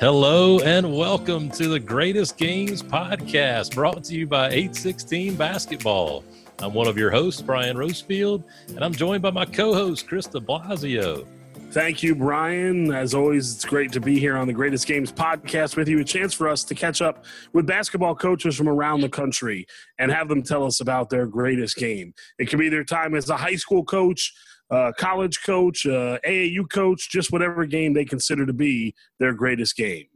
Hello 0.00 0.60
and 0.60 0.96
welcome 0.96 1.50
to 1.50 1.68
the 1.68 1.78
Greatest 1.78 2.38
Games 2.38 2.82
podcast 2.82 3.74
brought 3.74 4.02
to 4.04 4.14
you 4.14 4.26
by 4.26 4.46
816 4.46 5.34
Basketball. 5.34 6.24
I'm 6.58 6.72
one 6.72 6.86
of 6.86 6.96
your 6.96 7.10
hosts, 7.10 7.42
Brian 7.42 7.76
Rosefield, 7.76 8.44
and 8.68 8.82
I'm 8.82 8.94
joined 8.94 9.20
by 9.20 9.30
my 9.30 9.44
co 9.44 9.74
host, 9.74 10.08
Kris 10.08 10.26
DeBlasio. 10.26 11.26
Thank 11.72 12.02
you, 12.02 12.14
Brian. 12.14 12.94
As 12.94 13.12
always, 13.12 13.54
it's 13.54 13.66
great 13.66 13.92
to 13.92 14.00
be 14.00 14.18
here 14.18 14.38
on 14.38 14.46
the 14.46 14.54
Greatest 14.54 14.86
Games 14.86 15.12
podcast 15.12 15.76
with 15.76 15.86
you. 15.86 16.00
A 16.00 16.04
chance 16.04 16.32
for 16.32 16.48
us 16.48 16.64
to 16.64 16.74
catch 16.74 17.02
up 17.02 17.26
with 17.52 17.66
basketball 17.66 18.14
coaches 18.14 18.56
from 18.56 18.70
around 18.70 19.02
the 19.02 19.08
country 19.10 19.66
and 19.98 20.10
have 20.10 20.28
them 20.28 20.42
tell 20.42 20.64
us 20.64 20.80
about 20.80 21.10
their 21.10 21.26
greatest 21.26 21.76
game. 21.76 22.14
It 22.38 22.46
could 22.46 22.58
be 22.58 22.70
their 22.70 22.84
time 22.84 23.14
as 23.14 23.28
a 23.28 23.36
high 23.36 23.56
school 23.56 23.84
coach, 23.84 24.32
uh, 24.70 24.92
college 24.98 25.42
coach, 25.44 25.86
uh, 25.86 26.18
AAU 26.24 26.70
coach, 26.70 27.10
just 27.10 27.32
whatever 27.32 27.64
game 27.66 27.94
they 27.94 28.04
consider 28.04 28.46
to 28.46 28.52
be 28.52 28.94
their 29.18 29.32
greatest 29.32 29.76
game. 29.76 30.06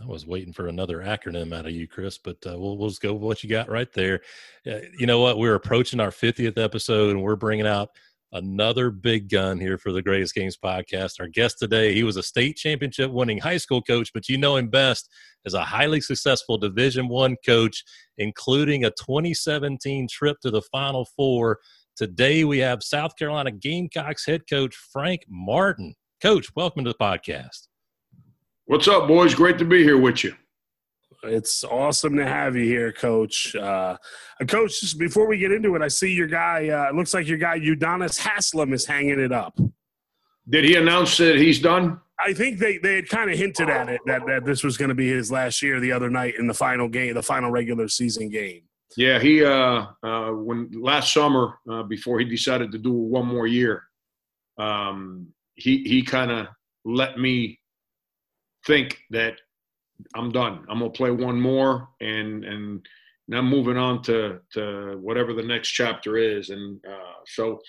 I 0.00 0.06
was 0.06 0.26
waiting 0.26 0.54
for 0.54 0.68
another 0.68 0.98
acronym 0.98 1.54
out 1.54 1.66
of 1.66 1.72
you, 1.72 1.86
Kris, 1.86 2.16
but 2.16 2.36
uh, 2.46 2.58
we'll, 2.58 2.78
we'll 2.78 2.88
just 2.88 3.02
go 3.02 3.12
with 3.12 3.22
what 3.22 3.44
you 3.44 3.50
got 3.50 3.68
right 3.68 3.92
there. 3.92 4.20
Uh, 4.66 4.78
you 4.98 5.06
know 5.06 5.20
what? 5.20 5.38
We're 5.38 5.54
approaching 5.54 6.00
our 6.00 6.10
50th 6.10 6.58
episode 6.58 7.10
and 7.10 7.22
we're 7.22 7.36
bringing 7.36 7.66
out 7.66 7.90
another 8.32 8.90
big 8.90 9.28
gun 9.28 9.60
here 9.60 9.76
for 9.76 9.92
the 9.92 10.02
Greatest 10.02 10.34
Games 10.34 10.56
podcast. 10.56 11.20
Our 11.20 11.28
guest 11.28 11.58
today, 11.58 11.94
he 11.94 12.02
was 12.02 12.16
a 12.16 12.22
state 12.22 12.56
championship 12.56 13.10
winning 13.10 13.38
high 13.38 13.58
school 13.58 13.82
coach, 13.82 14.10
but 14.14 14.28
you 14.28 14.38
know 14.38 14.56
him 14.56 14.68
best 14.68 15.10
as 15.44 15.54
a 15.54 15.62
highly 15.62 16.00
successful 16.00 16.56
Division 16.56 17.08
One 17.08 17.36
coach, 17.44 17.84
including 18.16 18.84
a 18.84 18.90
2017 18.90 20.08
trip 20.08 20.38
to 20.40 20.50
the 20.50 20.62
Final 20.62 21.06
Four 21.16 21.58
Today 21.94 22.44
we 22.44 22.58
have 22.60 22.82
South 22.82 23.16
Carolina 23.16 23.50
Gamecocks 23.50 24.24
head 24.24 24.42
coach 24.48 24.74
Frank 24.74 25.24
Martin. 25.28 25.94
Coach, 26.22 26.48
welcome 26.56 26.84
to 26.84 26.90
the 26.90 26.96
podcast. 26.98 27.68
What's 28.64 28.88
up, 28.88 29.06
boys? 29.06 29.34
Great 29.34 29.58
to 29.58 29.66
be 29.66 29.82
here 29.82 29.98
with 29.98 30.24
you. 30.24 30.34
It's 31.22 31.62
awesome 31.64 32.16
to 32.16 32.24
have 32.24 32.56
you 32.56 32.64
here, 32.64 32.92
Coach. 32.92 33.54
Uh, 33.54 33.98
Coach, 34.48 34.80
just 34.80 34.98
before 34.98 35.26
we 35.26 35.36
get 35.36 35.52
into 35.52 35.74
it, 35.76 35.82
I 35.82 35.88
see 35.88 36.14
your 36.14 36.28
guy. 36.28 36.70
Uh, 36.70 36.88
it 36.88 36.94
looks 36.94 37.12
like 37.12 37.28
your 37.28 37.36
guy 37.36 37.60
Udonis 37.60 38.18
Haslem 38.18 38.72
is 38.72 38.86
hanging 38.86 39.20
it 39.20 39.30
up. 39.30 39.58
Did 40.48 40.64
he 40.64 40.76
announce 40.76 41.18
that 41.18 41.36
he's 41.36 41.60
done? 41.60 42.00
I 42.18 42.32
think 42.32 42.58
they, 42.58 42.78
they 42.78 42.96
had 42.96 43.08
kind 43.10 43.30
of 43.30 43.36
hinted 43.36 43.68
at 43.68 43.90
it 43.90 44.00
that, 44.06 44.22
that 44.26 44.46
this 44.46 44.64
was 44.64 44.78
going 44.78 44.88
to 44.88 44.94
be 44.94 45.08
his 45.08 45.30
last 45.30 45.60
year 45.60 45.78
the 45.78 45.92
other 45.92 46.08
night 46.08 46.36
in 46.38 46.46
the 46.46 46.54
final 46.54 46.88
game, 46.88 47.14
the 47.14 47.22
final 47.22 47.50
regular 47.50 47.86
season 47.88 48.30
game. 48.30 48.62
Yeah, 48.96 49.18
he 49.18 49.44
uh, 49.44 49.86
uh, 50.02 50.30
when 50.30 50.70
last 50.72 51.12
summer 51.12 51.58
uh, 51.70 51.82
before 51.82 52.18
he 52.18 52.24
decided 52.24 52.72
to 52.72 52.78
do 52.78 52.92
one 52.92 53.26
more 53.26 53.46
year, 53.46 53.84
um, 54.58 55.28
he 55.54 55.82
he 55.84 56.02
kind 56.02 56.30
of 56.30 56.48
let 56.84 57.18
me 57.18 57.58
think 58.66 58.98
that 59.10 59.34
I'm 60.14 60.30
done. 60.30 60.64
I'm 60.68 60.78
gonna 60.78 60.90
play 60.90 61.10
one 61.10 61.40
more, 61.40 61.88
and 62.00 62.44
and 62.44 62.86
now 63.28 63.42
moving 63.42 63.76
on 63.76 64.02
to 64.02 64.40
to 64.54 64.98
whatever 65.00 65.32
the 65.32 65.42
next 65.42 65.70
chapter 65.70 66.16
is. 66.16 66.50
And 66.50 66.80
uh, 66.86 67.20
so 67.26 67.60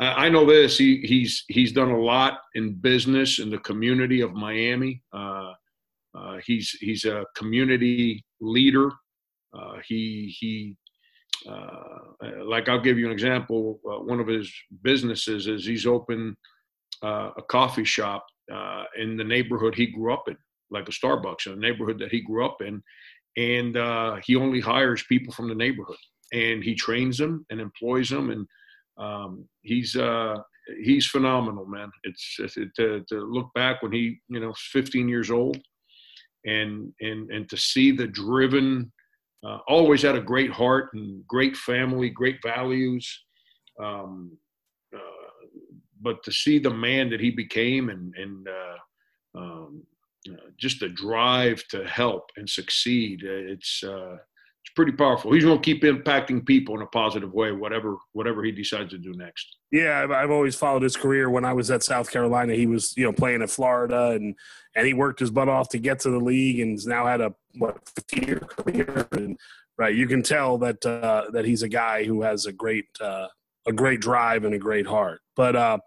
I, 0.00 0.26
I, 0.26 0.28
know 0.28 0.44
this. 0.44 0.76
He 0.76 0.98
he's 0.98 1.44
he's 1.48 1.72
done 1.72 1.90
a 1.90 1.98
lot 1.98 2.40
in 2.54 2.74
business 2.74 3.38
in 3.38 3.50
the 3.50 3.58
community 3.58 4.20
of 4.20 4.34
Miami. 4.34 5.02
Uh, 5.12 5.52
uh, 6.14 6.38
he's 6.44 6.70
he's 6.80 7.04
a 7.04 7.24
community 7.34 8.24
leader. 8.40 8.90
Uh, 9.56 9.78
he 9.86 10.34
he 10.38 10.76
uh, 11.48 12.44
like 12.44 12.68
I'll 12.68 12.80
give 12.80 12.98
you 12.98 13.06
an 13.06 13.12
example. 13.12 13.80
Uh, 13.88 13.98
one 14.00 14.20
of 14.20 14.26
his 14.26 14.52
businesses 14.82 15.46
is 15.46 15.64
he's 15.64 15.86
opened 15.86 16.36
uh, 17.02 17.30
a 17.36 17.42
coffee 17.42 17.84
shop 17.84 18.26
uh, 18.52 18.84
in 18.98 19.16
the 19.16 19.24
neighborhood 19.24 19.74
he 19.74 19.86
grew 19.86 20.12
up 20.12 20.24
in, 20.28 20.36
like 20.70 20.88
a 20.88 20.92
Starbucks 20.92 21.46
in 21.46 21.52
a 21.52 21.56
neighborhood 21.56 21.98
that 21.98 22.10
he 22.10 22.20
grew 22.20 22.44
up 22.44 22.62
in, 22.62 22.82
and 23.36 23.76
uh, 23.76 24.16
he 24.24 24.36
only 24.36 24.60
hires 24.60 25.04
people 25.04 25.32
from 25.32 25.48
the 25.48 25.54
neighborhood, 25.54 25.96
and 26.32 26.64
he 26.64 26.74
trains 26.74 27.18
them 27.18 27.44
and 27.50 27.60
employs 27.60 28.08
them, 28.08 28.30
and 28.30 28.46
um, 28.98 29.48
he's 29.62 29.96
he's 30.82 31.06
phenomenal, 31.06 31.66
man. 31.66 31.90
It's, 32.02 32.36
it's 32.38 32.54
to, 32.76 33.04
to 33.08 33.20
look 33.20 33.50
back 33.54 33.82
when 33.82 33.92
he 33.92 34.18
you 34.28 34.40
know 34.40 34.54
15 34.72 35.08
years 35.08 35.30
old, 35.30 35.58
and 36.44 36.92
and 37.00 37.30
and 37.30 37.48
to 37.50 37.56
see 37.56 37.92
the 37.92 38.06
driven 38.06 38.90
uh, 39.44 39.58
always 39.68 40.02
had 40.02 40.16
a 40.16 40.20
great 40.20 40.50
heart 40.50 40.90
and 40.94 41.26
great 41.26 41.56
family, 41.56 42.10
great 42.10 42.38
values. 42.42 43.24
Um, 43.82 44.36
uh, 44.94 45.00
but 46.00 46.22
to 46.24 46.32
see 46.32 46.58
the 46.58 46.70
man 46.70 47.10
that 47.10 47.20
he 47.20 47.30
became 47.30 47.90
and, 47.90 48.14
and 48.16 48.48
uh, 48.48 49.38
um, 49.38 49.82
uh, 50.28 50.50
just 50.58 50.80
the 50.80 50.88
drive 50.88 51.62
to 51.68 51.84
help 51.86 52.30
and 52.36 52.48
succeed, 52.48 53.22
uh, 53.24 53.52
it's 53.52 53.82
uh, 53.84 54.16
it's 54.66 54.74
pretty 54.74 54.92
powerful. 54.92 55.32
He's 55.32 55.44
going 55.44 55.60
to 55.60 55.64
keep 55.64 55.84
impacting 55.84 56.44
people 56.44 56.74
in 56.74 56.82
a 56.82 56.86
positive 56.86 57.32
way, 57.32 57.52
whatever 57.52 57.98
whatever 58.14 58.42
he 58.42 58.50
decides 58.50 58.90
to 58.90 58.98
do 58.98 59.14
next. 59.14 59.58
Yeah, 59.70 60.08
I've 60.10 60.32
always 60.32 60.56
followed 60.56 60.82
his 60.82 60.96
career. 60.96 61.30
When 61.30 61.44
I 61.44 61.52
was 61.52 61.70
at 61.70 61.84
South 61.84 62.10
Carolina, 62.10 62.54
he 62.54 62.66
was 62.66 62.92
you 62.96 63.04
know 63.04 63.12
playing 63.12 63.42
in 63.42 63.46
Florida, 63.46 64.10
and 64.10 64.34
and 64.74 64.84
he 64.84 64.92
worked 64.92 65.20
his 65.20 65.30
butt 65.30 65.48
off 65.48 65.68
to 65.68 65.78
get 65.78 66.00
to 66.00 66.10
the 66.10 66.18
league, 66.18 66.58
and 66.58 66.72
has 66.72 66.86
now 66.86 67.06
had 67.06 67.20
a 67.20 67.32
what 67.54 67.78
15 67.94 68.24
year 68.24 68.40
career. 68.40 69.06
And 69.12 69.38
right, 69.78 69.94
you 69.94 70.08
can 70.08 70.24
tell 70.24 70.58
that 70.58 70.84
uh, 70.84 71.26
that 71.32 71.44
he's 71.44 71.62
a 71.62 71.68
guy 71.68 72.02
who 72.02 72.22
has 72.22 72.46
a 72.46 72.52
great 72.52 72.86
uh, 73.00 73.28
a 73.68 73.72
great 73.72 74.00
drive 74.00 74.44
and 74.44 74.54
a 74.54 74.58
great 74.58 74.86
heart. 74.86 75.20
But 75.36 75.54
uh, 75.54 75.78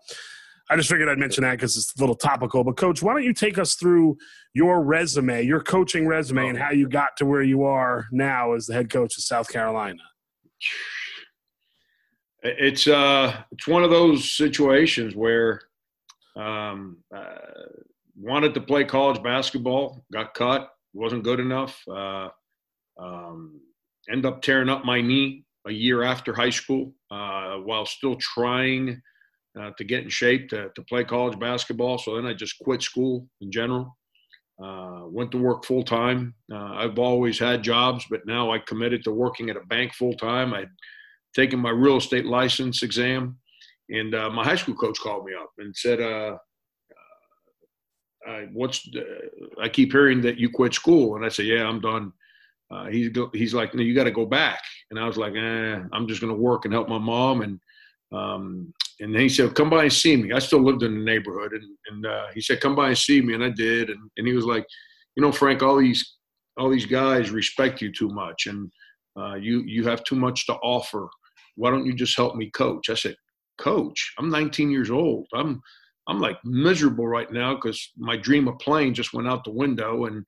I 0.70 0.76
just 0.76 0.90
figured 0.90 1.10
I'd 1.10 1.18
mention 1.18 1.44
that 1.44 1.52
because 1.52 1.76
it's 1.76 1.96
a 1.98 2.00
little 2.00 2.16
topical. 2.16 2.64
But 2.64 2.78
coach, 2.78 3.02
why 3.02 3.14
don't 3.14 3.24
you 3.24 3.34
take 3.34 3.58
us 3.58 3.76
through 3.76 4.18
your 4.54 4.84
resume, 4.84 5.44
your 5.44 5.62
coaching 5.62 6.06
resume, 6.06 6.50
and 6.50 6.58
how 6.58 6.72
you 6.72 6.88
got 6.88 7.18
to 7.18 7.26
where 7.26 7.42
you 7.42 7.64
are 7.64 8.06
now 8.12 8.54
as 8.54 8.68
the 8.68 8.74
head 8.74 8.92
coach 8.92 9.18
of 9.18 9.24
South 9.24 9.50
Carolina? 9.50 10.04
It's 12.44 12.88
uh, 12.88 13.36
it's 13.52 13.68
one 13.68 13.84
of 13.84 13.90
those 13.90 14.32
situations 14.32 15.16
where 15.16 15.62
um, 16.36 16.98
uh, 17.14 17.36
wanted 18.16 18.54
to 18.54 18.62
play 18.62 18.84
college 18.84 19.22
basketball, 19.24 20.06
got 20.14 20.34
cut, 20.34 20.70
wasn't 20.94 21.24
good 21.24 21.40
enough. 21.40 21.82
Uh, 21.88 22.30
um, 23.00 23.60
end 24.10 24.26
up 24.26 24.42
tearing 24.42 24.70
up 24.70 24.86
my 24.86 25.02
knee 25.02 25.46
a 25.68 25.72
year 25.72 26.04
after 26.04 26.34
high 26.34 26.50
school 26.50 26.94
uh, 27.12 27.56
while 27.56 27.86
still 27.86 28.16
trying 28.16 29.02
uh, 29.60 29.72
to 29.78 29.84
get 29.84 30.04
in 30.04 30.10
shape 30.10 30.50
to, 30.50 30.70
to 30.76 30.82
play 30.84 31.04
college 31.04 31.38
basketball. 31.40 31.98
So 31.98 32.16
then 32.16 32.26
I 32.26 32.34
just 32.34 32.60
quit 32.60 32.82
school 32.82 33.28
in 33.42 33.52
general. 33.52 33.98
Uh, 34.64 35.04
went 35.06 35.32
to 35.32 35.38
work 35.38 35.64
full 35.66 35.84
time. 35.84 36.36
Uh, 36.52 36.74
I've 36.74 37.00
always 37.00 37.40
had 37.40 37.64
jobs, 37.64 38.06
but 38.10 38.26
now 38.26 38.52
I 38.52 38.60
committed 38.60 39.04
to 39.06 39.12
working 39.12 39.50
at 39.50 39.56
a 39.56 39.66
bank 39.68 39.94
full 39.94 40.14
time. 40.14 40.54
I'd 40.54 40.70
taken 41.34 41.60
my 41.60 41.70
real 41.70 41.98
estate 41.98 42.26
license 42.26 42.84
exam, 42.84 43.38
and 43.90 44.14
uh, 44.14 44.30
my 44.30 44.44
high 44.44 44.58
school 44.58 44.76
coach 44.76 45.00
called 45.00 45.26
me 45.26 45.32
up 45.34 45.52
and 45.60 45.74
said, 45.76 46.02
uh, 46.02 46.38
uh, 48.28 48.42
"What's?" 48.52 48.86
I 49.62 49.70
keep 49.70 49.94
hearing 49.94 50.20
that 50.22 50.38
you 50.38 50.50
quit 50.50 50.74
school, 50.74 51.16
and 51.16 51.26
I 51.26 51.30
said, 51.30 51.46
"Yeah, 51.46 51.66
I'm 51.66 51.80
done." 51.80 52.12
Uh, 52.70 52.88
he's 52.88 53.12
he's 53.34 53.54
like, 53.54 53.74
"No, 53.74 53.82
you 53.82 53.96
got 53.96 54.04
to 54.04 54.12
go 54.12 54.26
back," 54.26 54.62
and 54.92 55.00
I 55.00 55.08
was 55.08 55.18
like, 55.18 55.36
eh, 55.36 55.80
"I'm 55.94 56.08
just 56.08 56.20
going 56.20 56.34
to 56.34 56.40
work 56.40 56.66
and 56.66 56.74
help 56.74 56.90
my 56.90 56.98
mom." 57.00 57.42
And 57.44 57.60
um, 58.12 58.74
and 59.00 59.16
he 59.16 59.30
said, 59.30 59.56
"Come 59.56 59.70
by 59.70 59.84
and 59.84 59.94
see 59.94 60.16
me." 60.16 60.32
I 60.32 60.40
still 60.40 60.64
lived 60.64 60.84
in 60.84 60.94
the 60.94 61.04
neighborhood, 61.04 61.54
and, 61.54 61.78
and 61.90 62.06
uh, 62.06 62.28
he 62.34 62.42
said, 62.42 62.62
"Come 62.62 62.76
by 62.76 62.90
and 62.90 62.98
see 62.98 63.22
me," 63.22 63.34
and 63.34 63.44
I 63.44 63.50
did. 63.50 63.90
And, 63.90 64.10
and 64.18 64.28
he 64.28 64.34
was 64.34 64.46
like, 64.46 64.66
"You 65.16 65.24
know, 65.24 65.32
Frank, 65.32 65.64
all 65.64 65.78
these 65.78 66.18
all 66.58 66.70
these 66.70 66.86
guys 66.86 67.32
respect 67.32 67.82
you 67.82 67.92
too 67.92 68.10
much, 68.10 68.48
and 68.48 68.72
uh, 69.20 69.36
you 69.36 69.62
you 69.62 69.88
have 69.88 70.04
too 70.04 70.16
much 70.16 70.46
to 70.48 70.54
offer. 70.56 71.10
Why 71.56 71.72
don't 71.72 71.86
you 71.86 71.94
just 71.94 72.18
help 72.18 72.36
me 72.36 72.50
coach?" 72.52 72.90
I 72.90 72.96
said, 72.96 73.16
"Coach, 73.58 74.14
I'm 74.18 74.30
19 74.30 74.70
years 74.70 74.92
old. 74.92 75.28
I'm 75.34 75.62
I'm 76.08 76.20
like 76.20 76.38
miserable 76.44 77.08
right 77.08 77.32
now 77.32 77.56
because 77.56 77.92
my 77.98 78.18
dream 78.18 78.48
of 78.48 78.60
playing 78.60 78.94
just 78.96 79.14
went 79.14 79.28
out 79.28 79.44
the 79.44 79.52
window, 79.52 80.06
and 80.06 80.26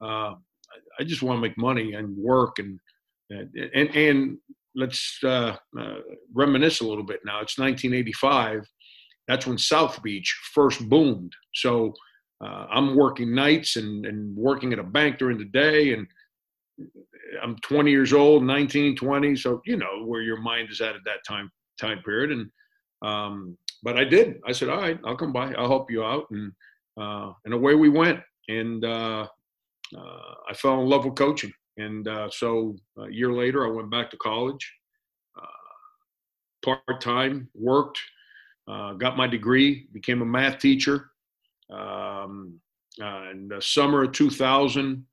uh, 0.00 0.34
I 0.98 1.04
just 1.04 1.22
want 1.22 1.36
to 1.36 1.42
make 1.42 1.58
money 1.58 1.94
and 1.94 2.16
work 2.16 2.58
and." 2.58 2.80
And, 3.30 3.96
and 3.96 4.38
let's 4.74 5.18
uh, 5.24 5.56
uh, 5.78 5.94
reminisce 6.32 6.80
a 6.80 6.86
little 6.86 7.04
bit 7.04 7.20
now. 7.24 7.40
It's 7.40 7.58
1985. 7.58 8.66
That's 9.28 9.46
when 9.46 9.58
South 9.58 10.02
Beach 10.02 10.36
first 10.52 10.86
boomed. 10.88 11.32
So 11.54 11.94
uh, 12.44 12.66
I'm 12.70 12.96
working 12.96 13.34
nights 13.34 13.76
and, 13.76 14.04
and 14.06 14.36
working 14.36 14.72
at 14.72 14.78
a 14.78 14.84
bank 14.84 15.18
during 15.18 15.38
the 15.38 15.44
day. 15.46 15.94
And 15.94 16.06
I'm 17.42 17.56
20 17.62 17.90
years 17.90 18.12
old, 18.12 18.42
19, 18.44 18.96
20. 18.96 19.36
So, 19.36 19.62
you 19.64 19.76
know, 19.76 20.04
where 20.04 20.22
your 20.22 20.40
mind 20.40 20.70
is 20.70 20.80
at 20.80 20.94
at 20.94 21.04
that 21.06 21.24
time, 21.26 21.50
time 21.80 22.00
period. 22.04 22.32
And, 22.32 22.50
um, 23.02 23.56
but 23.82 23.96
I 23.96 24.04
did. 24.04 24.40
I 24.46 24.52
said, 24.52 24.68
all 24.68 24.80
right, 24.80 24.98
I'll 25.04 25.16
come 25.16 25.32
by. 25.32 25.52
I'll 25.54 25.68
help 25.68 25.90
you 25.90 26.04
out. 26.04 26.26
And, 26.30 26.52
uh, 27.00 27.32
and 27.44 27.54
away 27.54 27.74
we 27.74 27.88
went. 27.88 28.20
And 28.48 28.84
uh, 28.84 29.26
uh, 29.96 30.34
I 30.48 30.54
fell 30.54 30.80
in 30.80 30.88
love 30.88 31.04
with 31.04 31.16
coaching. 31.16 31.52
And 31.76 32.06
uh, 32.06 32.30
so 32.30 32.76
a 32.98 33.10
year 33.10 33.32
later, 33.32 33.66
I 33.66 33.70
went 33.70 33.90
back 33.90 34.10
to 34.10 34.16
college, 34.16 34.72
uh, 35.36 35.46
part 36.64 37.00
time, 37.00 37.48
worked, 37.54 37.98
uh, 38.68 38.92
got 38.94 39.16
my 39.16 39.26
degree, 39.26 39.88
became 39.92 40.22
a 40.22 40.26
math 40.26 40.58
teacher. 40.58 41.10
Um, 41.70 42.60
uh, 43.02 43.30
in 43.32 43.48
the 43.48 43.60
summer 43.60 44.04
of 44.04 44.12
2000, 44.12 45.04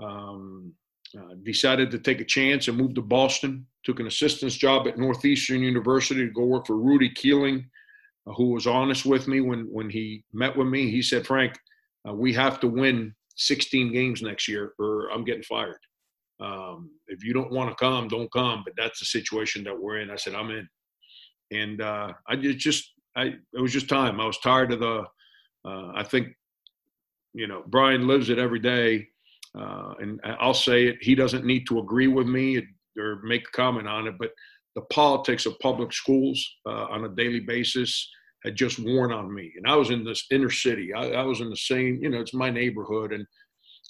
um, 0.00 0.72
uh, 1.18 1.34
decided 1.42 1.90
to 1.90 1.98
take 1.98 2.20
a 2.20 2.24
chance 2.24 2.68
and 2.68 2.76
moved 2.76 2.94
to 2.94 3.02
Boston. 3.02 3.66
Took 3.84 4.00
an 4.00 4.06
assistant's 4.06 4.56
job 4.56 4.86
at 4.86 4.98
Northeastern 4.98 5.60
University 5.60 6.26
to 6.26 6.32
go 6.32 6.44
work 6.44 6.66
for 6.66 6.76
Rudy 6.76 7.10
Keeling, 7.10 7.68
uh, 8.26 8.32
who 8.34 8.50
was 8.50 8.66
honest 8.66 9.06
with 9.06 9.26
me 9.26 9.40
when 9.40 9.66
when 9.72 9.88
he 9.88 10.24
met 10.32 10.56
with 10.56 10.66
me. 10.66 10.90
He 10.90 11.02
said, 11.02 11.26
"Frank, 11.26 11.58
we 12.04 12.32
have 12.34 12.60
to 12.60 12.68
win 12.68 13.14
16 13.36 13.92
games 13.92 14.22
next 14.22 14.48
year, 14.48 14.74
or 14.78 15.10
I'm 15.10 15.24
getting 15.24 15.42
fired. 15.42 15.78
Um, 16.40 16.90
if 17.06 17.24
you 17.24 17.32
don't 17.32 17.52
want 17.52 17.70
to 17.70 17.76
come, 17.76 18.08
don't 18.08 18.32
come. 18.32 18.62
But 18.64 18.74
that's 18.76 19.00
the 19.00 19.06
situation 19.06 19.64
that 19.64 19.78
we're 19.78 20.00
in." 20.00 20.10
I 20.10 20.16
said, 20.16 20.34
"I'm 20.34 20.50
in," 20.50 20.68
and 21.50 21.80
uh, 21.80 22.12
I 22.28 22.36
just 22.36 22.92
I 23.16 23.34
it 23.54 23.60
was 23.60 23.72
just 23.72 23.88
time. 23.88 24.20
I 24.20 24.26
was 24.26 24.38
tired 24.38 24.72
of 24.72 24.80
the. 24.80 25.04
Uh, 25.64 25.90
I 25.96 26.04
think, 26.04 26.28
you 27.34 27.48
know, 27.48 27.64
Brian 27.66 28.06
lives 28.06 28.30
it 28.30 28.38
every 28.38 28.60
day, 28.60 29.08
uh, 29.58 29.94
and 29.98 30.20
I'll 30.38 30.54
say 30.54 30.86
it. 30.86 30.96
He 31.00 31.16
doesn't 31.16 31.44
need 31.44 31.66
to 31.66 31.80
agree 31.80 32.06
with 32.06 32.28
me 32.28 32.62
or 32.96 33.20
make 33.24 33.42
a 33.48 33.56
comment 33.56 33.88
on 33.88 34.06
it, 34.06 34.14
but 34.18 34.30
the 34.76 34.82
politics 34.82 35.44
of 35.44 35.58
public 35.58 35.92
schools 35.92 36.46
uh, 36.66 36.86
on 36.90 37.04
a 37.04 37.08
daily 37.08 37.40
basis 37.40 38.08
had 38.44 38.54
just 38.54 38.78
worn 38.78 39.12
on 39.12 39.34
me. 39.34 39.52
And 39.56 39.66
I 39.66 39.74
was 39.74 39.90
in 39.90 40.04
this 40.04 40.24
inner 40.30 40.50
city. 40.50 40.92
I, 40.94 41.10
I 41.10 41.22
was 41.22 41.40
in 41.40 41.50
the 41.50 41.56
same, 41.56 41.98
you 42.00 42.10
know, 42.10 42.20
it's 42.20 42.34
my 42.34 42.50
neighborhood, 42.50 43.12
and 43.12 43.26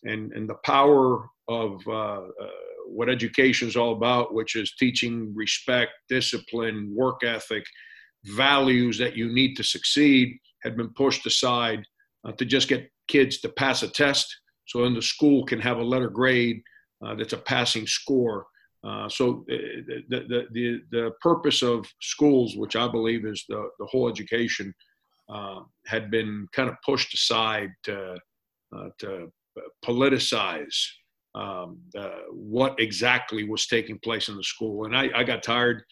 and 0.07 0.33
and 0.33 0.49
the 0.49 0.57
power 0.65 1.29
of 1.49 1.81
uh, 1.87 1.91
uh, 1.91 2.51
what 2.87 3.09
education 3.09 3.69
is 3.69 3.77
all 3.77 3.93
about, 3.93 4.35
which 4.35 4.57
is 4.57 4.75
teaching 4.79 5.33
respect, 5.35 5.93
discipline, 6.09 6.93
work 6.95 7.23
ethic 7.25 7.65
values 8.25 8.99
that 8.99 9.17
you 9.17 9.33
need 9.33 9.55
to 9.55 9.63
succeed 9.63 10.39
had 10.63 10.77
been 10.77 10.93
pushed 10.95 11.27
aside 11.27 11.85
uh, 12.25 12.33
to 12.33 12.45
just 12.45 12.69
get 12.69 12.91
kids 13.09 13.41
to 13.41 13.49
pass 13.49 13.83
a 13.83 13.89
test 13.89 14.27
so 14.67 14.83
then 14.83 14.95
the 14.95 15.03
school 15.03 15.45
can 15.45 15.61
have 15.61 15.79
a 15.79 15.83
letter 15.83 16.09
grade 16.09 16.61
uh, 17.05 17.15
that's 17.15 17.35
a 17.35 17.39
passing 17.39 17.87
score. 17.87 18.47
Uh, 18.83 19.09
so 19.09 19.45
uh, 19.51 19.57
the, 20.09 20.25
the, 20.29 20.47
the, 20.53 20.81
the, 20.91 21.11
purpose 21.21 21.63
of 21.63 21.85
schools 22.01 22.57
which 22.57 22.77
i 22.77 22.87
believe 22.87 23.25
is 23.25 23.45
the, 23.49 23.69
the 23.81 23.87
whole 23.87 24.09
education 24.09 24.73
uh, 25.29 25.61
had 25.87 26.11
been 26.11 26.47
kind 26.53 26.69
of 26.69 26.77
pushed 26.85 27.13
aside 27.13 27.71
to, 27.83 28.17
to 28.99 29.33
politicize 29.85 30.75
um, 31.35 31.79
what 32.31 32.79
exactly 32.79 33.45
was 33.45 33.67
taking 33.67 33.99
place 33.99 34.29
in 34.29 34.37
the 34.37 34.45
school 34.45 34.87
and 34.87 34.97
I, 34.97 35.11
I 35.15 35.25
got 35.25 35.43
tired 35.43 35.83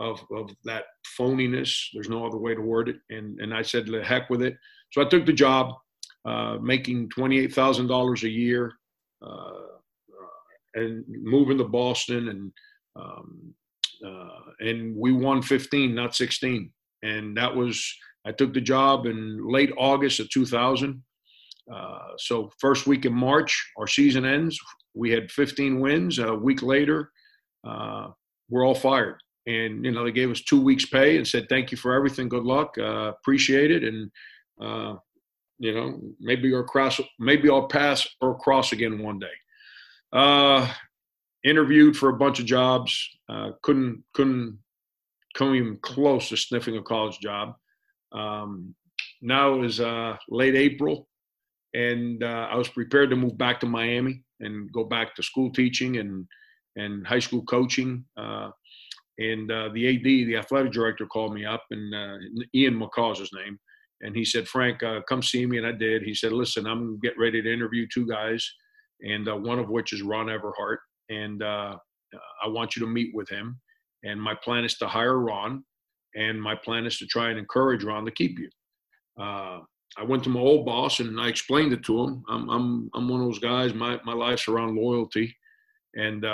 of, 0.00 0.24
of 0.32 0.50
that 0.64 0.84
phoniness. 1.18 1.72
There's 1.92 2.08
no 2.08 2.26
other 2.26 2.38
way 2.38 2.54
to 2.54 2.60
word 2.60 2.88
it. 2.88 2.96
And, 3.10 3.38
and 3.40 3.54
I 3.54 3.62
said, 3.62 3.86
the 3.86 4.02
heck 4.02 4.30
with 4.30 4.42
it. 4.42 4.56
So 4.92 5.02
I 5.02 5.04
took 5.04 5.26
the 5.26 5.32
job, 5.32 5.74
uh, 6.24 6.56
making 6.60 7.10
$28,000 7.10 8.22
a 8.22 8.28
year 8.28 8.72
uh, 9.22 9.26
uh, 9.28 10.74
and 10.74 11.04
moving 11.06 11.58
to 11.58 11.64
Boston. 11.64 12.28
And, 12.28 12.52
um, 12.96 13.54
uh, 14.04 14.50
and 14.60 14.96
we 14.96 15.12
won 15.12 15.42
15, 15.42 15.94
not 15.94 16.14
16. 16.14 16.72
And 17.02 17.36
that 17.36 17.54
was, 17.54 17.86
I 18.26 18.32
took 18.32 18.54
the 18.54 18.60
job 18.60 19.06
in 19.06 19.46
late 19.46 19.72
August 19.76 20.18
of 20.20 20.30
2000. 20.30 21.02
Uh, 21.72 22.08
so 22.18 22.50
first 22.58 22.86
week 22.86 23.04
in 23.04 23.12
March, 23.12 23.72
our 23.78 23.86
season 23.86 24.24
ends. 24.24 24.58
We 24.94 25.10
had 25.10 25.30
15 25.30 25.80
wins. 25.80 26.18
A 26.18 26.34
week 26.34 26.62
later, 26.62 27.10
uh, 27.66 28.08
we're 28.48 28.66
all 28.66 28.74
fired. 28.74 29.16
And 29.46 29.84
you 29.84 29.90
know 29.90 30.04
they 30.04 30.12
gave 30.12 30.30
us 30.30 30.42
two 30.42 30.60
weeks 30.60 30.84
pay 30.84 31.16
and 31.16 31.26
said 31.26 31.48
thank 31.48 31.70
you 31.70 31.78
for 31.78 31.94
everything. 31.94 32.28
Good 32.28 32.44
luck. 32.44 32.76
Uh, 32.78 33.12
appreciate 33.18 33.70
it. 33.70 33.84
And 33.84 34.10
uh, 34.60 34.96
you 35.58 35.74
know 35.74 36.00
maybe 36.20 36.52
or 36.52 36.64
cross 36.64 37.00
maybe 37.18 37.50
i'll 37.50 37.68
pass 37.68 38.06
or 38.20 38.38
cross 38.38 38.72
again 38.72 39.02
one 39.02 39.18
day. 39.18 39.26
Uh, 40.12 40.70
interviewed 41.44 41.96
for 41.96 42.10
a 42.10 42.16
bunch 42.16 42.38
of 42.38 42.46
jobs. 42.46 43.08
Couldn't 43.62 44.02
couldn't 44.12 44.58
come 45.34 45.54
even 45.54 45.78
close 45.80 46.28
to 46.28 46.36
sniffing 46.36 46.76
a 46.76 46.82
college 46.82 47.18
job. 47.20 47.54
Um, 48.12 48.74
now 49.22 49.62
is 49.62 49.80
late 50.28 50.54
april 50.54 51.08
and 51.74 52.22
uh, 52.22 52.48
i 52.50 52.56
was 52.56 52.68
prepared 52.68 53.10
to 53.10 53.16
move 53.16 53.36
back 53.38 53.60
to 53.60 53.66
miami 53.66 54.22
and 54.40 54.72
go 54.72 54.84
back 54.84 55.14
to 55.14 55.22
school 55.22 55.50
teaching 55.50 55.98
and 55.98 56.26
and 56.76 57.06
high 57.06 57.18
school 57.18 57.42
coaching 57.44 58.04
and 59.20 59.52
uh, 59.52 59.68
the 59.74 59.96
AD, 59.96 60.02
the 60.02 60.36
athletic 60.36 60.72
director, 60.72 61.06
called 61.06 61.34
me 61.34 61.44
up, 61.44 61.62
and 61.70 61.94
uh, 61.94 62.16
Ian 62.54 62.80
McCaw's 62.80 63.18
his 63.18 63.30
name, 63.32 63.58
and 64.00 64.16
he 64.16 64.24
said, 64.24 64.48
"Frank, 64.48 64.82
uh, 64.82 65.00
come 65.08 65.22
see 65.22 65.46
me." 65.46 65.58
And 65.58 65.66
I 65.66 65.72
did. 65.72 66.02
He 66.02 66.14
said, 66.14 66.32
"Listen, 66.32 66.66
I'm 66.66 66.98
getting 67.00 67.20
ready 67.20 67.42
to 67.42 67.52
interview 67.52 67.86
two 67.92 68.06
guys, 68.06 68.50
and 69.02 69.28
uh, 69.28 69.36
one 69.36 69.58
of 69.58 69.68
which 69.68 69.92
is 69.92 70.02
Ron 70.02 70.26
Everhart, 70.26 70.78
and 71.10 71.42
uh, 71.42 71.76
I 72.42 72.48
want 72.48 72.74
you 72.74 72.80
to 72.80 72.90
meet 72.90 73.14
with 73.14 73.28
him. 73.28 73.60
And 74.02 74.20
my 74.20 74.34
plan 74.34 74.64
is 74.64 74.78
to 74.78 74.88
hire 74.88 75.18
Ron, 75.18 75.62
and 76.16 76.40
my 76.40 76.54
plan 76.54 76.86
is 76.86 76.98
to 76.98 77.06
try 77.06 77.28
and 77.28 77.38
encourage 77.38 77.84
Ron 77.84 78.06
to 78.06 78.10
keep 78.10 78.38
you." 78.38 78.48
Uh, 79.98 80.02
I 80.02 80.04
went 80.04 80.24
to 80.24 80.30
my 80.30 80.40
old 80.40 80.66
boss 80.66 81.00
and 81.00 81.20
I 81.20 81.28
explained 81.28 81.72
it 81.72 81.84
to 81.84 82.02
him. 82.02 82.22
I'm 82.28 82.48
I'm 82.48 82.90
I'm 82.94 83.08
one 83.08 83.20
of 83.20 83.26
those 83.26 83.38
guys. 83.38 83.74
My 83.74 84.00
my 84.04 84.14
life's 84.14 84.48
around 84.48 84.76
loyalty, 84.76 85.34
and 85.94 86.24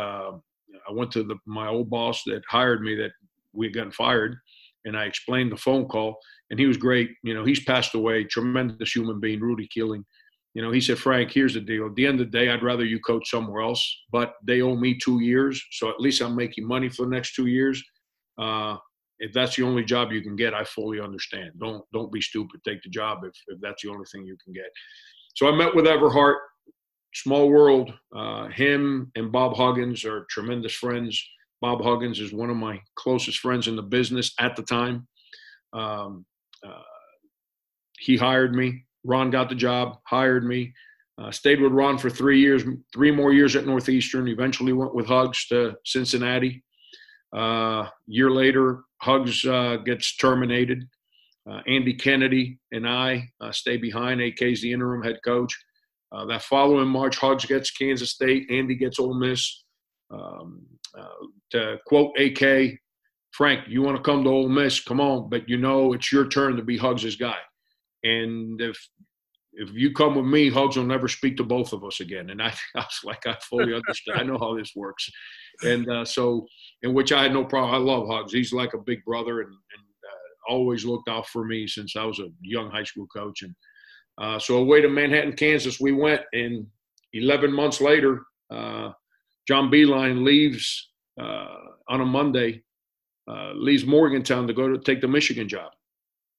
I 0.88 0.92
went 0.92 1.10
to 1.12 1.22
the, 1.22 1.36
my 1.46 1.68
old 1.68 1.90
boss 1.90 2.22
that 2.24 2.42
hired 2.48 2.82
me 2.82 2.94
that 2.96 3.12
we 3.52 3.66
had 3.66 3.74
gotten 3.74 3.92
fired, 3.92 4.36
and 4.84 4.96
I 4.96 5.04
explained 5.04 5.52
the 5.52 5.56
phone 5.56 5.86
call, 5.86 6.18
and 6.50 6.58
he 6.58 6.66
was 6.66 6.76
great. 6.76 7.10
You 7.22 7.34
know, 7.34 7.44
he's 7.44 7.64
passed 7.64 7.94
away, 7.94 8.24
tremendous 8.24 8.94
human 8.94 9.20
being, 9.20 9.40
Rudy 9.40 9.68
Keeling. 9.68 10.04
You 10.54 10.62
know, 10.62 10.70
he 10.70 10.80
said, 10.80 10.98
Frank, 10.98 11.32
here's 11.32 11.52
the 11.52 11.60
deal. 11.60 11.86
At 11.86 11.96
the 11.96 12.06
end 12.06 12.20
of 12.20 12.30
the 12.30 12.38
day, 12.38 12.48
I'd 12.48 12.62
rather 12.62 12.84
you 12.84 12.98
coach 13.00 13.28
somewhere 13.28 13.60
else, 13.60 13.84
but 14.10 14.34
they 14.42 14.62
owe 14.62 14.74
me 14.74 14.96
two 14.96 15.20
years, 15.20 15.62
so 15.72 15.90
at 15.90 16.00
least 16.00 16.22
I'm 16.22 16.34
making 16.34 16.66
money 16.66 16.88
for 16.88 17.04
the 17.04 17.10
next 17.10 17.34
two 17.34 17.46
years. 17.46 17.82
Uh, 18.38 18.76
if 19.18 19.32
that's 19.32 19.56
the 19.56 19.62
only 19.62 19.84
job 19.84 20.12
you 20.12 20.22
can 20.22 20.36
get, 20.36 20.54
I 20.54 20.64
fully 20.64 21.00
understand. 21.00 21.52
Don't 21.58 21.84
don't 21.92 22.12
be 22.12 22.20
stupid. 22.20 22.60
Take 22.64 22.82
the 22.82 22.90
job 22.90 23.18
if, 23.24 23.34
if 23.48 23.60
that's 23.60 23.82
the 23.82 23.90
only 23.90 24.06
thing 24.12 24.24
you 24.24 24.36
can 24.42 24.52
get. 24.52 24.70
So 25.34 25.48
I 25.48 25.56
met 25.56 25.74
with 25.74 25.86
Everhart 25.86 26.36
small 27.14 27.48
world. 27.48 27.92
Uh, 28.14 28.48
him 28.48 29.10
and 29.16 29.32
Bob 29.32 29.56
Huggins 29.56 30.04
are 30.04 30.26
tremendous 30.28 30.74
friends. 30.74 31.22
Bob 31.62 31.82
Huggins 31.82 32.20
is 32.20 32.32
one 32.32 32.50
of 32.50 32.56
my 32.56 32.78
closest 32.96 33.38
friends 33.38 33.68
in 33.68 33.76
the 33.76 33.82
business 33.82 34.32
at 34.38 34.54
the 34.54 34.62
time. 34.62 35.08
Um, 35.72 36.26
uh, 36.64 36.82
he 37.98 38.16
hired 38.16 38.54
me. 38.54 38.84
Ron 39.04 39.30
got 39.30 39.48
the 39.48 39.54
job, 39.54 39.98
hired 40.04 40.44
me. 40.44 40.74
Uh, 41.18 41.30
stayed 41.30 41.62
with 41.62 41.72
Ron 41.72 41.96
for 41.96 42.10
three 42.10 42.40
years, 42.40 42.62
three 42.92 43.10
more 43.10 43.32
years 43.32 43.56
at 43.56 43.66
Northeastern. 43.66 44.28
Eventually 44.28 44.74
went 44.74 44.94
with 44.94 45.06
Hugs 45.06 45.46
to 45.46 45.74
Cincinnati. 45.86 46.62
Uh, 47.34 47.88
year 48.06 48.30
later, 48.30 48.82
Hugs 49.02 49.44
uh, 49.44 49.76
gets 49.84 50.16
terminated. 50.16 50.84
Uh, 51.48 51.60
Andy 51.68 51.94
Kennedy 51.94 52.58
and 52.72 52.88
I 52.88 53.28
uh, 53.40 53.52
stay 53.52 53.76
behind. 53.76 54.20
AK 54.20 54.42
is 54.42 54.62
the 54.62 54.72
interim 54.72 55.02
head 55.02 55.18
coach. 55.24 55.56
Uh, 56.12 56.24
that 56.26 56.42
following 56.42 56.88
March, 56.88 57.16
Hugs 57.18 57.44
gets 57.44 57.70
Kansas 57.70 58.10
State, 58.10 58.50
Andy 58.50 58.74
gets 58.74 58.98
Ole 58.98 59.14
Miss. 59.14 59.64
Um, 60.10 60.66
uh, 60.96 61.26
to 61.50 61.78
quote 61.86 62.18
AK, 62.18 62.78
Frank, 63.32 63.68
you 63.68 63.82
want 63.82 63.96
to 63.96 64.02
come 64.02 64.24
to 64.24 64.30
Ole 64.30 64.48
Miss? 64.48 64.80
Come 64.80 65.00
on, 65.00 65.28
but 65.28 65.48
you 65.48 65.56
know 65.56 65.92
it's 65.92 66.10
your 66.10 66.28
turn 66.28 66.56
to 66.56 66.62
be 66.62 66.78
Hugs' 66.78 67.16
guy. 67.16 67.36
And 68.02 68.60
if 68.60 68.78
if 69.56 69.70
you 69.72 69.92
come 69.92 70.14
with 70.14 70.26
me, 70.26 70.50
Hugs 70.50 70.76
will 70.76 70.84
never 70.84 71.08
speak 71.08 71.36
to 71.38 71.44
both 71.44 71.72
of 71.72 71.82
us 71.82 72.00
again. 72.00 72.30
And 72.30 72.42
I, 72.42 72.48
I 72.76 72.80
was 72.80 73.00
like, 73.04 73.26
I 73.26 73.36
fully 73.48 73.74
understand. 73.74 74.20
I 74.20 74.22
know 74.22 74.38
how 74.38 74.56
this 74.56 74.72
works. 74.76 75.08
And 75.62 75.88
uh, 75.90 76.04
so, 76.04 76.46
in 76.82 76.94
which 76.94 77.12
I 77.12 77.22
had 77.22 77.32
no 77.32 77.44
problem. 77.44 77.74
I 77.74 77.78
love 77.78 78.08
Hugs. 78.08 78.32
He's 78.32 78.52
like 78.52 78.74
a 78.74 78.78
big 78.78 79.04
brother 79.04 79.40
and, 79.40 79.48
and 79.48 79.56
uh, 80.04 80.52
always 80.52 80.84
looked 80.84 81.08
out 81.08 81.26
for 81.28 81.44
me 81.44 81.66
since 81.66 81.96
I 81.96 82.04
was 82.04 82.18
a 82.18 82.28
young 82.42 82.70
high 82.70 82.84
school 82.84 83.06
coach. 83.06 83.42
And 83.42 83.54
uh, 84.18 84.38
so 84.38 84.58
away 84.58 84.80
to 84.80 84.88
Manhattan, 84.88 85.34
Kansas, 85.34 85.80
we 85.80 85.92
went. 85.92 86.22
And 86.32 86.66
11 87.12 87.52
months 87.52 87.80
later, 87.80 88.22
uh, 88.50 88.92
John 89.48 89.70
Beilein 89.70 90.24
leaves 90.24 90.90
uh, 91.20 91.46
on 91.88 92.00
a 92.00 92.06
Monday, 92.06 92.62
uh, 93.30 93.52
leaves 93.54 93.86
Morgantown 93.86 94.46
to 94.46 94.52
go 94.52 94.68
to 94.68 94.78
take 94.78 95.00
the 95.00 95.08
Michigan 95.08 95.48
job. 95.48 95.72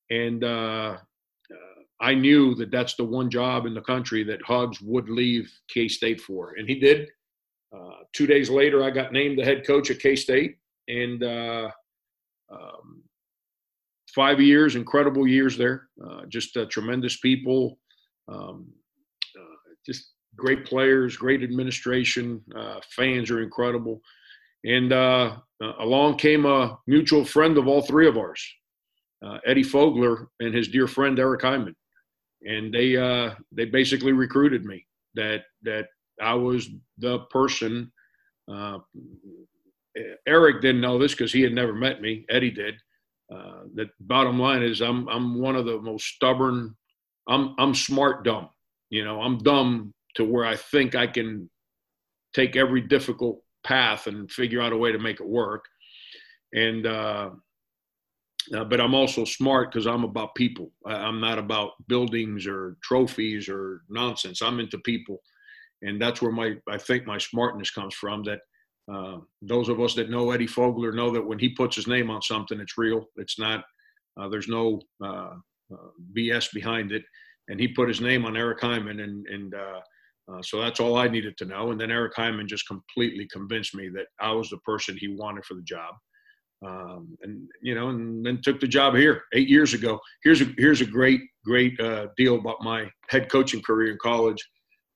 And 0.10 0.44
uh, 0.44 0.98
I 2.00 2.14
knew 2.14 2.54
that 2.56 2.72
that's 2.72 2.96
the 2.96 3.04
one 3.04 3.30
job 3.30 3.66
in 3.66 3.74
the 3.74 3.82
country 3.82 4.24
that 4.26 4.42
Hugs 4.44 4.80
would 4.82 5.10
leave 5.10 5.52
K 5.68 5.88
State 5.88 6.22
for. 6.22 6.54
And 6.58 6.70
he 6.70 6.80
did. 6.80 7.10
Two 8.14 8.28
days 8.28 8.50
later, 8.50 8.84
I 8.84 8.90
got 8.90 9.14
named 9.14 9.38
the 9.38 9.46
head 9.46 9.66
coach 9.66 9.92
at 9.92 10.00
K 10.00 10.16
State. 10.16 10.58
And 10.88 11.24
um, 11.24 13.04
five 14.16 14.40
years, 14.40 14.76
incredible 14.76 15.28
years 15.28 15.58
there. 15.58 15.90
Uh, 16.04 16.22
just 16.28 16.56
uh, 16.58 16.66
tremendous 16.72 17.18
people, 17.18 17.78
um, 18.28 18.66
uh, 19.38 19.74
just 19.86 20.14
great 20.36 20.66
players, 20.66 21.18
great 21.18 21.44
administration. 21.44 22.42
Uh, 22.56 22.80
fans 22.96 23.30
are 23.30 23.44
incredible. 23.44 24.02
And 24.64 24.92
uh, 24.92 25.36
uh, 25.64 25.74
along 25.80 26.18
came 26.18 26.46
a 26.46 26.80
mutual 26.88 27.26
friend 27.26 27.58
of 27.58 27.68
all 27.68 27.82
three 27.82 28.08
of 28.08 28.18
ours, 28.18 28.42
Eddie 29.46 29.64
Fogler 29.64 30.28
and 30.40 30.54
his 30.56 30.68
dear 30.68 30.88
friend 30.88 31.20
Eric 31.20 31.42
Hyman. 31.42 31.76
and 32.44 32.74
they 32.74 32.98
uh, 32.98 33.32
they 33.52 33.66
basically 33.66 34.14
recruited 34.14 34.66
me. 34.66 34.86
That 35.16 35.44
that 35.64 35.88
I 36.22 36.34
was 36.34 36.70
the 36.98 37.20
person. 37.30 37.92
Uh, 38.52 38.80
Eric 40.28 40.62
didn't 40.62 40.82
know 40.82 40.98
this 40.98 41.14
because 41.14 41.34
he 41.34 41.42
had 41.42 41.54
never 41.54 41.74
met 41.74 42.02
me. 42.02 42.26
Eddie 42.30 42.52
did. 42.52 42.76
Uh, 43.34 43.64
the 43.74 43.90
bottom 44.00 44.40
line 44.40 44.64
is 44.64 44.82
I'm 44.82 45.08
I'm 45.10 45.40
one 45.40 45.56
of 45.56 45.66
the 45.66 45.80
most 45.80 46.06
stubborn. 46.06 46.76
I'm 47.28 47.56
I'm 47.58 47.74
smart 47.74 48.24
dumb. 48.24 48.50
You 48.90 49.04
know 49.04 49.22
I'm 49.22 49.38
dumb 49.40 49.94
to 50.16 50.24
where 50.24 50.46
I 50.46 50.56
think 50.56 50.96
I 50.96 51.08
can 51.08 51.50
take 52.34 52.56
every 52.56 52.82
difficult 52.82 53.42
path 53.64 54.08
and 54.08 54.32
figure 54.32 54.62
out 54.62 54.74
a 54.74 54.78
way 54.78 54.92
to 54.92 55.00
make 55.00 55.20
it 55.20 55.28
work. 55.28 55.66
And 56.54 56.86
uh, 56.88 57.32
uh, 58.56 58.64
but 58.64 58.80
I'm 58.80 58.94
also 58.94 59.26
smart 59.26 59.72
because 59.72 59.88
I'm 59.88 60.04
about 60.04 60.36
people. 60.36 60.72
I, 60.86 61.08
am 61.08 61.20
not 61.20 61.38
about 61.38 61.72
buildings 61.88 62.48
or 62.48 62.78
trophies 62.82 63.50
or 63.50 63.82
nonsense. 63.90 64.42
I'm 64.42 64.60
into 64.60 64.78
people, 64.80 65.22
and 65.82 66.02
that's 66.02 66.22
where 66.22 66.32
my 66.32 66.56
I 66.70 66.78
think 66.78 67.06
my 67.06 67.18
smartness 67.18 67.72
comes 67.72 67.96
from. 67.96 68.24
That 68.24 68.40
uh, 68.92 69.18
those 69.42 69.70
of 69.70 69.80
us 69.80 69.94
that 69.96 70.10
know 70.10 70.32
Eddie 70.32 70.48
Fogler 70.48 70.94
know 70.94 71.12
that 71.12 71.26
when 71.26 71.40
he 71.40 71.50
puts 71.50 71.76
his 71.76 71.88
name 71.88 72.10
on 72.10 72.22
something, 72.22 72.60
it's 72.60 72.78
real. 72.78 73.06
It's 73.18 73.40
not. 73.40 73.64
Uh, 74.20 74.30
there's 74.30 74.48
no 74.48 74.82
uh, 75.04 75.36
uh, 75.74 75.90
BS 76.18 76.52
behind 76.54 76.92
it. 76.92 77.04
And 77.50 77.60
he 77.60 77.68
put 77.68 77.88
his 77.88 78.02
name 78.02 78.26
on 78.26 78.36
Eric 78.36 78.60
Hyman, 78.62 79.00
and 79.00 79.26
and 79.28 79.54
uh, 79.54 80.42
so 80.42 80.60
that's 80.60 80.80
all 80.80 80.98
I 80.98 81.08
needed 81.08 81.38
to 81.38 81.46
know. 81.46 81.72
And 81.72 81.80
then 81.80 81.92
Eric 81.92 82.14
Hyman 82.16 82.48
just 82.48 82.68
completely 82.68 83.28
convinced 83.32 83.74
me 83.74 83.90
that 83.90 84.08
I 84.20 84.32
was 84.32 84.50
the 84.50 84.58
person 84.58 84.98
he 84.98 85.16
wanted 85.16 85.46
for 85.46 85.54
the 85.54 85.62
job. 85.62 85.94
Um, 86.66 87.16
and 87.22 87.48
you 87.62 87.76
know, 87.76 87.90
and 87.90 88.26
then 88.26 88.42
took 88.42 88.60
the 88.60 88.68
job 88.68 88.96
here 88.96 89.24
eight 89.34 89.48
years 89.48 89.74
ago. 89.74 90.00
Here's 90.24 90.42
a 90.42 90.46
here's 90.58 90.82
a 90.82 90.86
great 90.86 91.22
great 91.46 91.80
uh, 91.80 92.08
deal 92.18 92.36
about 92.36 92.62
my 92.62 92.90
head 93.10 93.30
coaching 93.32 93.62
career 93.62 93.92
in 93.92 93.98
college. 94.02 94.44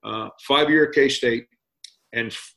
Uh, 0.03 0.29
five 0.47 0.69
year 0.69 0.85
at 0.85 0.93
K 0.93 1.09
State, 1.09 1.47
and 2.13 2.27
f- 2.27 2.55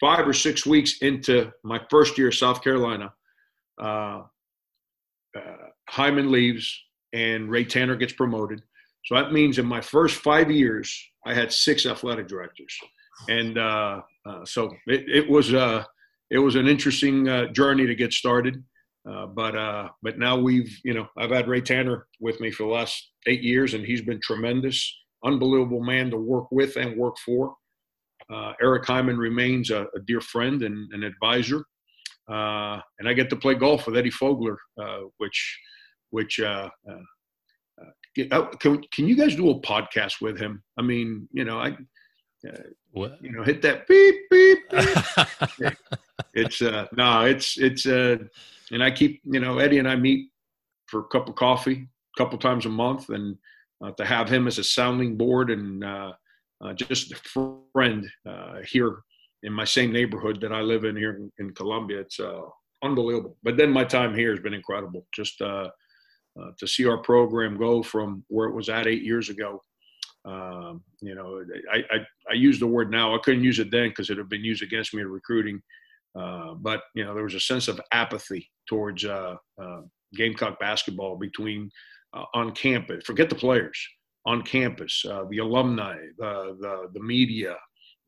five 0.00 0.26
or 0.26 0.32
six 0.32 0.64
weeks 0.64 0.98
into 1.02 1.50
my 1.62 1.80
first 1.90 2.16
year 2.18 2.28
at 2.28 2.34
South 2.34 2.62
Carolina, 2.62 3.12
uh, 3.80 4.22
uh 5.36 5.56
Hyman 5.88 6.30
leaves, 6.30 6.72
and 7.12 7.50
Ray 7.50 7.64
Tanner 7.64 7.96
gets 7.96 8.12
promoted. 8.12 8.62
So 9.06 9.14
that 9.14 9.32
means 9.32 9.58
in 9.58 9.66
my 9.66 9.80
first 9.80 10.16
five 10.16 10.50
years, 10.50 10.94
I 11.26 11.34
had 11.34 11.52
six 11.52 11.84
athletic 11.86 12.26
directors, 12.26 12.74
and 13.28 13.58
uh, 13.58 14.00
uh, 14.26 14.44
so 14.44 14.74
it, 14.86 15.08
it 15.08 15.28
was 15.28 15.52
uh, 15.52 15.84
it 16.30 16.38
was 16.38 16.54
an 16.56 16.66
interesting 16.66 17.28
uh, 17.28 17.46
journey 17.48 17.86
to 17.86 17.94
get 17.94 18.12
started. 18.12 18.62
Uh, 19.08 19.26
but 19.26 19.90
but 20.02 20.18
now 20.18 20.38
we've 20.38 20.78
you 20.84 20.94
know 20.94 21.06
I've 21.18 21.30
had 21.30 21.48
Ray 21.48 21.60
Tanner 21.60 22.06
with 22.20 22.40
me 22.40 22.50
for 22.50 22.62
the 22.62 22.72
last 22.72 23.10
eight 23.26 23.42
years, 23.42 23.74
and 23.74 23.84
he's 23.84 24.02
been 24.02 24.20
tremendous, 24.22 24.94
unbelievable 25.24 25.82
man 25.82 26.10
to 26.10 26.16
work 26.16 26.50
with 26.50 26.76
and 26.76 26.96
work 26.96 27.16
for. 27.24 27.54
Eric 28.60 28.86
Hyman 28.86 29.18
remains 29.18 29.70
a, 29.70 29.82
a, 29.94 30.00
dear 30.06 30.20
friend 30.20 30.62
and 30.62 30.90
an 30.92 31.02
advisor, 31.02 31.64
and 32.28 33.08
I 33.08 33.12
get 33.12 33.30
to 33.30 33.36
play 33.36 33.54
golf 33.54 33.86
with 33.86 33.96
Eddie 33.96 34.10
Fogler, 34.10 34.56
which 35.18 35.60
which 36.10 36.40
uh, 36.40 36.68
can 38.14 38.82
can 38.92 39.08
you 39.08 39.16
guys 39.16 39.36
do 39.36 39.50
a 39.50 39.60
podcast 39.60 40.20
with 40.20 40.38
him? 40.38 40.62
I 40.78 40.82
mean, 40.82 41.28
you 41.32 41.44
know, 41.44 41.58
I 41.58 41.76
uh, 42.46 43.08
you 43.20 43.32
know 43.32 43.42
hit 43.42 43.62
that 43.62 43.86
beep 43.86 44.16
beep. 44.30 44.70
beep. 44.70 45.76
it's 46.34 46.62
uh 46.62 46.86
no, 46.96 47.24
it's 47.24 47.58
it's 47.58 47.86
uh, 47.86 48.16
and 48.70 48.82
I 48.82 48.90
keep 48.90 49.20
you 49.24 49.40
know 49.40 49.58
Eddie 49.58 49.78
and 49.78 49.88
I 49.88 49.96
meet 49.96 50.30
for 50.86 51.00
a 51.00 51.04
cup 51.04 51.28
of 51.28 51.34
coffee 51.34 51.88
a 52.16 52.22
couple 52.22 52.38
times 52.38 52.66
a 52.66 52.70
month, 52.70 53.08
and 53.08 53.34
uh, 53.34 53.36
to 53.92 54.04
have 54.04 54.28
him 54.28 54.46
as 54.46 54.58
a 54.58 54.64
sounding 54.64 55.16
board 55.16 55.50
and 55.50 55.84
uh, 55.84 56.12
uh, 56.64 56.72
just 56.72 57.12
a 57.12 57.60
friend 57.72 58.08
uh, 58.28 58.60
here 58.66 59.02
in 59.42 59.52
my 59.52 59.64
same 59.64 59.92
neighborhood 59.92 60.40
that 60.40 60.52
I 60.52 60.60
live 60.60 60.84
in 60.84 60.96
here 60.96 61.12
in, 61.12 61.30
in 61.38 61.54
Columbia, 61.54 62.00
it's 62.00 62.18
uh, 62.18 62.42
unbelievable. 62.82 63.36
But 63.42 63.56
then 63.56 63.70
my 63.70 63.84
time 63.84 64.14
here 64.14 64.30
has 64.30 64.40
been 64.40 64.54
incredible. 64.54 65.06
Just 65.14 65.40
uh, 65.40 65.68
uh, 66.40 66.50
to 66.58 66.66
see 66.66 66.86
our 66.86 66.98
program 66.98 67.56
go 67.56 67.82
from 67.82 68.24
where 68.28 68.48
it 68.48 68.54
was 68.54 68.68
at 68.68 68.86
eight 68.86 69.02
years 69.02 69.28
ago. 69.28 69.62
Um, 70.24 70.82
you 71.02 71.14
know, 71.14 71.44
I, 71.70 71.84
I, 71.90 71.98
I, 72.30 72.32
use 72.32 72.58
the 72.58 72.66
word 72.66 72.90
now. 72.90 73.14
I 73.14 73.18
couldn't 73.18 73.44
use 73.44 73.58
it 73.58 73.70
then 73.70 73.90
because 73.90 74.08
it 74.08 74.16
had 74.16 74.30
been 74.30 74.42
used 74.42 74.62
against 74.62 74.94
me 74.94 75.02
in 75.02 75.08
recruiting. 75.08 75.60
Uh, 76.18 76.54
but 76.54 76.80
you 76.94 77.04
know, 77.04 77.14
there 77.14 77.24
was 77.24 77.34
a 77.34 77.40
sense 77.40 77.68
of 77.68 77.78
apathy 77.92 78.50
towards 78.66 79.04
uh, 79.04 79.36
uh 79.60 79.80
Gamecock 80.14 80.58
basketball 80.58 81.16
between 81.16 81.70
uh, 82.14 82.24
on 82.34 82.52
campus. 82.52 83.04
Forget 83.04 83.28
the 83.28 83.34
players 83.34 83.78
on 84.26 84.42
campus, 84.42 85.04
uh, 85.08 85.24
the 85.30 85.38
alumni, 85.38 85.96
the, 86.18 86.56
the 86.60 86.88
the 86.94 87.02
media, 87.02 87.56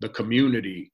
the 0.00 0.08
community. 0.10 0.92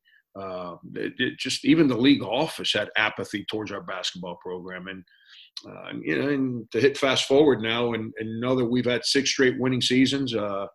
It, 0.95 1.13
it 1.19 1.39
just 1.39 1.65
even 1.65 1.89
the 1.89 1.97
league 1.97 2.23
office 2.23 2.73
had 2.73 2.91
apathy 2.97 3.45
towards 3.51 3.71
our 3.71 3.83
basketball 3.83 4.39
program, 4.43 4.89
and 4.89 5.05
uh, 5.69 5.93
you 6.03 6.19
know, 6.21 6.29
and 6.29 6.71
to 6.73 6.81
hit 6.81 6.99
fast 6.99 7.27
forward 7.27 7.61
now 7.61 7.93
and, 7.93 8.13
and 8.19 8.41
know 8.41 8.57
that 8.57 8.65
we've 8.65 8.87
had 8.87 9.05
six 9.05 9.31
straight 9.31 9.61
winning 9.61 9.81
seasons. 9.81 10.35
Uh, 10.35 10.67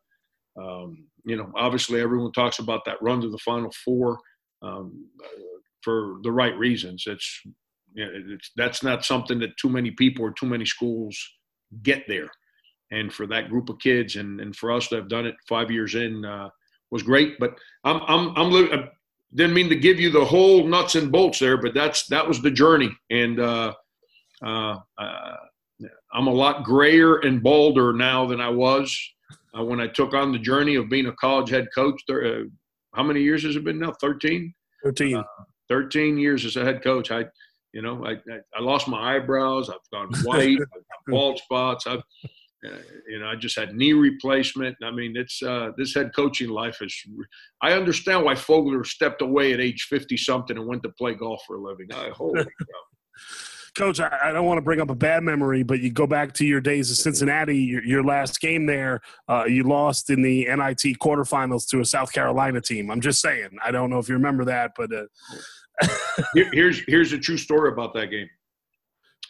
um, 0.62 1.06
you 1.26 1.36
know, 1.36 1.52
obviously 1.56 2.00
everyone 2.00 2.32
talks 2.32 2.60
about 2.60 2.86
that 2.86 3.02
run 3.02 3.22
to 3.22 3.30
the 3.30 3.38
Final 3.40 3.72
Four 3.84 4.20
um, 4.62 5.08
for 5.82 6.18
the 6.24 6.32
right 6.32 6.58
reasons. 6.58 7.04
It's, 7.06 7.42
it's 7.96 8.52
that's 8.56 8.84
not 8.84 9.04
something 9.04 9.40
that 9.40 9.58
too 9.58 9.70
many 9.70 9.92
people 9.92 10.24
or 10.24 10.32
too 10.32 10.46
many 10.46 10.66
schools 10.66 11.18
get 11.84 12.04
there. 12.08 12.30
And 12.92 13.14
for 13.14 13.28
that 13.28 13.50
group 13.50 13.70
of 13.70 13.80
kids 13.80 14.16
and, 14.16 14.40
and 14.40 14.56
for 14.56 14.72
us 14.72 14.88
to 14.90 14.96
have 14.96 15.10
done 15.10 15.26
it 15.26 15.36
five 15.48 15.70
years 15.70 15.96
in 15.96 16.24
uh, 16.24 16.50
was 16.92 17.04
great. 17.04 17.38
But 17.40 17.58
I'm 17.84 18.02
I'm 18.08 18.38
I'm 18.38 18.52
li- 18.52 18.72
I 18.72 18.90
didn't 19.36 19.56
mean 19.56 19.70
to 19.70 19.76
give 19.76 20.00
you 20.00 20.10
the 20.10 20.24
whole 20.24 20.66
nuts 20.66 20.96
and 20.96 21.12
bolts 21.12 21.40
there, 21.40 21.58
but 21.58 21.74
that's 21.74 22.08
that 22.08 22.28
was 22.28 22.42
the 22.42 22.52
journey 22.52 22.92
and. 23.10 23.40
Uh, 23.40 23.74
uh, 24.46 24.78
uh, 24.98 25.36
I'm 26.14 26.28
a 26.28 26.34
lot 26.34 26.64
grayer 26.64 27.18
and 27.18 27.42
balder 27.44 27.94
now 27.94 28.26
than 28.26 28.42
I 28.42 28.50
was 28.50 28.98
uh, 29.58 29.64
when 29.64 29.80
I 29.80 29.88
took 29.88 30.14
on 30.14 30.32
the 30.32 30.40
journey 30.40 30.76
of 30.76 30.90
being 30.90 31.08
a 31.08 31.14
college 31.14 31.50
head 31.50 31.68
coach. 31.74 32.02
Uh, 32.10 32.44
how 32.96 33.04
many 33.04 33.22
years 33.22 33.44
has 33.44 33.56
it 33.56 33.64
been 33.64 33.80
now? 33.80 33.94
13? 34.00 34.54
13. 34.84 35.18
Uh, 35.18 35.24
13 35.70 36.18
years 36.18 36.46
as 36.46 36.56
a 36.56 36.64
head 36.64 36.82
coach. 36.82 37.12
I, 37.12 37.26
you 37.74 37.82
know, 37.82 38.06
I, 38.06 38.12
I, 38.12 38.40
I 38.56 38.62
lost 38.62 38.88
my 38.88 39.16
eyebrows. 39.16 39.70
I've 39.70 39.78
gone 39.92 40.10
white. 40.24 40.50
I've 40.50 40.58
got 40.58 40.98
bald 41.08 41.40
spots. 41.40 41.88
I've, 41.88 42.02
uh, 42.66 42.78
you 43.08 43.20
know, 43.20 43.28
I 43.28 43.36
just 43.36 43.58
had 43.58 43.76
knee 43.76 43.94
replacement. 43.94 44.76
I 44.84 44.92
mean, 44.92 45.16
it's 45.16 45.42
uh, 45.44 45.72
this 45.78 45.94
head 45.94 46.12
coaching 46.16 46.50
life 46.50 46.78
is. 46.82 46.96
I 47.62 47.74
understand 47.74 48.26
why 48.26 48.34
Fogler 48.34 48.86
stepped 48.86 49.22
away 49.22 49.54
at 49.54 49.60
age 49.60 49.88
fifty 49.90 50.18
something 50.18 50.58
and 50.58 50.68
went 50.68 50.84
to 50.84 50.90
play 50.90 51.14
golf 51.14 51.42
for 51.46 51.58
a 51.58 51.62
living. 51.62 51.88
I 51.94 52.10
holy. 52.10 52.46
Coach, 53.76 54.00
I, 54.00 54.10
I, 54.24 54.32
don't 54.32 54.46
want 54.46 54.58
to 54.58 54.64
bring 54.64 54.82
up 54.82 54.90
a 54.90 54.96
bad 54.96 55.22
memory, 55.22 55.62
but 55.62 55.82
you 55.82 55.92
go 55.92 56.08
back 56.08 56.34
to 56.36 56.46
your 56.46 56.60
days 56.60 56.90
of 56.90 56.98
Cincinnati, 56.98 57.56
your, 57.56 57.84
your 57.84 58.04
last 58.04 58.42
game 58.42 58.66
there, 58.66 59.02
uh, 59.30 59.44
you 59.46 59.62
lost 59.62 60.10
in 60.10 60.24
the 60.24 60.46
NIT 60.46 60.98
quarterfinals 60.98 61.68
to 61.70 61.82
a 61.82 61.86
South 61.86 62.12
Carolina 62.12 62.60
team. 62.60 62.90
I'm 62.90 63.02
just 63.02 63.22
saying. 63.22 63.50
I 63.64 63.70
don't 63.70 63.92
know 63.92 64.00
if 64.00 64.10
you 64.10 64.16
remember 64.16 64.46
that, 64.46 64.72
but 64.76 64.92
uh... 64.92 65.04
Here, 66.34 66.50
here's 66.52 66.80
here's 66.88 67.14
a 67.14 67.18
true 67.18 67.38
story 67.38 67.72
about 67.72 67.94
that 67.94 68.08
game. 68.08 68.30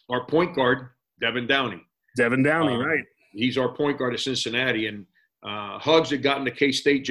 Our 0.09 0.25
point 0.25 0.55
guard, 0.55 0.89
Devan 1.21 1.47
Downey. 1.47 1.81
Devan 2.17 2.43
Downey, 2.43 2.73
um, 2.73 2.85
right? 2.85 3.03
He's 3.33 3.57
our 3.57 3.73
point 3.73 3.97
guard 3.97 4.13
at 4.13 4.19
Cincinnati, 4.21 4.87
and 4.87 5.05
uh, 5.43 5.77
Hugs 5.79 6.09
had 6.09 6.23
gotten 6.23 6.45
the 6.45 6.51
K 6.51 6.71
State 6.71 7.07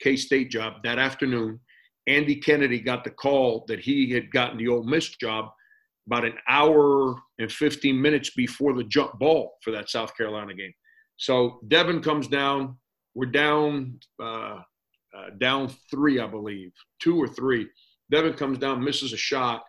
K 0.00 0.16
State 0.16 0.50
job 0.50 0.74
that 0.84 0.98
afternoon. 0.98 1.60
Andy 2.06 2.36
Kennedy 2.36 2.80
got 2.80 3.04
the 3.04 3.10
call 3.10 3.64
that 3.68 3.80
he 3.80 4.10
had 4.10 4.30
gotten 4.30 4.56
the 4.56 4.68
Ole 4.68 4.84
Miss 4.84 5.08
job 5.16 5.50
about 6.06 6.24
an 6.24 6.34
hour 6.48 7.16
and 7.38 7.52
15 7.52 8.00
minutes 8.00 8.30
before 8.30 8.72
the 8.72 8.84
jump 8.84 9.18
ball 9.18 9.56
for 9.62 9.72
that 9.72 9.90
South 9.90 10.16
Carolina 10.16 10.54
game. 10.54 10.72
So 11.18 11.60
Devan 11.68 12.02
comes 12.02 12.26
down. 12.26 12.78
We're 13.14 13.26
down 13.26 14.00
uh, 14.22 14.60
uh, 15.14 15.30
down 15.38 15.70
three, 15.90 16.20
I 16.20 16.26
believe, 16.26 16.72
two 17.00 17.20
or 17.20 17.28
three. 17.28 17.66
Devan 18.12 18.36
comes 18.36 18.58
down, 18.58 18.82
misses 18.82 19.12
a 19.12 19.16
shot. 19.16 19.62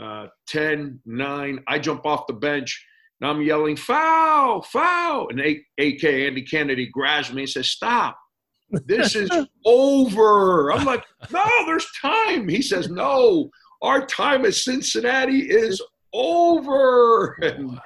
Uh, 0.00 0.26
10, 0.48 1.00
9. 1.06 1.64
I 1.68 1.78
jump 1.78 2.04
off 2.04 2.26
the 2.26 2.32
bench 2.32 2.84
and 3.20 3.30
I'm 3.30 3.42
yelling, 3.42 3.76
foul, 3.76 4.62
foul. 4.62 5.28
And 5.28 5.40
AK 5.40 6.04
Andy 6.04 6.42
Kennedy 6.42 6.88
grabs 6.92 7.32
me 7.32 7.42
and 7.42 7.50
says, 7.50 7.68
stop. 7.68 8.18
This 8.86 9.14
is 9.14 9.30
over. 9.64 10.72
I'm 10.72 10.84
like, 10.84 11.04
no, 11.30 11.44
there's 11.66 11.86
time. 12.00 12.48
He 12.48 12.60
says, 12.60 12.88
no, 12.88 13.50
our 13.82 14.04
time 14.06 14.44
at 14.44 14.54
Cincinnati 14.54 15.40
is 15.50 15.80
over. 16.12 17.36
And, 17.42 17.78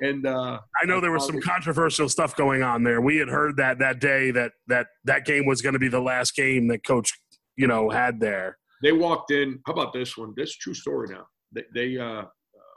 and 0.00 0.26
uh, 0.26 0.58
I 0.80 0.86
know 0.86 1.00
there 1.00 1.12
was 1.12 1.26
some 1.26 1.40
controversial 1.40 2.08
stuff 2.08 2.36
going 2.36 2.62
on 2.62 2.82
there. 2.82 3.00
We 3.00 3.16
had 3.16 3.28
heard 3.28 3.56
that 3.56 3.78
that 3.78 4.00
day 4.00 4.30
that 4.32 4.52
that 4.66 4.88
that 5.04 5.24
game 5.24 5.46
was 5.46 5.62
going 5.62 5.74
to 5.74 5.78
be 5.78 5.88
the 5.88 6.00
last 6.00 6.34
game 6.34 6.68
that 6.68 6.84
Coach, 6.84 7.18
you 7.56 7.66
know, 7.66 7.90
had 7.90 8.20
there. 8.20 8.58
They 8.84 8.92
walked 8.92 9.30
in. 9.30 9.60
How 9.66 9.72
about 9.72 9.94
this 9.94 10.16
one? 10.16 10.34
This 10.36 10.54
true 10.56 10.74
story. 10.74 11.08
Now 11.10 11.26
they, 11.52 11.64
they 11.74 11.98
uh, 11.98 12.04
uh, 12.04 12.76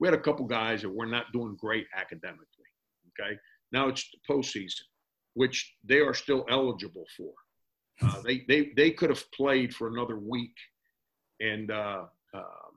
we 0.00 0.08
had 0.08 0.14
a 0.14 0.20
couple 0.20 0.46
guys 0.46 0.80
that 0.80 0.88
were 0.88 1.06
not 1.06 1.30
doing 1.32 1.56
great 1.60 1.86
academically. 1.94 2.46
Okay, 3.20 3.36
now 3.70 3.88
it's 3.88 4.08
the 4.10 4.32
postseason. 4.32 4.80
which 5.34 5.74
they 5.84 5.98
are 5.98 6.14
still 6.14 6.46
eligible 6.48 7.04
for. 7.16 7.32
Uh, 8.00 8.22
they 8.24 8.44
they 8.48 8.72
they 8.76 8.90
could 8.90 9.10
have 9.10 9.30
played 9.32 9.74
for 9.74 9.88
another 9.88 10.18
week, 10.18 10.56
and 11.40 11.70
uh, 11.70 12.04
um, 12.32 12.74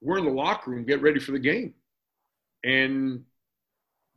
we're 0.00 0.18
in 0.18 0.24
the 0.24 0.30
locker 0.30 0.70
room, 0.70 0.84
get 0.84 1.02
ready 1.02 1.18
for 1.18 1.32
the 1.32 1.38
game, 1.40 1.74
and 2.64 3.24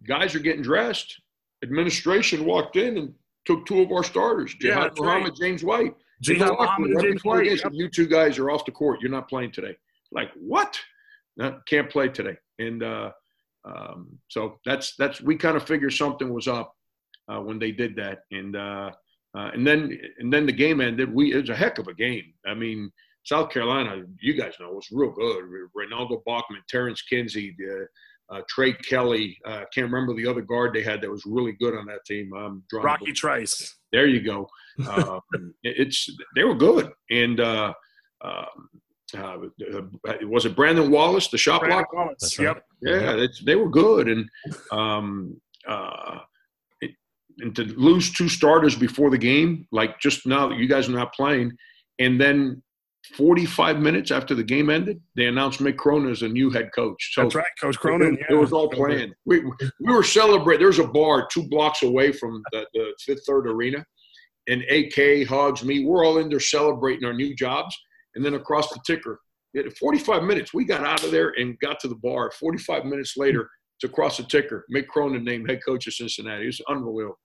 guys 0.08 0.36
are 0.36 0.40
getting 0.40 0.62
dressed. 0.62 1.20
Administration 1.64 2.46
walked 2.46 2.76
in 2.76 2.98
and 3.00 3.14
took 3.46 3.66
two 3.66 3.82
of 3.82 3.92
our 3.92 4.04
starters, 4.04 4.54
Jihad 4.54 4.92
that's 4.92 5.00
Muhammad, 5.00 5.30
right. 5.30 5.40
James 5.40 5.64
White. 5.64 5.96
Jihad 6.22 6.54
Muhammad 6.60 6.92
and 6.92 6.96
Right 6.96 7.04
James 7.04 7.16
before 7.16 7.38
the 7.38 7.42
White. 7.44 7.50
game, 7.50 7.58
said, 7.58 7.72
You 7.74 7.90
two 7.90 8.08
guys 8.08 8.38
are 8.40 8.50
off 8.50 8.66
the 8.66 8.72
court. 8.72 9.02
You're 9.02 9.12
not 9.12 9.30
playing 9.30 9.52
today. 9.52 9.76
Like 10.12 10.32
what? 10.36 10.80
No, 11.38 11.60
can't 11.68 11.90
play 11.90 12.10
today. 12.10 12.38
And 12.60 12.84
uh, 12.84 13.12
um, 13.66 14.18
so 14.30 14.60
that's 14.66 14.96
that's 14.98 15.22
we 15.22 15.36
kind 15.36 15.58
of 15.58 15.68
figured 15.68 15.94
something 15.94 16.34
was 16.34 16.48
up 16.48 16.74
uh, 17.32 17.40
when 17.40 17.60
they 17.60 17.72
did 17.72 17.96
that. 17.98 18.20
And 18.32 18.56
uh, 18.56 18.92
uh, 19.38 19.52
and 19.54 19.66
then 19.68 19.98
and 20.20 20.32
then 20.32 20.46
the 20.46 20.52
game 20.54 20.80
ended. 20.82 21.14
We 21.14 21.34
it 21.34 21.42
was 21.42 21.50
a 21.50 21.56
heck 21.56 21.78
of 21.78 21.88
a 21.88 21.94
game. 21.94 22.34
I 22.46 22.54
mean, 22.54 22.92
South 23.24 23.50
Carolina, 23.50 24.04
you 24.22 24.34
guys 24.36 24.54
know, 24.60 24.70
was 24.70 24.88
real 24.92 25.12
good. 25.12 25.44
Renaldo 25.74 26.24
Balkman, 26.28 26.62
Tarence 26.70 27.02
Kinsey, 27.02 27.56
uh, 27.70 28.36
uh, 28.36 28.42
Tre 28.48 28.74
Kelley. 28.74 29.38
Uh, 29.46 29.50
I 29.50 29.66
can't 29.74 29.92
remember 29.92 30.14
the 30.14 30.28
other 30.28 30.42
guard 30.42 30.74
they 30.74 30.84
had 30.84 31.02
that 31.02 31.10
was 31.10 31.24
really 31.26 31.54
good 31.54 31.76
on 31.76 31.86
that 31.88 32.06
team. 32.06 32.32
I'm 32.34 32.64
Rocky 32.72 33.06
blank. 33.06 33.18
Trice. 33.96 34.02
There 34.04 34.08
you 34.08 34.22
go. 34.22 34.48
Um, 34.90 35.22
it- 35.64 35.76
it's 35.88 36.10
they 36.36 36.44
were 36.44 36.56
good, 36.56 36.92
and 37.10 37.40
uh, 37.40 37.74
um, 38.24 38.70
uh, 39.18 39.38
was 40.24 40.46
it 40.46 40.56
Brandon 40.56 40.92
Wallace, 40.92 41.28
the 41.30 41.38
shop 41.38 41.62
Brandon 41.62 41.80
block? 41.80 41.94
Wallace. 41.94 42.16
That's 42.22 42.40
Yep. 42.40 42.64
Yeah, 42.82 43.26
they 43.46 43.56
were 43.56 43.70
good, 43.70 44.08
and 44.10 44.30
um, 44.72 45.40
uh, 45.68 46.20
it, 46.82 46.92
and 47.40 47.56
to 47.56 47.64
lose 47.64 48.12
two 48.12 48.28
starters 48.30 48.76
before 48.76 49.10
the 49.10 49.18
game, 49.18 49.68
like 49.72 50.00
just 50.00 50.26
now 50.26 50.48
that 50.50 50.58
you 50.58 50.68
guys 50.68 50.88
are 50.90 50.94
not 50.94 51.14
playing, 51.14 51.52
and 52.00 52.20
then 52.20 52.62
45 53.16 53.80
minutes 53.80 54.12
after 54.12 54.34
the 54.36 54.44
game 54.44 54.70
ended, 54.70 55.02
they 55.16 55.28
announced 55.28 55.60
Mick 55.60 55.78
Cronin 55.78 56.12
as 56.12 56.22
a 56.22 56.28
new 56.28 56.50
head 56.50 56.70
coach. 56.74 57.14
So 57.14 57.24
That's 57.24 57.36
right, 57.36 57.46
Coach 57.62 57.78
Cronin. 57.78 58.16
it, 58.16 58.20
yeah. 58.22 58.36
it 58.36 58.40
was 58.40 58.52
all 58.52 58.70
planned. 58.70 59.14
We, 59.26 59.44
we 59.80 59.94
were 59.94 60.04
celebrating. 60.04 60.64
There's 60.64 60.80
a 60.80 60.88
bar 60.88 61.28
two 61.32 61.48
blocks 61.48 61.84
away 61.84 62.12
from 62.12 62.42
the, 62.52 62.66
the 62.74 62.94
Fifth 63.02 63.26
Third 63.28 63.48
Arena, 63.48 63.86
and 64.48 64.64
AK 64.64 65.28
hugs 65.28 65.64
me. 65.64 65.86
We're 65.86 66.06
all 66.06 66.18
in 66.18 66.30
there 66.30 66.40
celebrating 66.40 67.06
our 67.06 67.14
new 67.14 67.36
jobs. 67.36 67.76
And 68.16 68.24
then 68.24 68.36
across 68.36 68.70
the 68.70 68.80
ticker, 68.86 69.20
45 69.80 70.24
minutes, 70.24 70.54
we 70.54 70.66
got 70.66 70.86
out 70.86 71.04
of 71.04 71.12
there 71.12 71.34
and 71.38 71.60
got 71.60 71.80
to 71.82 71.88
the 71.88 71.96
bar. 71.96 72.32
45 72.32 72.86
minutes 72.86 73.16
later, 73.18 73.50
it's 73.78 73.92
across 73.92 74.18
the 74.18 74.24
ticker. 74.24 74.66
Mick 74.74 74.88
Cronin 74.88 75.24
named 75.24 75.50
head 75.50 75.60
coach 75.66 75.88
of 75.88 75.94
Cincinnati. 75.94 76.48
It's 76.48 76.62
unreal. 76.68 77.18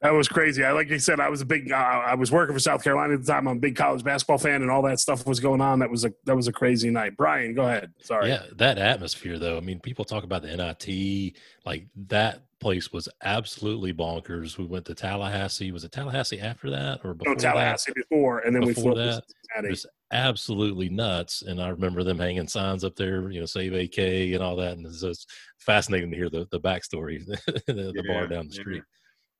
That 0.00 0.10
was 0.10 0.28
crazy. 0.28 0.64
I 0.64 0.70
like 0.72 0.92
I 0.92 0.98
said, 0.98 1.18
I 1.18 1.28
was 1.28 1.40
a 1.40 1.44
big. 1.44 1.72
Uh, 1.72 1.74
I 1.74 2.14
was 2.14 2.30
working 2.30 2.54
for 2.54 2.60
South 2.60 2.84
Carolina 2.84 3.14
at 3.14 3.24
the 3.24 3.32
time. 3.32 3.48
I'm 3.48 3.56
a 3.56 3.60
big 3.60 3.74
college 3.74 4.04
basketball 4.04 4.38
fan, 4.38 4.62
and 4.62 4.70
all 4.70 4.82
that 4.82 5.00
stuff 5.00 5.26
was 5.26 5.40
going 5.40 5.60
on. 5.60 5.80
That 5.80 5.90
was 5.90 6.04
a 6.04 6.12
that 6.24 6.36
was 6.36 6.46
a 6.46 6.52
crazy 6.52 6.88
night. 6.88 7.16
Brian, 7.16 7.52
go 7.52 7.62
ahead. 7.62 7.92
Sorry. 8.02 8.28
Yeah, 8.28 8.44
that 8.56 8.78
atmosphere 8.78 9.40
though. 9.40 9.56
I 9.56 9.60
mean, 9.60 9.80
people 9.80 10.04
talk 10.04 10.22
about 10.22 10.42
the 10.42 10.56
NIT, 10.56 11.34
like 11.66 11.88
that 12.08 12.42
place 12.60 12.92
was 12.92 13.08
absolutely 13.24 13.92
bonkers. 13.92 14.56
We 14.56 14.66
went 14.66 14.84
to 14.86 14.94
Tallahassee. 14.94 15.72
Was 15.72 15.82
it 15.82 15.90
Tallahassee 15.92 16.40
after 16.40 16.70
that 16.70 17.00
or 17.04 17.14
before 17.14 17.34
No, 17.34 17.38
Tallahassee 17.40 17.92
before, 17.94 18.38
and 18.40 18.54
then 18.54 18.62
Before 18.64 18.84
we 18.84 18.90
flew 18.94 19.04
that, 19.04 19.24
Cincinnati. 19.24 19.68
that? 19.68 19.70
Just 19.70 19.86
absolutely 20.12 20.88
nuts. 20.88 21.42
And 21.42 21.60
I 21.60 21.68
remember 21.68 22.02
them 22.04 22.18
hanging 22.18 22.48
signs 22.48 22.84
up 22.84 22.96
there, 22.96 23.30
you 23.30 23.40
know, 23.40 23.46
save 23.46 23.74
AK 23.74 23.98
and 23.98 24.42
all 24.42 24.56
that. 24.56 24.76
And 24.76 24.86
it's 24.86 25.00
just 25.00 25.30
fascinating 25.58 26.10
to 26.10 26.16
hear 26.16 26.30
the, 26.30 26.46
the 26.50 26.60
backstory, 26.60 27.24
the, 27.26 27.62
the 27.66 27.92
Yeah, 27.94 28.12
bar 28.12 28.26
down 28.26 28.48
the 28.48 28.54
yeah. 28.74 28.80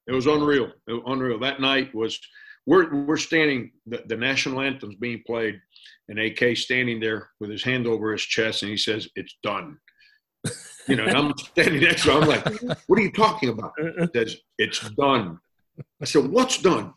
It 0.08 0.12
was 0.12 0.26
unreal. 0.26 0.72
Unreal. 0.88 1.38
That 1.38 1.60
night 1.60 1.94
was 1.94 2.18
we're 2.66 3.04
we're 3.04 3.18
standing 3.18 3.73
the, 3.86 4.02
the 4.06 4.16
national 4.16 4.60
anthem's 4.60 4.97
being 4.97 5.23
played, 5.26 5.60
and 6.08 6.18
AK 6.18 6.56
standing 6.56 6.99
there 6.99 7.30
with 7.40 7.50
his 7.50 7.62
hand 7.62 7.86
over 7.86 8.12
his 8.12 8.23
chest, 8.23 8.62
and 8.62 8.71
he 8.71 8.76
says, 8.76 9.08
"It's 9.16 9.36
done." 9.42 9.78
You 10.88 10.97
know, 10.97 11.04
I'm 11.04 11.36
standing 11.38 11.82
next 11.82 12.04
to 12.04 12.12
him. 12.12 12.23
I'm 12.23 12.28
like, 12.28 12.62
"What 12.86 12.99
are 12.99 13.02
you 13.02 13.12
talking 13.12 13.50
about?" 13.50 13.73
He 13.78 14.06
says, 14.14 14.36
"It's 14.56 14.80
done." 14.90 15.38
I 16.00 16.06
said, 16.06 16.26
"What's 16.26 16.60
done?" 16.62 16.94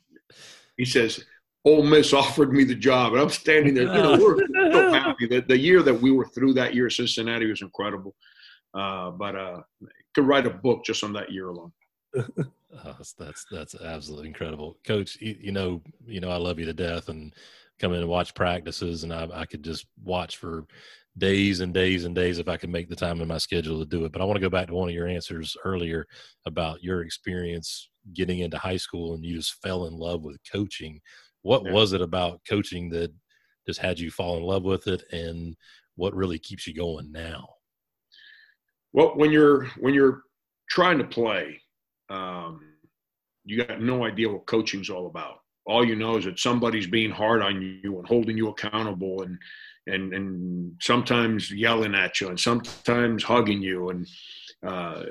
He 0.78 0.86
says, 0.86 1.26
"Ole 1.66 1.84
Miss 1.84 2.14
offered 2.14 2.54
me 2.54 2.64
the 2.64 2.76
job," 2.76 3.12
and 3.12 3.22
I'm 3.22 3.30
standing 3.30 3.74
there. 3.74 3.94
You 3.94 4.04
know, 4.04 4.18
we're 4.18 4.40
so 4.72 4.94
happy 4.94 5.28
that 5.28 5.50
the 5.50 5.58
year 5.58 5.84
that 5.84 6.02
we 6.02 6.12
were 6.12 6.28
through 6.28 6.54
that 6.54 6.74
year 6.74 6.90
Cincinnati 6.90 7.50
was 7.50 7.62
incredible. 7.62 8.16
Uh, 8.74 9.12
but 9.12 9.36
uh, 9.36 9.62
could 10.16 10.26
write 10.26 10.48
a 10.48 10.50
book 10.50 10.86
just 10.86 11.04
on 11.04 11.12
that 11.14 11.30
year 11.30 11.50
alone. 11.50 11.74
Oh, 12.16 12.96
that's, 13.18 13.46
that's 13.52 13.76
absolutely 13.76 14.28
incredible, 14.28 14.78
Coach. 14.86 15.18
You, 15.20 15.36
you 15.40 15.52
know, 15.52 15.82
you 16.06 16.20
know, 16.22 16.30
I 16.30 16.38
love 16.38 16.58
you 16.58 16.66
to 16.66 16.74
death, 16.74 17.10
and 17.10 17.34
come 17.80 17.94
in 17.94 18.00
and 18.00 18.10
watch 18.10 18.34
practices, 18.34 19.04
and 19.04 19.14
I, 19.14 19.28
I 19.34 19.46
could 19.46 19.64
just 19.64 19.88
watch 20.04 20.38
for 20.38 20.66
days 21.18 21.60
and 21.60 21.74
days 21.74 22.06
and 22.06 22.16
days 22.16 22.40
if 22.40 22.48
I 22.48 22.56
could 22.56 22.70
make 22.70 22.88
the 22.88 22.96
time 22.96 23.20
in 23.22 23.28
my 23.28 23.38
schedule 23.38 23.80
to 23.80 23.86
do 23.86 24.06
it. 24.06 24.12
But 24.14 24.22
I 24.22 24.26
want 24.26 24.38
to 24.38 24.42
go 24.42 24.50
back 24.50 24.68
to 24.68 24.74
one 24.74 24.88
of 24.88 24.96
your 24.96 25.08
answers 25.08 25.58
earlier 25.66 26.08
about 26.46 26.82
your 26.82 27.02
experience 27.02 27.90
getting 28.14 28.40
into 28.40 28.58
high 28.58 28.78
school, 28.78 29.16
and 29.16 29.26
you 29.26 29.36
just 29.36 29.62
fell 29.62 29.86
in 29.88 29.94
love 29.94 30.24
with 30.24 30.38
coaching. 30.52 31.02
What 31.42 31.66
Yeah. 31.66 31.74
was 31.74 31.94
it 31.94 32.02
about 32.02 32.42
coaching 32.48 32.90
that 32.92 33.12
just 33.68 33.80
had 33.80 34.00
you 34.00 34.12
fall 34.12 34.38
in 34.38 34.44
love 34.44 34.64
with 34.64 34.88
it, 34.88 35.04
and 35.12 35.56
what 35.96 36.16
really 36.16 36.40
keeps 36.40 36.66
you 36.68 36.74
going 36.74 37.12
now? 37.12 37.50
Well, 38.94 39.14
when 39.16 39.32
you're 39.32 39.66
when 39.80 39.94
you're 39.94 40.24
trying 40.70 40.98
to 41.00 41.04
play, 41.06 41.61
um, 42.12 42.62
you 43.46 43.64
got 43.64 43.82
no 43.82 44.06
idea 44.06 44.30
what 44.30 44.46
coaching's 44.46 44.90
all 44.90 45.08
about. 45.08 45.40
All 45.66 45.86
you 45.86 45.96
know 45.96 46.18
is 46.18 46.26
that 46.26 46.40
somebody's 46.40 46.88
being 46.88 47.12
hard 47.12 47.42
on 47.42 47.62
you 47.84 47.98
and 47.98 48.08
holding 48.08 48.38
you 48.38 48.50
accountable, 48.50 49.22
and 49.24 49.38
and 49.88 50.14
and 50.14 50.74
sometimes 50.82 51.52
yelling 51.52 51.96
at 51.96 52.20
you, 52.20 52.30
and 52.30 52.40
sometimes 52.40 53.24
hugging 53.24 53.62
you, 53.62 53.90
and 53.90 54.08
uh, 54.66 55.04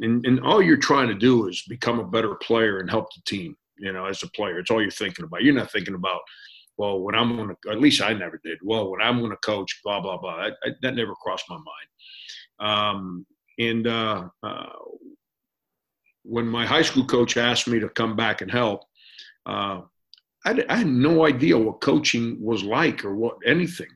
and, 0.00 0.24
and 0.26 0.40
all 0.40 0.62
you're 0.62 0.76
trying 0.76 1.08
to 1.08 1.14
do 1.14 1.48
is 1.48 1.62
become 1.68 1.98
a 2.00 2.06
better 2.06 2.34
player 2.36 2.78
and 2.80 2.90
help 2.90 3.06
the 3.14 3.22
team. 3.26 3.56
You 3.78 3.92
know, 3.92 4.04
as 4.06 4.22
a 4.22 4.28
player, 4.30 4.58
it's 4.58 4.70
all 4.70 4.80
you're 4.80 4.90
thinking 4.90 5.24
about. 5.24 5.42
You're 5.42 5.54
not 5.54 5.72
thinking 5.72 5.94
about, 5.94 6.20
well, 6.76 7.00
when 7.00 7.14
I'm 7.14 7.36
going 7.36 7.48
to. 7.48 7.70
At 7.70 7.80
least 7.80 8.02
I 8.02 8.12
never 8.12 8.40
did. 8.44 8.58
Well, 8.62 8.90
when 8.90 9.00
I'm 9.02 9.18
going 9.18 9.30
to 9.30 9.36
coach, 9.38 9.80
blah 9.84 10.00
blah 10.00 10.18
blah. 10.18 10.44
That, 10.44 10.56
that- 10.64 10.80
that 10.82 10.94
never 10.94 11.14
crossed 11.16 11.46
my 11.50 11.56
mind. 11.56 11.88
Um, 12.60 13.26
and 13.58 13.86
uh, 13.86 14.28
uh, 14.42 14.66
when 16.24 16.46
my 16.46 16.66
high 16.66 16.82
school 16.82 17.04
coach 17.04 17.36
asked 17.36 17.68
me 17.68 17.78
to 17.78 17.88
come 17.88 18.16
back 18.16 18.40
and 18.40 18.50
help, 18.50 18.84
uh, 19.46 19.82
I, 20.44 20.64
I 20.68 20.76
had 20.76 20.86
no 20.86 21.26
idea 21.26 21.56
what 21.56 21.80
coaching 21.80 22.38
was 22.40 22.64
like 22.64 23.04
or 23.04 23.14
what 23.14 23.36
anything. 23.46 23.88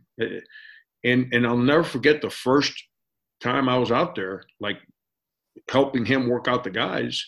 And 1.04 1.32
and 1.32 1.46
I'll 1.46 1.56
never 1.56 1.84
forget 1.84 2.20
the 2.20 2.30
first 2.30 2.72
time 3.40 3.68
I 3.68 3.78
was 3.78 3.92
out 3.92 4.14
there, 4.14 4.42
like 4.60 4.78
helping 5.70 6.04
him 6.04 6.28
work 6.28 6.48
out 6.48 6.64
the 6.64 6.70
guys. 6.70 7.24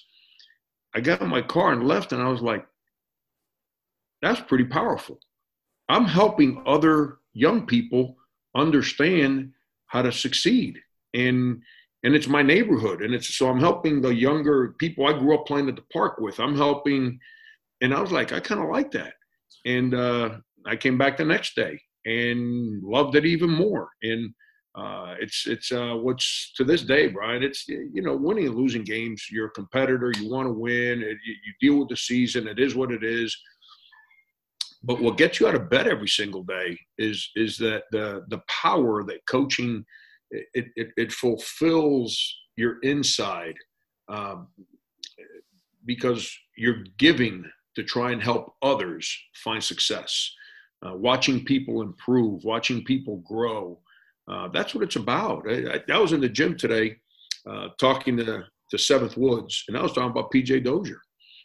I 0.95 1.01
got 1.01 1.21
in 1.21 1.29
my 1.29 1.43
car 1.43 1.73
and 1.73 1.87
left, 1.87 2.13
and 2.13 2.21
I 2.21 2.29
was 2.29 2.43
like, 2.43 2.67
"That's 4.23 4.41
pretty 4.41 4.65
powerful." 4.65 5.21
I'm 5.89 6.05
helping 6.05 6.63
other 6.67 7.19
young 7.33 7.67
people 7.67 8.17
understand 8.57 9.53
how 9.87 10.03
to 10.03 10.13
succeed, 10.13 10.81
and 11.15 11.63
and 12.03 12.15
it's 12.15 12.29
my 12.29 12.43
neighborhood 12.43 13.03
and 13.03 13.15
it's 13.15 13.35
so 13.35 13.49
i'm 13.49 13.61
helping 13.61 14.01
the 14.01 14.15
younger 14.15 14.75
people 14.79 15.07
i 15.07 15.13
grew 15.13 15.35
up 15.35 15.47
playing 15.47 15.69
at 15.69 15.77
the 15.77 15.85
park 15.93 16.19
with. 16.19 16.39
I'm 16.41 16.57
helping 16.57 17.19
and 17.81 17.95
i 17.95 18.01
was 18.01 18.13
like 18.13 18.33
i 18.33 18.41
kind 18.41 18.63
of 18.63 18.71
like 18.71 18.91
that. 18.93 19.15
And 19.67 19.95
uh, 19.95 20.39
i 20.67 20.77
came 20.77 20.99
back 20.99 21.17
the 21.17 21.25
next 21.25 21.55
day 21.55 21.81
and 22.07 22.83
loved 22.83 23.17
it 23.17 23.27
even 23.27 23.51
more. 23.51 23.91
And 24.03 24.33
uh, 24.75 25.17
it's 25.21 25.47
it's 25.47 25.73
uh, 25.73 25.95
what's 25.95 26.53
to 26.57 26.63
this 26.63 26.83
day 26.83 27.09
brian 27.09 27.43
it's 27.43 27.67
you 27.69 28.03
know 28.03 28.15
winning 28.15 28.47
and 28.47 28.55
losing 28.55 28.85
games 28.85 29.27
you're 29.29 29.49
a 29.49 29.51
competitor 29.51 30.13
you 30.17 30.31
want 30.31 30.47
to 30.47 30.53
win 30.53 31.03
it, 31.03 31.19
you, 31.27 31.35
you 31.45 31.53
deal 31.61 31.81
with 31.81 31.89
the 31.89 31.97
season 31.97 32.47
it 32.47 32.59
is 32.59 32.75
what 32.75 32.93
it 32.93 33.03
is. 33.03 33.37
But 34.83 35.03
what 35.03 35.19
gets 35.19 35.39
you 35.39 35.47
out 35.47 35.57
of 35.57 35.69
bed 35.69 35.87
every 35.89 36.09
single 36.09 36.45
day 36.45 36.79
is 36.99 37.31
is 37.35 37.59
that 37.59 37.85
the 37.91 38.25
the 38.29 38.41
power 38.49 39.03
that 39.05 39.27
coaching 39.27 39.85
it, 40.31 40.67
it, 40.77 40.89
it 40.97 41.13
fulfills 41.13 42.37
your 42.57 42.79
inside 42.83 43.55
um, 44.09 44.49
because 45.85 46.31
you're 46.57 46.85
giving 46.99 47.45
to 47.77 47.83
try 47.83 48.13
and 48.13 48.23
help 48.23 48.55
others 48.63 49.17
find 49.43 49.63
success. 49.63 50.33
Uh, 50.85 50.95
watching 50.95 51.45
people 51.45 51.83
improve, 51.83 52.45
watching 52.45 52.85
people 52.85 53.19
grow. 53.19 53.79
Uh, 54.29 54.49
that's 54.49 54.75
what 54.75 54.85
it's 54.85 54.97
about. 54.97 55.45
I, 55.49 55.75
I, 55.75 55.95
I 55.95 55.99
was 55.99 56.13
in 56.13 56.21
the 56.21 56.29
gym 56.29 56.57
today 56.57 56.97
uh, 57.49 57.69
talking 57.79 58.17
to, 58.17 58.45
to 58.71 58.79
Seventh 58.79 59.17
Woods, 59.17 59.65
and 59.69 59.77
I 59.77 59.83
was 59.83 59.93
talking 59.93 60.11
about 60.11 60.31
PJ 60.31 60.65
Dozier. 60.65 61.01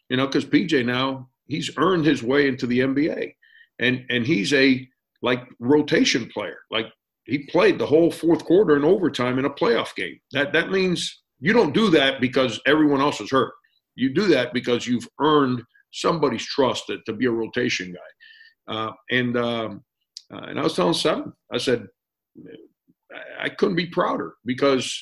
You 0.09 0.17
know, 0.17 0.27
because 0.27 0.45
PJ 0.45 0.85
now 0.85 1.29
he's 1.47 1.71
earned 1.77 2.05
his 2.05 2.21
way 2.21 2.47
into 2.47 2.67
the 2.67 2.79
NBA, 2.79 3.33
and 3.79 4.05
and 4.09 4.25
he's 4.25 4.53
a 4.53 4.87
like 5.21 5.43
rotation 5.59 6.29
player. 6.31 6.59
Like 6.69 6.87
he 7.25 7.39
played 7.49 7.79
the 7.79 7.85
whole 7.85 8.11
fourth 8.11 8.45
quarter 8.45 8.75
in 8.75 8.83
overtime 8.83 9.39
in 9.39 9.45
a 9.45 9.49
playoff 9.49 9.95
game. 9.95 10.19
That 10.31 10.53
that 10.53 10.69
means 10.69 11.23
you 11.39 11.53
don't 11.53 11.73
do 11.73 11.89
that 11.91 12.21
because 12.21 12.59
everyone 12.65 13.01
else 13.01 13.19
is 13.19 13.31
hurt. 13.31 13.53
You 13.95 14.13
do 14.13 14.27
that 14.27 14.53
because 14.53 14.87
you've 14.87 15.07
earned 15.19 15.63
somebody's 15.91 16.45
trust 16.45 16.87
to, 16.87 16.97
to 17.05 17.13
be 17.13 17.25
a 17.25 17.31
rotation 17.31 17.93
guy. 17.93 18.73
Uh, 18.73 18.91
and 19.11 19.37
um, 19.37 19.83
uh, 20.33 20.45
and 20.47 20.59
I 20.59 20.63
was 20.63 20.75
telling 20.75 20.93
Seven, 20.93 21.33
I 21.51 21.57
said, 21.57 21.87
I 23.39 23.49
couldn't 23.49 23.75
be 23.75 23.85
prouder 23.87 24.33
because 24.45 25.01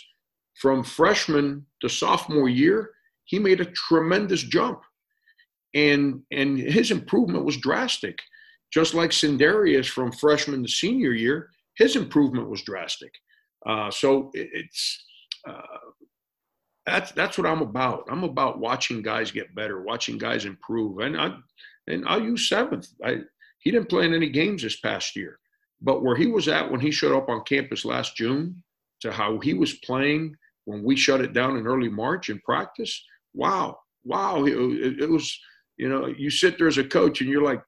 from 0.55 0.83
freshman 0.83 1.65
to 1.81 1.89
sophomore 1.89 2.49
year, 2.49 2.91
he 3.25 3.39
made 3.39 3.61
a 3.61 3.65
tremendous 3.65 4.43
jump. 4.43 4.81
And 5.73 6.21
and 6.31 6.57
his 6.59 6.91
improvement 6.91 7.45
was 7.45 7.57
drastic. 7.57 8.19
Just 8.71 8.93
like 8.93 9.11
Sindarius 9.11 9.87
from 9.87 10.11
freshman 10.11 10.63
to 10.63 10.69
senior 10.69 11.13
year, 11.13 11.49
his 11.77 11.95
improvement 11.95 12.49
was 12.49 12.61
drastic. 12.61 13.11
Uh, 13.65 13.89
so 13.89 14.29
it's 14.33 15.05
uh, 15.47 15.61
that's 16.85 17.11
that's 17.11 17.37
what 17.37 17.47
I'm 17.47 17.61
about. 17.61 18.05
I'm 18.09 18.23
about 18.23 18.59
watching 18.59 19.01
guys 19.01 19.31
get 19.31 19.55
better, 19.55 19.81
watching 19.81 20.17
guys 20.17 20.45
improve, 20.45 20.99
and 20.99 21.19
I 21.19 21.35
and 21.87 22.03
I'll 22.07 22.21
use 22.21 22.49
seventh. 22.49 22.87
I 23.03 23.19
he 23.59 23.71
didn't 23.71 23.89
play 23.89 24.05
in 24.05 24.13
any 24.13 24.29
games 24.29 24.63
this 24.63 24.79
past 24.79 25.15
year, 25.15 25.39
but 25.81 26.03
where 26.03 26.15
he 26.15 26.27
was 26.27 26.47
at 26.47 26.69
when 26.69 26.81
he 26.81 26.91
showed 26.91 27.15
up 27.15 27.29
on 27.29 27.43
campus 27.43 27.85
last 27.85 28.15
June, 28.15 28.61
to 29.01 29.11
how 29.11 29.39
he 29.39 29.53
was 29.53 29.73
playing 29.75 30.35
when 30.65 30.83
we 30.83 30.95
shut 30.95 31.21
it 31.21 31.33
down 31.33 31.57
in 31.57 31.67
early 31.67 31.89
March 31.89 32.29
in 32.29 32.39
practice. 32.39 33.03
Wow, 33.33 33.77
wow, 34.03 34.43
it, 34.43 35.01
it 35.01 35.09
was 35.09 35.39
you 35.77 35.87
know 35.87 36.07
you 36.07 36.29
sit 36.29 36.57
there 36.57 36.67
as 36.67 36.77
a 36.77 36.83
coach 36.83 37.21
and 37.21 37.29
you're 37.29 37.43
like 37.43 37.61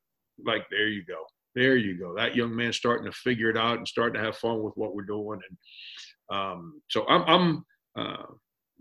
like 0.45 0.65
there 0.69 0.89
you 0.89 1.05
go, 1.05 1.23
there 1.55 1.77
you 1.77 1.97
go. 1.97 2.13
That 2.15 2.35
young 2.35 2.55
man 2.55 2.73
starting 2.73 3.05
to 3.05 3.17
figure 3.17 3.49
it 3.49 3.57
out 3.57 3.77
and 3.77 3.87
starting 3.87 4.19
to 4.19 4.25
have 4.25 4.37
fun 4.37 4.61
with 4.61 4.73
what 4.75 4.93
we're 4.93 5.03
doing, 5.03 5.39
and 5.49 6.37
um, 6.37 6.81
so 6.89 7.07
I'm 7.07 7.23
I'm. 7.23 7.65
Uh, 7.97 8.25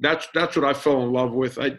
that's 0.00 0.26
that's 0.34 0.56
what 0.56 0.64
I 0.64 0.74
fell 0.74 1.02
in 1.02 1.12
love 1.12 1.32
with. 1.32 1.58
I 1.58 1.78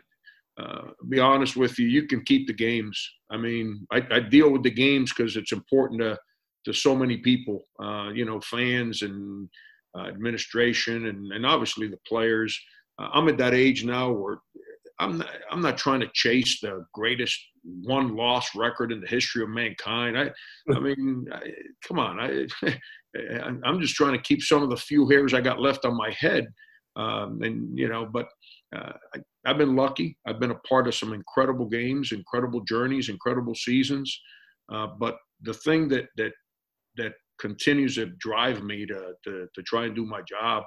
uh, 0.57 0.91
be 1.09 1.19
honest 1.19 1.57
with 1.57 1.77
you, 1.77 1.87
you 1.87 2.07
can 2.07 2.23
keep 2.23 2.47
the 2.47 2.53
games. 2.53 2.97
I 3.29 3.35
mean, 3.35 3.85
I, 3.91 4.01
I 4.09 4.19
deal 4.21 4.49
with 4.49 4.63
the 4.63 4.71
games 4.71 5.11
because 5.11 5.35
it's 5.35 5.51
important 5.51 5.99
to 6.01 6.17
to 6.65 6.73
so 6.73 6.95
many 6.95 7.17
people. 7.17 7.65
Uh, 7.81 8.11
you 8.13 8.25
know, 8.25 8.39
fans 8.39 9.01
and 9.01 9.49
uh, 9.97 10.03
administration, 10.03 11.07
and 11.07 11.31
and 11.31 11.45
obviously 11.45 11.87
the 11.87 11.99
players. 12.07 12.57
Uh, 12.97 13.09
I'm 13.13 13.27
at 13.27 13.37
that 13.39 13.53
age 13.53 13.83
now 13.83 14.11
where 14.11 14.37
I'm 14.99 15.17
not, 15.17 15.29
I'm 15.51 15.61
not 15.61 15.77
trying 15.77 15.99
to 15.99 16.09
chase 16.13 16.59
the 16.61 16.85
greatest 16.93 17.37
one 17.63 18.15
loss 18.15 18.55
record 18.55 18.91
in 18.91 19.01
the 19.01 19.07
history 19.07 19.43
of 19.43 19.49
mankind. 19.49 20.17
I 20.17 20.31
I 20.73 20.79
mean, 20.79 21.25
I, 21.31 21.41
come 21.85 21.99
on, 21.99 22.19
I 22.19 22.47
I'm 23.63 23.79
just 23.79 23.95
trying 23.95 24.13
to 24.13 24.21
keep 24.21 24.41
some 24.41 24.63
of 24.63 24.69
the 24.69 24.77
few 24.77 25.07
hairs 25.07 25.33
I 25.33 25.41
got 25.41 25.61
left 25.61 25.85
on 25.85 25.97
my 25.97 26.11
head 26.11 26.47
um, 26.95 27.41
and 27.41 27.77
you 27.77 27.89
know, 27.89 28.05
but 28.05 28.27
uh, 28.75 28.93
I, 29.13 29.19
have 29.45 29.57
been 29.57 29.75
lucky. 29.75 30.17
I've 30.25 30.39
been 30.39 30.51
a 30.51 30.59
part 30.67 30.87
of 30.87 30.95
some 30.95 31.13
incredible 31.13 31.65
games, 31.65 32.11
incredible 32.11 32.61
journeys, 32.61 33.09
incredible 33.09 33.55
seasons. 33.55 34.17
Uh, 34.71 34.87
but 34.99 35.17
the 35.41 35.53
thing 35.53 35.89
that 35.89 36.05
that 36.17 36.31
that 36.97 37.13
continues 37.39 37.95
to 37.95 38.07
drive 38.19 38.63
me 38.63 38.85
to, 38.85 39.13
to 39.25 39.47
to 39.53 39.63
try 39.63 39.85
and 39.85 39.95
do 39.95 40.05
my 40.05 40.21
job 40.21 40.63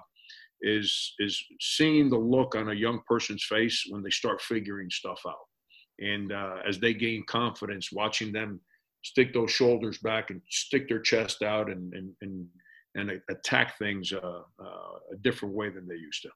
is 0.63 1.15
is 1.19 1.43
seeing 1.61 2.11
the 2.11 2.19
look 2.19 2.55
on 2.55 2.71
a 2.71 2.75
young 2.75 3.01
person's 3.09 3.45
face 3.45 3.85
when 3.91 4.03
they 4.03 4.11
start 4.11 4.41
figuring 4.41 4.91
stuff 4.91 5.21
out, 5.27 5.35
and 5.99 6.33
uh, 6.33 6.57
as 6.67 6.79
they 6.79 6.95
gain 6.95 7.25
confidence, 7.27 7.91
watching 7.93 8.33
them 8.33 8.61
stick 9.05 9.33
those 9.33 9.51
shoulders 9.51 9.99
back 9.99 10.31
and 10.31 10.43
stick 10.51 10.89
their 10.89 11.01
chest 11.01 11.43
out 11.43 11.71
and 11.71 11.93
and, 11.95 12.13
and 12.23 12.47
and 12.95 13.21
attack 13.31 13.79
things 13.79 14.13
uh, 14.13 14.43
uh, 14.61 15.13
a 15.13 15.17
different 15.23 15.55
way 15.55 15.69
than 15.69 15.87
they 15.87 15.95
used 15.95 16.23
to. 16.23 16.31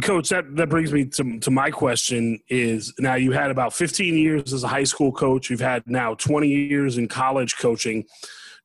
Coach, 0.00 0.28
that, 0.28 0.44
that 0.56 0.68
brings 0.68 0.92
me 0.92 1.06
to, 1.06 1.38
to 1.40 1.50
my 1.50 1.70
question 1.70 2.38
is 2.48 2.92
now 2.98 3.14
you 3.14 3.32
had 3.32 3.50
about 3.50 3.72
15 3.72 4.14
years 4.16 4.52
as 4.52 4.64
a 4.64 4.68
high 4.68 4.84
school 4.84 5.12
coach. 5.12 5.50
You've 5.50 5.60
had 5.60 5.82
now 5.86 6.14
20 6.14 6.48
years 6.48 6.98
in 6.98 7.08
college 7.08 7.56
coaching. 7.58 8.04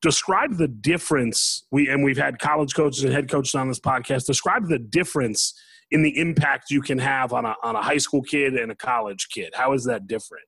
Describe 0.02 0.58
the 0.58 0.68
difference. 0.68 1.66
We 1.72 1.90
and 1.90 2.04
we've 2.04 2.18
had 2.18 2.40
college 2.40 2.76
coaches 2.76 3.04
and 3.04 3.14
head 3.14 3.30
coaches 3.30 3.56
on 3.56 3.68
this 3.68 3.80
podcast. 3.80 4.26
Describe 4.26 4.68
the 4.68 4.80
difference 4.80 5.54
in 5.92 6.04
the 6.04 6.18
impact 6.20 6.70
you 6.70 6.82
can 6.82 7.00
have 7.00 7.34
on 7.34 7.46
a 7.46 7.56
on 7.64 7.76
a 7.76 7.82
high 7.82 7.98
school 7.98 8.22
kid 8.22 8.54
and 8.54 8.72
a 8.72 8.76
college 8.76 9.28
kid. 9.32 9.54
How 9.56 9.74
is 9.74 9.84
that 9.86 10.08
different? 10.08 10.46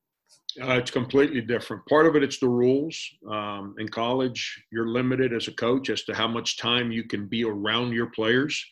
Uh, 0.62 0.74
it's 0.74 0.92
completely 0.92 1.42
different. 1.42 1.86
Part 1.88 2.06
of 2.06 2.16
it, 2.16 2.24
it's 2.24 2.40
the 2.40 2.50
rules. 2.50 3.00
Um, 3.30 3.76
in 3.78 3.88
college, 3.88 4.64
you're 4.72 4.88
limited 4.88 5.32
as 5.32 5.48
a 5.48 5.54
coach 5.54 5.90
as 5.90 6.04
to 6.04 6.16
how 6.16 6.28
much 6.28 6.58
time 6.58 6.92
you 6.92 7.04
can 7.04 7.28
be 7.28 7.44
around 7.44 7.94
your 7.94 8.08
players, 8.08 8.64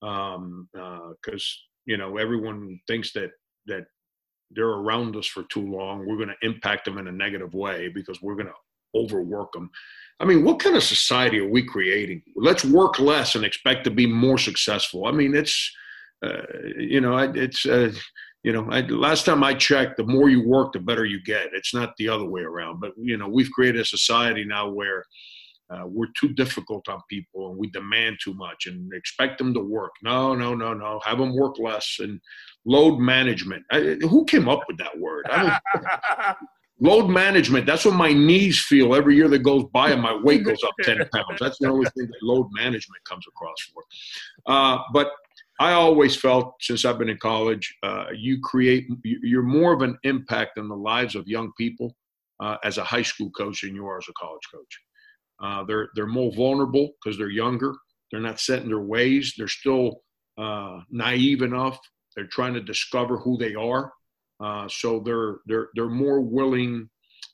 because 0.00 0.36
um, 0.36 0.68
uh, 0.78 1.38
you 1.84 1.96
know 1.96 2.16
everyone 2.16 2.80
thinks 2.86 3.12
that 3.12 3.30
that 3.66 3.84
they're 4.50 4.66
around 4.66 5.16
us 5.16 5.26
for 5.26 5.44
too 5.44 5.66
long. 5.66 6.06
We're 6.06 6.16
going 6.16 6.28
to 6.28 6.46
impact 6.46 6.86
them 6.86 6.98
in 6.98 7.08
a 7.08 7.12
negative 7.12 7.54
way 7.54 7.88
because 7.88 8.22
we're 8.22 8.34
going 8.34 8.46
to 8.46 8.54
overwork 8.94 9.52
them. 9.52 9.70
I 10.20 10.24
mean, 10.24 10.44
what 10.44 10.58
kind 10.58 10.76
of 10.76 10.82
society 10.82 11.38
are 11.38 11.48
we 11.48 11.62
creating? 11.62 12.22
Let's 12.34 12.64
work 12.64 12.98
less 12.98 13.34
and 13.34 13.44
expect 13.44 13.84
to 13.84 13.90
be 13.90 14.06
more 14.06 14.38
successful. 14.38 15.06
I 15.06 15.12
mean, 15.12 15.34
it's 15.34 15.72
uh, 16.24 16.42
you 16.78 17.00
know, 17.00 17.16
it's. 17.18 17.66
Uh, 17.66 17.92
you 18.44 18.52
know, 18.52 18.68
I, 18.70 18.82
last 18.82 19.26
time 19.26 19.42
I 19.42 19.52
checked, 19.52 19.96
the 19.96 20.04
more 20.04 20.30
you 20.30 20.46
work, 20.46 20.72
the 20.72 20.78
better 20.78 21.04
you 21.04 21.20
get. 21.22 21.48
It's 21.52 21.74
not 21.74 21.94
the 21.98 22.08
other 22.08 22.24
way 22.24 22.42
around. 22.42 22.80
But 22.80 22.92
you 22.96 23.16
know, 23.16 23.28
we've 23.28 23.50
created 23.50 23.80
a 23.80 23.84
society 23.84 24.44
now 24.44 24.70
where 24.70 25.04
uh, 25.70 25.84
we're 25.86 26.08
too 26.18 26.28
difficult 26.28 26.88
on 26.88 27.00
people 27.10 27.50
and 27.50 27.58
we 27.58 27.68
demand 27.70 28.18
too 28.22 28.34
much 28.34 28.66
and 28.66 28.92
expect 28.94 29.38
them 29.38 29.52
to 29.54 29.60
work. 29.60 29.92
No, 30.02 30.34
no, 30.34 30.54
no, 30.54 30.72
no. 30.72 31.00
Have 31.04 31.18
them 31.18 31.36
work 31.36 31.58
less 31.58 31.96
and 31.98 32.20
load 32.64 32.98
management. 32.98 33.64
I, 33.70 33.98
who 34.00 34.24
came 34.24 34.48
up 34.48 34.60
with 34.68 34.78
that 34.78 34.98
word? 34.98 35.26
load 36.80 37.08
management. 37.08 37.66
That's 37.66 37.84
what 37.84 37.94
my 37.94 38.12
knees 38.12 38.60
feel 38.60 38.94
every 38.94 39.16
year 39.16 39.28
that 39.28 39.40
goes 39.40 39.64
by 39.72 39.90
and 39.90 40.00
my 40.00 40.14
weight 40.14 40.44
goes 40.44 40.62
up 40.64 40.74
10 40.82 40.98
pounds. 41.14 41.38
That's 41.40 41.58
the 41.58 41.68
only 41.68 41.88
thing 41.90 42.06
that 42.06 42.22
load 42.22 42.48
management 42.52 43.02
comes 43.04 43.24
across 43.26 43.56
for. 43.72 43.82
Uh, 44.46 44.78
but 44.92 45.10
I 45.60 45.72
always 45.72 46.14
felt 46.14 46.54
since 46.60 46.84
I've 46.84 46.98
been 46.98 47.08
in 47.08 47.18
college, 47.18 47.76
uh, 47.82 48.06
you 48.14 48.40
create, 48.40 48.86
you're 49.02 49.42
more 49.42 49.72
of 49.72 49.82
an 49.82 49.98
impact 50.04 50.56
in 50.56 50.68
the 50.68 50.76
lives 50.76 51.16
of 51.16 51.26
young 51.26 51.52
people 51.58 51.96
uh, 52.40 52.56
as 52.62 52.78
a 52.78 52.84
high 52.84 53.02
school 53.02 53.30
coach 53.30 53.62
than 53.62 53.74
you 53.74 53.86
are 53.86 53.98
as 53.98 54.06
a 54.08 54.12
college 54.12 54.42
coach. 54.52 54.80
Uh, 55.40 55.64
they're 55.64 55.88
they're 55.94 56.06
more 56.06 56.32
vulnerable 56.32 56.90
because 57.02 57.16
they're 57.16 57.30
younger. 57.30 57.74
They're 58.10 58.20
not 58.20 58.40
set 58.40 58.62
in 58.62 58.68
their 58.68 58.80
ways. 58.80 59.34
They're 59.36 59.46
still 59.48 60.00
uh, 60.36 60.80
naive 60.90 61.42
enough. 61.42 61.78
They're 62.16 62.26
trying 62.26 62.54
to 62.54 62.60
discover 62.60 63.18
who 63.18 63.36
they 63.36 63.54
are. 63.54 63.92
Uh, 64.42 64.68
so 64.68 65.00
they're 65.00 65.36
they're 65.46 65.68
they're 65.74 65.88
more 65.88 66.20
willing 66.20 66.88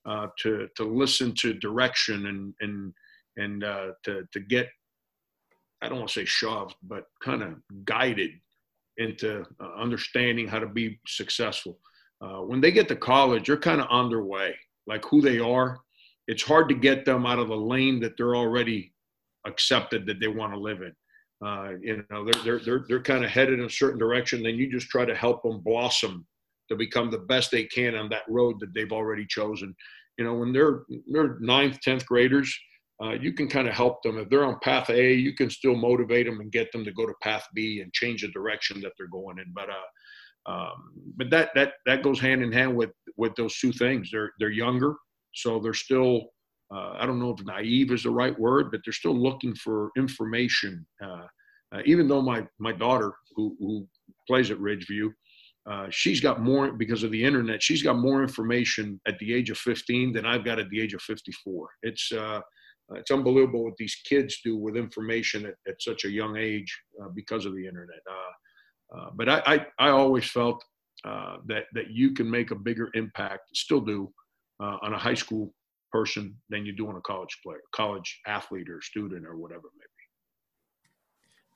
uh, 0.07 0.29
to 0.39 0.69
to 0.77 0.85
listen 0.85 1.33
to 1.35 1.55
direction 1.55 2.27
and 2.27 2.55
and 2.61 2.93
and 3.37 3.61
to 4.05 4.27
to 4.33 4.41
get 4.41 4.69
I 5.85 5.89
don't 5.89 5.99
want 5.99 6.09
to 6.09 6.21
say 6.21 6.25
shoved, 6.25 6.77
but 6.83 7.05
kind 7.23 7.43
of 7.43 7.57
guided 7.85 8.31
into 8.97 9.45
uh, 9.61 9.75
understanding 9.77 10.49
how 10.49 10.59
to 10.59 10.67
be 10.67 10.99
successful. 11.07 11.79
Uh, 12.23 12.39
when 12.39 12.61
they 12.61 12.73
get 12.73 12.89
to 12.89 12.97
college, 12.97 13.47
they're 13.47 13.59
kind 13.59 13.83
of 13.83 13.87
on 13.91 14.09
their 14.09 14.23
way, 14.23 14.55
like 14.87 15.05
who 15.05 15.21
they 15.21 15.39
are. 15.39 15.79
It's 16.27 16.43
hard 16.43 16.71
to 16.71 16.75
get 16.75 17.05
them 17.05 17.27
out 17.27 17.39
of 17.39 17.49
the 17.49 17.57
lane 17.57 18.01
that 18.01 18.17
they're 18.17 18.37
already 18.37 18.95
accepted 19.47 20.07
that 20.07 20.21
they 20.21 20.29
want 20.29 20.55
to 20.55 20.59
live 20.59 20.81
in. 20.81 20.93
Uh, 21.47 21.73
you 21.83 22.03
know, 22.11 22.25
they're, 22.25 22.43
they're, 22.45 22.61
they're, 22.61 22.85
they're 22.89 23.03
kind 23.03 23.25
of 23.25 23.31
headed 23.31 23.59
in 23.59 23.67
a 23.67 23.71
certain 23.71 23.99
direction. 23.99 24.43
Then 24.43 24.55
you 24.55 24.73
just 24.73 24.89
try 24.89 25.05
to 25.05 25.15
help 25.15 25.43
them 25.43 25.61
blossom 25.61 26.27
to 26.69 26.77
become 26.77 27.11
the 27.11 27.19
best 27.19 27.51
they 27.51 27.65
can 27.65 27.95
on 27.95 28.09
that 28.11 28.23
road 28.29 28.61
that 28.61 28.73
they've 28.75 28.93
already 28.93 29.27
chosen. 29.27 29.75
You 30.19 30.25
know, 30.25 30.35
when 30.35 30.53
they're, 30.53 30.85
they're 31.11 31.39
ninth, 31.41 31.79
10th 31.87 32.07
graders, 32.07 32.57
uh, 33.03 33.13
you 33.13 33.33
can 33.33 33.49
kind 33.49 33.67
of 33.67 33.75
help 33.75 34.03
them. 34.03 34.19
If 34.19 34.29
they're 34.29 34.45
on 34.45 34.59
path 34.63 34.89
A, 34.91 35.13
you 35.15 35.35
can 35.35 35.51
still 35.51 35.75
motivate 35.75 36.27
them 36.27 36.41
and 36.41 36.53
get 36.53 36.71
them 36.73 36.85
to 36.85 36.93
go 36.93 37.07
to 37.07 37.15
path 37.23 37.47
B 37.55 37.81
and 37.81 37.93
change 37.93 38.23
the 38.23 38.29
direction 38.29 38.81
that 38.83 38.93
they're 38.97 39.09
going 39.09 39.39
in. 39.39 39.53
But 39.53 39.69
uh, 39.69 40.51
um, 40.51 40.93
but 41.17 41.31
that 41.31 41.51
that 41.55 41.73
that 41.87 42.03
goes 42.03 42.21
hand 42.21 42.43
in 42.43 42.53
hand 42.53 42.77
with 42.77 42.91
with 43.17 43.35
those 43.37 43.59
two 43.59 43.73
things. 43.73 44.11
They're 44.13 44.33
they're 44.39 44.51
younger, 44.51 44.95
so 45.35 45.59
they're 45.59 45.75
still. 45.75 46.29
Uh, 46.75 46.97
I 46.99 47.07
don't 47.07 47.21
know 47.21 47.31
if 47.31 47.45
naive 47.45 47.93
is 47.93 48.05
the 48.05 48.11
right 48.11 48.37
word, 48.39 48.71
but 48.71 48.81
they're 48.85 48.93
still 48.93 49.17
looking 49.17 49.55
for 49.55 49.91
information. 49.97 50.85
Uh, 51.03 51.27
uh, 51.75 51.83
even 51.85 52.09
though 52.09 52.23
my 52.23 52.47
my 52.59 52.73
daughter, 52.73 53.13
who 53.35 53.57
who 53.59 53.89
plays 54.29 54.51
at 54.51 54.59
Ridgeview, 54.59 55.11
uh, 55.71 55.87
she's 55.91 56.21
got 56.21 56.43
more 56.43 56.73
because 56.73 57.03
of 57.03 57.11
the 57.11 57.25
internet. 57.25 57.63
She's 57.63 57.83
got 57.83 57.97
more 57.97 58.23
information 58.23 59.01
at 59.07 59.19
the 59.19 59.33
age 59.33 59.51
of 59.51 59.59
15 59.59 60.13
than 60.13 60.27
I've 60.27 60.45
got 60.45 60.59
at 60.59 60.69
the 60.69 60.81
age 60.81 60.95
of 60.95 61.03
54. 61.03 61.69
It's 61.83 62.13
uh, 62.13 62.41
uh, 62.93 62.97
it's 62.97 63.11
unbelievable 63.11 63.65
what 63.65 63.77
these 63.79 63.97
kids 64.05 64.41
do 64.45 64.59
with 64.59 64.77
information 64.77 65.47
at, 65.47 65.55
at 65.67 65.81
such 65.81 66.05
a 66.05 66.11
young 66.11 66.37
age 66.37 66.79
uh, 67.03 67.09
because 67.15 67.47
of 67.47 67.55
the 67.55 67.67
internet. 67.67 68.01
Uh, 68.11 69.09
but 69.15 69.27
I, 69.27 69.43
I, 69.47 69.67
I, 69.79 69.89
always 69.89 70.31
felt 70.31 70.63
that 71.03 71.65
that 71.73 71.91
you 71.91 72.13
can 72.13 72.31
make 72.31 72.51
a 72.51 72.55
bigger 72.55 72.91
impact, 72.93 73.49
still 73.55 73.81
do, 73.81 74.13
on 74.61 74.93
a 74.93 74.99
high 74.99 75.15
school 75.15 75.55
person 75.91 76.37
than 76.51 76.67
you 76.67 76.73
do 76.77 76.89
on 76.89 76.97
a 76.97 77.01
college 77.01 77.39
player, 77.43 77.63
college 77.75 78.21
athlete 78.27 78.69
or 78.69 78.83
student 78.83 79.27
or 79.27 79.37
whatever 79.37 79.63
it 79.69 79.79
may 79.79 79.87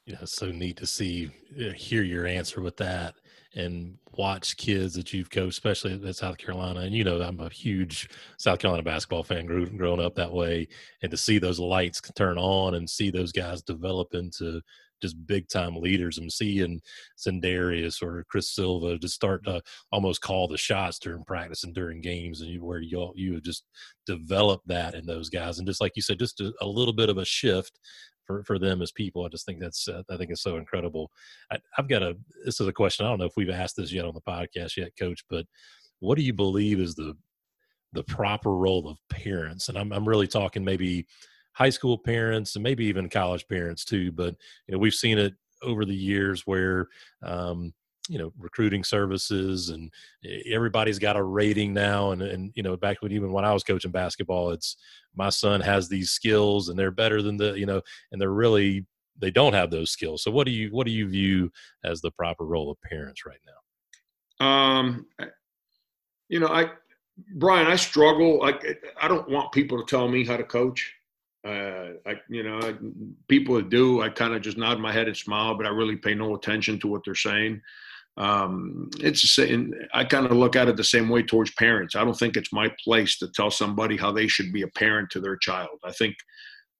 Yeah, 0.09 0.17
it's 0.23 0.33
so 0.33 0.51
neat 0.51 0.79
to 0.79 0.87
see, 0.87 1.31
uh, 1.61 1.73
hear 1.75 2.03
your 2.03 2.27
answer 2.27 2.63
with 2.63 2.79
that, 2.79 3.17
and 3.55 3.99
watch 4.17 4.57
kids 4.57 4.95
that 4.95 5.13
you've 5.13 5.29
coached, 5.29 5.53
especially 5.59 6.01
at 6.03 6.17
South 6.17 6.39
Carolina. 6.39 6.81
And 6.81 6.95
you 6.95 7.05
know, 7.05 7.21
I'm 7.21 7.39
a 7.41 7.51
huge 7.51 8.09
South 8.39 8.59
Carolina 8.59 8.83
basketball 8.83 9.23
fan, 9.23 9.45
grew, 9.45 9.67
growing 9.67 10.01
up 10.01 10.15
that 10.15 10.33
way, 10.33 10.67
and 11.03 11.11
to 11.11 11.19
see 11.19 11.39
those 11.39 11.61
lights 11.61 12.01
turn 12.17 12.39
on 12.39 12.75
and 12.77 12.89
see 12.89 13.11
those 13.11 13.33
guys 13.33 13.61
develop 13.61 14.15
into 14.15 14.63
just 15.03 15.27
big 15.27 15.47
time 15.47 15.77
leaders. 15.77 16.17
I'm 16.17 16.31
seeing 16.31 16.81
Sindarius 17.19 18.03
or 18.03 18.25
Chris 18.31 18.49
Silva 18.55 18.97
just 18.99 19.15
start 19.15 19.45
to 19.45 19.61
almost 19.93 20.23
call 20.23 20.49
the 20.49 20.57
shots 20.57 20.99
during 20.99 21.23
practice 21.25 21.65
and 21.65 21.75
during 21.75 22.01
games, 22.01 22.41
and 22.41 22.49
you, 22.49 22.65
where 22.65 22.81
you 22.81 23.13
you 23.15 23.43
just 23.43 23.65
developed 24.07 24.69
that 24.69 24.95
in 24.95 25.05
those 25.05 25.29
guys, 25.29 25.59
and 25.59 25.69
just 25.69 25.83
like 25.83 25.93
you 25.97 26.03
said, 26.03 26.19
just 26.19 26.41
a, 26.41 26.51
a 26.63 26.67
little 26.67 26.95
bit 26.95 27.11
of 27.11 27.19
a 27.19 27.27
shift 27.27 27.79
for, 28.29 28.45
for 28.45 28.59
them 28.59 28.81
as 28.83 28.93
people. 28.93 29.25
I 29.25 29.29
just 29.29 29.45
think 29.45 29.59
that's 29.59 29.89
uh, 29.89 30.03
I 30.09 30.17
think 30.17 30.31
it's 30.31 30.43
so 30.43 30.59
incredible. 30.59 31.11
I, 31.51 31.59
have 31.73 31.89
got 31.89 32.05
a 32.05 32.17
this 32.45 32.61
is 32.61 32.69
a 32.69 32.73
question. 32.73 33.05
I 33.05 33.09
don't 33.09 33.19
know 33.19 33.25
if 33.25 33.37
we've 33.37 33.51
asked 33.51 33.77
this 33.77 33.93
yet 33.93 34.05
on 34.05 34.15
the 34.15 34.21
podcast 34.21 34.77
yet, 34.77 34.93
Coach, 34.97 35.25
but 35.29 35.47
what 35.99 36.17
do 36.17 36.23
you 36.23 36.35
believe 36.35 36.79
is 36.79 36.95
the 36.95 37.17
the 37.95 38.05
proper 38.05 38.55
role 38.55 38.87
of 38.89 38.99
parents? 39.11 39.69
And 39.69 39.77
I'm 39.77 39.93
I'm 39.93 40.09
really 40.09 40.29
talking 40.29 40.63
maybe 40.63 41.07
high 41.55 41.71
school 41.71 41.99
parents 41.99 42.55
and 42.55 42.63
maybe 42.63 42.85
even 42.85 43.09
college 43.09 43.49
parents 43.49 43.85
too. 43.85 44.13
But 44.13 44.37
you 44.67 44.73
know, 44.73 44.79
we've 44.79 44.95
seen 44.95 45.19
it 45.19 45.35
over 45.63 45.85
the 45.85 45.95
years 45.95 46.43
where 46.47 46.87
um, 47.25 47.73
you 48.09 48.19
know 48.19 48.33
recruiting 48.39 48.83
services 48.83 49.69
and 49.69 49.93
everybody's 50.47 50.99
got 50.99 51.17
a 51.17 51.23
rating 51.23 51.73
now 51.73 52.11
and 52.11 52.23
and 52.23 52.53
you 52.55 52.63
know 52.63 52.77
back 52.77 53.01
when 53.01 53.13
even 53.13 53.33
when 53.33 53.45
I 53.45 53.53
was 53.53 53.63
coaching 53.63 53.91
basketball 53.91 54.51
it's 54.51 54.77
my 55.15 55.29
son 55.29 55.61
has 55.61 55.89
these 55.89 56.11
skills 56.11 56.69
and 56.69 56.79
they're 56.79 56.91
better 56.91 57.23
than 57.23 57.37
the 57.37 57.53
you 57.59 57.67
know 57.67 57.81
and 58.11 58.21
they're 58.21 58.31
really 58.31 58.87
they 59.21 59.31
don't 59.33 59.53
have 59.53 59.71
those 59.71 59.91
skills. 59.91 60.23
So 60.23 60.31
what 60.31 60.47
do 60.47 60.53
you 60.53 60.71
what 60.71 60.87
do 60.87 60.93
you 60.93 61.09
view 61.09 61.51
as 61.85 62.01
the 62.01 62.11
proper 62.11 62.45
role 62.45 62.71
of 62.71 62.81
parents 62.81 63.25
right 63.27 63.41
now? 64.41 64.47
Um 64.47 65.07
you 66.29 66.41
know 66.41 66.49
I 66.49 66.71
Brian 67.35 67.67
I 67.67 67.77
struggle 67.77 68.43
I 68.43 68.55
I 69.01 69.09
don't 69.09 69.29
want 69.29 69.53
people 69.53 69.79
to 69.79 69.85
tell 69.85 70.09
me 70.09 70.25
how 70.25 70.37
to 70.37 70.45
coach. 70.45 70.95
Uh, 71.47 71.93
I, 72.05 72.15
you 72.29 72.43
know, 72.43 72.59
I, 72.59 72.75
people 73.29 73.55
that 73.55 73.71
do, 73.71 74.03
I 74.03 74.09
kind 74.09 74.35
of 74.35 74.43
just 74.43 74.59
nod 74.59 74.81
my 74.81 74.93
head 74.93 75.07
and 75.07 75.17
smile, 75.17 75.55
but 75.55 75.67
I 75.67 75.71
really 75.71 75.97
pay 75.97 76.13
no 76.13 76.35
attention 76.35 76.81
to 76.81 76.89
what 76.89 77.05
they're 77.05 77.15
saying. 77.15 77.63
Um, 78.19 78.91
it's. 78.99 79.39
I 79.95 80.05
kind 80.05 80.27
of 80.27 80.33
look 80.33 80.57
at 80.57 80.69
it 80.69 80.77
the 80.77 80.85
same 80.85 81.09
way 81.09 81.23
towards 81.23 81.53
parents. 81.53 81.95
I 81.95 82.05
don't 82.05 82.19
think 82.19 82.37
it's 82.37 82.53
my 82.53 82.71
place 82.83 83.17
to 83.19 83.29
tell 83.29 83.51
somebody 83.51 83.97
how 83.97 84.13
they 84.13 84.27
should 84.27 84.53
be 84.53 84.63
a 84.63 84.69
parent 84.69 85.11
to 85.11 85.21
their 85.21 85.37
child. 85.37 85.79
I 85.85 85.93
think 85.93 86.17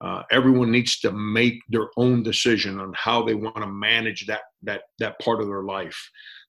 uh, 0.01 0.23
everyone 0.31 0.71
needs 0.71 0.99
to 0.99 1.11
make 1.11 1.61
their 1.69 1.87
own 1.97 2.23
decision 2.23 2.79
on 2.79 2.93
how 2.95 3.23
they 3.23 3.35
want 3.35 3.55
to 3.57 3.67
manage 3.67 4.27
that 4.27 4.41
that 4.63 4.81
that 4.99 5.19
part 5.19 5.41
of 5.41 5.47
their 5.47 5.63
life. 5.63 5.99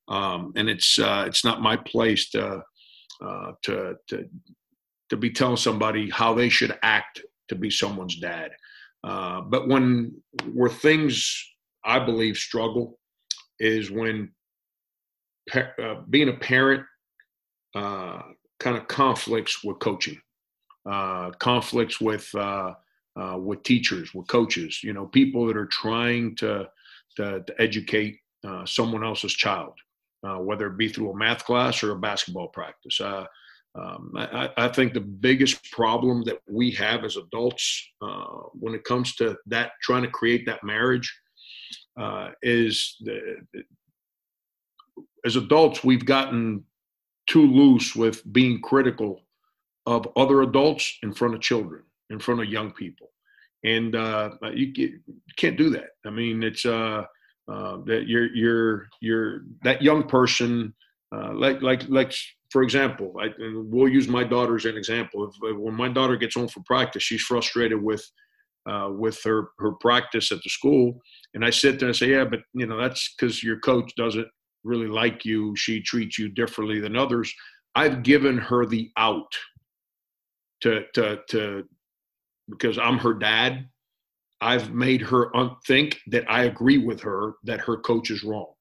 Um, 0.09 0.53
and 0.57 0.68
it's 0.68 0.98
uh, 0.98 1.24
it's 1.26 1.44
not 1.44 1.62
my 1.62 1.76
place 1.76 2.31
to 2.31 2.62
uh, 3.24 3.53
to 3.62 3.94
to 4.09 4.29
to 5.11 5.16
be 5.16 5.31
telling 5.31 5.57
somebody 5.57 6.11
how 6.11 6.35
they 6.35 6.48
should 6.48 6.76
act 6.83 7.22
to 7.48 7.55
be 7.55 7.70
someone's 7.70 8.16
dad. 8.16 8.50
Uh, 9.03 9.40
but 9.40 9.68
when 9.68 10.14
where 10.53 10.70
things 10.70 11.44
I 11.85 11.98
believe 11.98 12.37
struggle 12.37 12.98
is 13.59 13.90
when 13.90 14.31
uh, 15.55 15.96
being 16.09 16.29
a 16.29 16.35
parent 16.35 16.85
uh, 17.74 18.22
kind 18.59 18.76
of 18.76 18.88
conflicts 18.88 19.62
with 19.64 19.79
coaching, 19.79 20.20
uh, 20.90 21.31
conflicts 21.33 22.00
with 22.00 22.29
uh, 22.35 22.74
uh, 23.20 23.37
with 23.38 23.62
teachers, 23.62 24.14
with 24.14 24.29
coaches. 24.29 24.83
You 24.83 24.92
know, 24.92 25.07
people 25.07 25.46
that 25.46 25.57
are 25.57 25.66
trying 25.66 26.37
to 26.37 26.68
to, 27.16 27.42
to 27.42 27.55
educate 27.61 28.18
someone 28.64 29.05
else's 29.05 29.35
child, 29.35 29.74
whether 30.22 30.68
it 30.68 30.79
be 30.79 30.88
through 30.88 31.11
a 31.11 31.16
math 31.16 31.44
class 31.44 31.83
or 31.83 31.92
a 31.92 31.98
basketball 31.98 32.48
practice. 32.48 33.00
Um, 33.74 34.12
I, 34.16 34.50
I, 34.57 34.68
think 34.68 34.94
the 34.94 35.00
biggest 35.00 35.70
problem 35.70 36.24
that 36.24 36.40
we 36.48 36.72
have 36.72 37.05
as 37.05 37.16
adults 37.16 37.88
uh, 38.03 38.24
when 38.53 38.74
it 38.74 38.83
comes 38.83 39.14
to 39.16 39.37
that 39.46 39.72
trying 39.81 40.03
to 40.03 40.11
create 40.11 40.44
that 40.46 40.64
marriage 40.64 41.16
uh, 41.96 42.31
is 42.42 42.96
the, 43.00 43.37
as 45.24 45.37
adults 45.37 45.85
we've 45.85 46.04
gotten 46.04 46.64
too 47.26 47.46
loose 47.46 47.94
with 47.94 48.20
being 48.33 48.61
critical 48.61 49.20
of 49.87 50.06
other 50.16 50.42
adults 50.42 50.98
in 51.02 51.12
front 51.12 51.35
of 51.35 51.40
children, 51.40 51.83
in 52.11 52.18
front 52.18 52.40
of 52.40 52.46
young 52.46 52.72
people, 52.72 53.11
and 53.64 53.94
uh, 53.94 54.30
you, 54.52 54.72
can't 55.37 55.56
do 55.56 55.70
that. 55.70 55.90
I 56.06 56.11
mean, 56.11 56.42
it's 56.42 56.64
uh, 56.64 57.04
uh, 57.50 57.78
that 57.87 58.04
you're 58.06 58.35
you're 58.35 58.88
you're 59.00 59.40
that 59.62 59.83
young 59.83 60.06
person 60.06 60.74
uh, 61.14 61.33
like 61.35 61.62
like 61.62 61.88
like 61.88 62.14
for 62.50 62.62
example, 62.62 63.14
I, 63.20 63.28
we'll 63.38 63.88
use 63.88 64.09
my 64.09 64.24
daughter 64.24 64.56
as 64.56 64.64
an 64.64 64.76
example. 64.76 65.28
If, 65.28 65.56
when 65.56 65.74
my 65.74 65.88
daughter 65.88 66.16
gets 66.16 66.35
home 66.35 66.48
from 66.48 66.64
practice, 66.64 67.02
she's 67.02 67.22
frustrated 67.22 67.80
with 67.80 68.04
uh, 68.68 68.90
with 68.92 69.20
her 69.24 69.48
her 69.59 69.72
practice 69.72 70.33
at 70.33 70.42
the 70.42 70.50
school, 70.50 71.00
and 71.35 71.44
I 71.44 71.50
sit 71.50 71.78
there 71.78 71.88
and 71.88 71.96
say, 71.96 72.11
"Yeah, 72.11 72.24
but 72.24 72.40
you 72.54 72.66
know 72.66 72.76
that's 72.76 73.14
because 73.14 73.42
your 73.42 73.59
coach 73.61 73.92
doesn't 73.96 74.28
really 74.64 74.88
like 74.88 75.25
you. 75.25 75.55
She 75.57 75.81
treats 75.81 76.18
you 76.18 76.29
differently 76.29 76.81
than 76.81 76.96
others." 76.96 77.33
I've 77.75 78.03
given 78.03 78.37
her 78.38 78.66
the 78.66 78.90
out 78.96 79.33
to 80.62 80.85
to 80.94 81.20
to 81.29 81.64
because 82.49 82.79
I'm 82.79 82.99
her 82.99 83.14
dad. 83.14 83.66
I've 84.40 84.73
made 84.73 85.03
her 85.03 85.31
think 85.66 85.99
that 86.09 86.25
I 86.29 86.44
agree 86.44 86.79
with 86.79 87.03
her 87.03 87.35
that 87.44 87.61
her 87.61 87.77
coach 87.77 88.11
is 88.11 88.25
wrong 88.25 88.55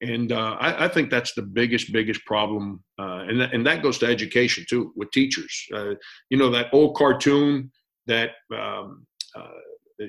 and 0.00 0.32
uh, 0.32 0.56
I, 0.60 0.84
I, 0.84 0.88
think 0.88 1.10
that's 1.10 1.34
the 1.34 1.42
biggest, 1.42 1.92
biggest 1.92 2.24
problem, 2.24 2.82
uh, 3.00 3.24
and 3.28 3.40
that, 3.40 3.52
and 3.52 3.66
that 3.66 3.82
goes 3.82 3.98
to 3.98 4.06
education 4.06 4.64
too 4.68 4.92
with 4.94 5.10
teachers. 5.10 5.66
Uh, 5.74 5.94
you 6.30 6.38
know 6.38 6.50
that 6.50 6.68
old 6.72 6.96
cartoon 6.96 7.70
that 8.06 8.30
um, 8.54 9.06
uh, 9.34 9.48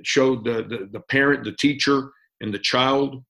showed 0.04 0.44
the, 0.46 0.64
the, 0.64 0.90
the 0.92 1.00
parent, 1.10 1.44
the 1.44 1.56
teacher, 1.60 2.12
and 2.42 2.54
the 2.54 2.60
child. 2.60 3.24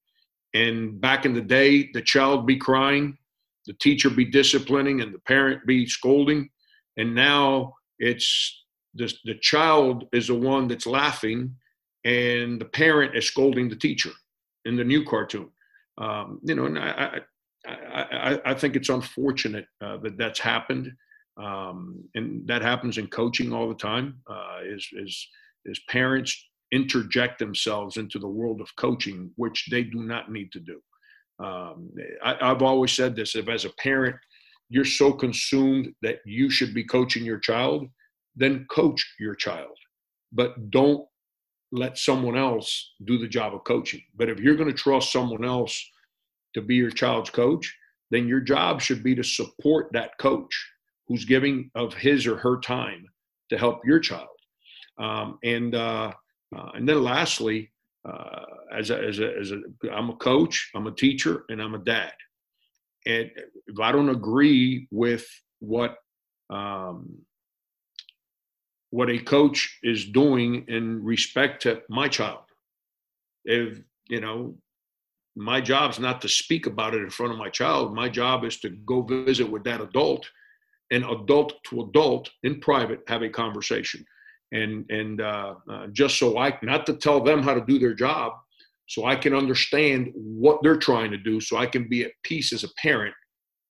And 0.53 0.99
back 0.99 1.25
in 1.25 1.33
the 1.33 1.41
day, 1.41 1.89
the 1.93 2.01
child 2.01 2.47
be 2.47 2.57
crying, 2.57 3.17
the 3.65 3.73
teacher 3.73 4.09
be 4.09 4.25
disciplining, 4.25 5.01
and 5.01 5.13
the 5.13 5.19
parent 5.19 5.65
be 5.65 5.85
scolding. 5.85 6.49
And 6.97 7.13
now 7.13 7.73
it's 7.99 8.65
the 8.95 9.13
the 9.25 9.35
child 9.35 10.05
is 10.12 10.27
the 10.27 10.35
one 10.35 10.67
that's 10.67 10.88
laughing, 10.88 11.55
and 12.03 12.59
the 12.59 12.65
parent 12.65 13.15
is 13.15 13.27
scolding 13.27 13.69
the 13.69 13.75
teacher 13.75 14.12
in 14.65 14.75
the 14.75 14.83
new 14.83 15.05
cartoon 15.05 15.49
um, 15.99 16.39
you 16.43 16.55
know, 16.55 16.65
and 16.65 16.79
I, 16.79 17.21
I, 17.67 17.71
I, 17.71 18.41
I, 18.45 18.53
think 18.53 18.75
it's 18.75 18.89
unfortunate 18.89 19.67
uh, 19.81 19.97
that 19.97 20.17
that's 20.17 20.39
happened, 20.39 20.91
um, 21.38 22.03
and 22.15 22.47
that 22.47 22.62
happens 22.62 22.97
in 22.97 23.07
coaching 23.07 23.51
all 23.51 23.67
the 23.67 23.75
time. 23.75 24.21
Uh, 24.27 24.59
is 24.65 24.88
is 24.93 25.27
is 25.65 25.79
parents 25.89 26.48
interject 26.71 27.39
themselves 27.39 27.97
into 27.97 28.19
the 28.19 28.27
world 28.27 28.62
of 28.62 28.75
coaching, 28.75 29.32
which 29.36 29.67
they 29.71 29.84
do 29.84 30.03
not 30.03 30.32
need 30.32 30.51
to 30.51 30.60
do. 30.60 30.79
Um, 31.43 31.89
I, 32.23 32.36
I've 32.41 32.62
always 32.62 32.91
said 32.91 33.15
this: 33.15 33.36
if 33.36 33.47
as 33.47 33.65
a 33.65 33.73
parent 33.82 34.15
you're 34.69 34.86
so 34.86 35.12
consumed 35.12 35.89
that 36.01 36.19
you 36.25 36.49
should 36.49 36.73
be 36.73 36.84
coaching 36.84 37.25
your 37.25 37.39
child, 37.39 37.88
then 38.36 38.65
coach 38.69 39.03
your 39.19 39.36
child, 39.36 39.75
but 40.32 40.69
don't 40.69 41.05
let 41.71 41.97
someone 41.97 42.38
else 42.38 42.93
do 43.05 43.17
the 43.17 43.27
job 43.27 43.53
of 43.53 43.63
coaching. 43.63 44.01
But 44.15 44.29
if 44.29 44.39
you're 44.39 44.55
going 44.55 44.69
to 44.69 44.77
trust 44.77 45.12
someone 45.12 45.45
else 45.45 45.84
to 46.53 46.62
be 46.62 46.75
your 46.75 46.91
child's 46.91 47.29
coach, 47.29 47.75
then 48.12 48.27
your 48.27 48.39
job 48.39 48.82
should 48.82 49.03
be 49.03 49.15
to 49.15 49.23
support 49.23 49.89
that 49.93 50.17
coach 50.19 50.67
who's 51.08 51.25
giving 51.25 51.69
of 51.75 51.93
his 51.93 52.25
or 52.25 52.38
her 52.38 52.60
time 52.60 53.05
to 53.49 53.58
help 53.58 53.82
your 53.86 53.99
child. 53.99 54.27
Um, 54.99 55.39
and 55.43 55.75
uh, 55.75 56.12
uh, 56.55 56.71
and 56.73 56.88
then 56.88 57.03
lastly, 57.03 57.71
uh, 58.07 58.45
as 58.75 58.89
a, 58.89 58.97
as 58.97 59.19
a, 59.19 59.38
as 59.38 59.51
a, 59.51 59.62
I'm 59.91 60.09
a 60.09 60.15
coach, 60.15 60.71
I'm 60.75 60.88
a 60.88 60.91
teacher, 60.91 61.43
and 61.49 61.62
I'm 61.62 61.75
a 61.75 61.79
dad. 61.79 62.13
And 63.05 63.29
if 63.67 63.79
I 63.79 63.91
don't 63.91 64.09
agree 64.09 64.88
with 64.91 65.25
what 65.59 65.97
um, 66.49 67.19
what 68.91 69.09
a 69.09 69.19
coach 69.19 69.77
is 69.83 70.05
doing 70.05 70.65
in 70.67 71.03
respect 71.03 71.62
to 71.63 71.81
my 71.89 72.07
child. 72.07 72.43
If, 73.45 73.79
you 74.09 74.19
know, 74.19 74.55
my 75.35 75.62
job's 75.62 75.99
not 75.99 76.21
to 76.21 76.29
speak 76.29 76.65
about 76.65 76.95
it 76.95 77.03
in 77.03 77.09
front 77.09 77.31
of 77.31 77.38
my 77.38 77.49
child. 77.49 77.93
My 77.93 78.09
job 78.09 78.43
is 78.43 78.59
to 78.62 78.69
go 78.69 79.01
visit 79.01 79.49
with 79.49 79.63
that 79.65 79.81
adult 79.81 80.27
and 80.91 81.05
adult 81.05 81.53
to 81.65 81.81
adult 81.81 82.29
in 82.43 82.59
private 82.59 83.01
have 83.07 83.21
a 83.21 83.29
conversation. 83.29 84.03
And, 84.51 84.89
and 84.89 85.21
uh, 85.21 85.55
uh, 85.69 85.88
just 85.88 86.17
so 86.17 86.38
I, 86.38 86.57
not 86.63 86.85
to 86.88 86.93
tell 86.93 87.21
them 87.21 87.43
how 87.43 87.53
to 87.53 87.62
do 87.62 87.77
their 87.77 87.93
job, 87.93 88.33
so 88.88 89.05
I 89.05 89.15
can 89.15 89.35
understand 89.35 90.12
what 90.15 90.63
they're 90.63 90.77
trying 90.77 91.12
to 91.12 91.17
do, 91.17 91.39
so 91.39 91.57
I 91.57 91.67
can 91.67 91.88
be 91.88 92.03
at 92.05 92.12
peace 92.23 92.51
as 92.51 92.63
a 92.63 92.69
parent 92.81 93.13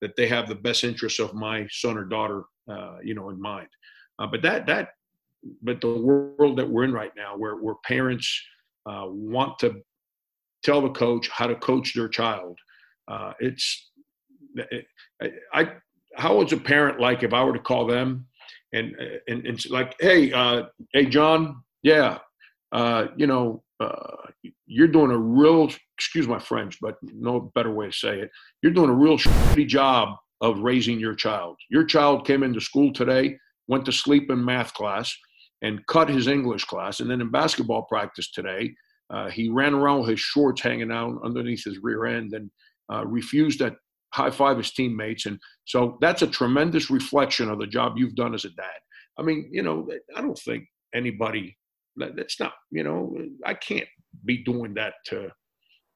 that 0.02 0.16
they 0.16 0.28
have 0.28 0.48
the 0.48 0.56
best 0.56 0.86
interests 0.86 1.20
of 1.20 1.34
my 1.34 1.68
son 1.70 1.98
or 1.98 2.06
daughter, 2.06 2.44
uh, 2.72 2.98
you 3.04 3.14
know, 3.14 3.30
in 3.30 3.42
mind. 3.42 3.68
Uh, 4.18 4.28
but 4.28 4.42
that 4.42 4.66
that 4.68 4.90
but 5.62 5.82
the 5.82 5.90
world 5.90 6.58
that 6.58 6.70
we're 6.70 6.86
in 6.86 6.94
right 6.94 7.12
now, 7.18 7.38
where 7.38 7.56
where 7.56 7.76
parents 7.86 8.42
uh, 8.86 9.06
want 9.08 9.60
to 9.60 9.82
tell 10.64 10.82
the 10.82 10.90
coach 10.90 11.30
how 11.30 11.48
to 11.48 11.56
coach 11.56 11.94
their 11.94 12.08
child. 12.08 12.58
Uh, 13.08 13.34
it's 13.40 13.92
I, 15.22 15.32
I 15.54 15.72
how 16.16 16.38
was 16.38 16.54
a 16.54 16.58
parent 16.58 17.00
like 17.00 17.24
if 17.24 17.34
I 17.34 17.44
were 17.44 17.54
to 17.54 17.60
call 17.60 17.86
them 17.86 18.26
and 18.74 18.96
and, 19.28 19.46
and 19.46 19.70
like, 19.70 19.96
hey, 20.00 20.32
uh, 20.32 20.64
hey, 20.94 21.06
John, 21.06 21.64
yeah, 21.84 22.20
uh, 22.72 23.08
you 23.18 23.28
know, 23.28 23.64
uh, 23.80 24.28
you're 24.68 24.88
doing 24.88 25.12
a 25.12 25.18
real 25.18 25.70
excuse 25.98 26.28
my 26.28 26.40
French, 26.40 26.78
but 26.82 26.98
no 27.04 27.52
better 27.56 27.72
way 27.72 27.88
to 27.88 27.92
say 27.94 28.20
it. 28.20 28.30
You're 28.62 28.74
doing 28.74 28.90
a 28.90 28.96
real 28.96 29.18
shitty 29.18 29.68
job 29.68 30.18
of 30.42 30.60
raising 30.60 31.00
your 31.00 31.16
child. 31.16 31.58
Your 31.70 31.84
child 31.84 32.26
came 32.26 32.44
into 32.44 32.62
school 32.62 32.94
today, 32.94 33.38
went 33.68 33.86
to 33.86 33.92
sleep 33.92 34.30
in 34.32 34.44
math 34.44 34.74
class, 34.74 35.14
and 35.62 35.86
cut 35.88 36.10
his 36.10 36.28
English 36.28 36.66
class, 36.66 37.00
and 37.00 37.10
then 37.10 37.22
in 37.22 37.32
basketball 37.32 37.84
practice 37.84 38.32
today, 38.32 38.74
uh, 39.10 39.30
he 39.30 39.50
ran 39.50 39.74
around 39.74 40.02
with 40.02 40.10
his 40.10 40.20
shorts 40.20 40.62
hanging 40.62 40.92
out 40.92 41.20
underneath 41.24 41.64
his 41.64 41.80
rear 41.80 42.06
end 42.06 42.34
and 42.34 42.50
uh, 42.94 43.06
refused 43.06 43.60
to 43.60 43.76
high 44.14 44.32
five 44.32 44.58
his 44.58 44.72
teammates. 44.72 45.26
And 45.26 45.40
so 45.66 45.98
that's 46.02 46.22
a 46.22 46.28
tremendous 46.28 46.90
reflection 46.90 47.50
of 47.50 47.60
the 47.60 47.68
job 47.68 47.94
you've 47.98 48.16
done 48.16 48.34
as 48.34 48.46
a 48.46 48.50
dad. 48.50 48.80
I 49.18 49.22
mean, 49.22 49.50
you 49.52 49.64
know, 49.64 49.88
I 50.16 50.22
don't 50.22 50.40
think 50.40 50.66
anybody 50.94 51.58
that's 51.98 52.40
not, 52.40 52.54
you 52.72 52.84
know, 52.84 53.16
I 53.46 53.54
can't 53.54 53.88
be 54.26 54.44
doing 54.44 54.74
that 54.76 54.94
to 55.08 55.30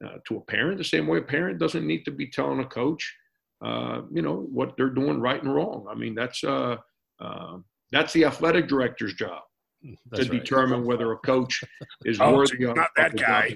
uh, 0.05 0.17
to 0.27 0.37
a 0.37 0.41
parent 0.41 0.77
the 0.77 0.83
same 0.83 1.07
way 1.07 1.19
a 1.19 1.21
parent 1.21 1.59
doesn't 1.59 1.87
need 1.87 2.03
to 2.03 2.11
be 2.11 2.29
telling 2.29 2.59
a 2.59 2.65
coach, 2.65 3.15
uh, 3.63 4.01
you 4.11 4.21
know, 4.21 4.47
what 4.51 4.75
they're 4.75 4.89
doing 4.89 5.21
right 5.21 5.41
and 5.41 5.53
wrong. 5.53 5.85
I 5.89 5.95
mean, 5.95 6.13
that's 6.13 6.43
uh, 6.43 6.77
uh 7.19 7.57
that's 7.91 8.11
the 8.13 8.25
athletic 8.25 8.67
director's 8.67 9.13
job. 9.13 9.41
Mm-hmm. 9.83 9.95
That's 10.11 10.25
to 10.25 10.31
right. 10.31 10.39
determine 10.39 10.85
whether 10.85 11.11
a 11.11 11.17
coach 11.17 11.63
is 12.05 12.19
oh, 12.21 12.35
worthy 12.35 12.63
of 12.63 12.75
not 12.75 12.89
that 12.95 13.15
guy. 13.15 13.55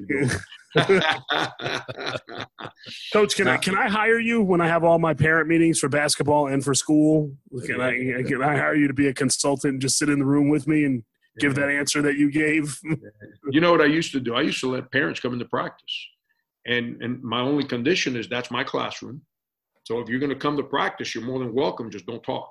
coach, 3.14 3.36
can 3.36 3.48
I 3.48 3.58
can 3.58 3.78
I 3.78 3.88
hire 3.88 4.20
you 4.20 4.42
when 4.42 4.60
I 4.60 4.68
have 4.68 4.84
all 4.84 5.00
my 5.00 5.14
parent 5.14 5.48
meetings 5.48 5.80
for 5.80 5.90
basketball 5.90 6.48
and 6.48 6.64
for 6.64 6.74
school? 6.74 7.32
Can 7.66 7.80
I 7.80 8.24
can 8.24 8.44
I 8.44 8.58
hire 8.58 8.76
you 8.76 8.88
to 8.88 8.94
be 8.94 9.08
a 9.08 9.14
consultant 9.14 9.74
and 9.74 9.82
just 9.82 9.98
sit 9.98 10.10
in 10.10 10.20
the 10.20 10.26
room 10.26 10.50
with 10.50 10.68
me 10.68 10.84
and 10.84 11.04
give 11.40 11.56
that 11.56 11.70
answer 11.70 12.02
that 12.02 12.18
you 12.18 12.30
gave? 12.30 12.80
you 13.50 13.62
know 13.62 13.72
what 13.72 13.82
I 13.82 13.86
used 13.86 14.12
to 14.12 14.20
do? 14.20 14.36
I 14.36 14.42
used 14.42 14.60
to 14.60 14.70
let 14.70 14.92
parents 14.92 15.20
come 15.20 15.34
into 15.34 15.46
practice, 15.46 16.08
and 16.68 17.02
and 17.02 17.24
my 17.24 17.40
only 17.40 17.64
condition 17.64 18.18
is 18.18 18.28
that's 18.28 18.52
my 18.52 18.64
classroom. 18.64 19.22
So 19.86 20.00
if 20.00 20.10
you're 20.10 20.20
going 20.20 20.32
to 20.32 20.36
come 20.36 20.58
to 20.58 20.64
practice, 20.64 21.16
you're 21.16 21.24
more 21.24 21.40
than 21.40 21.54
welcome. 21.54 21.90
Just 21.90 22.06
don't 22.06 22.22
talk. 22.22 22.50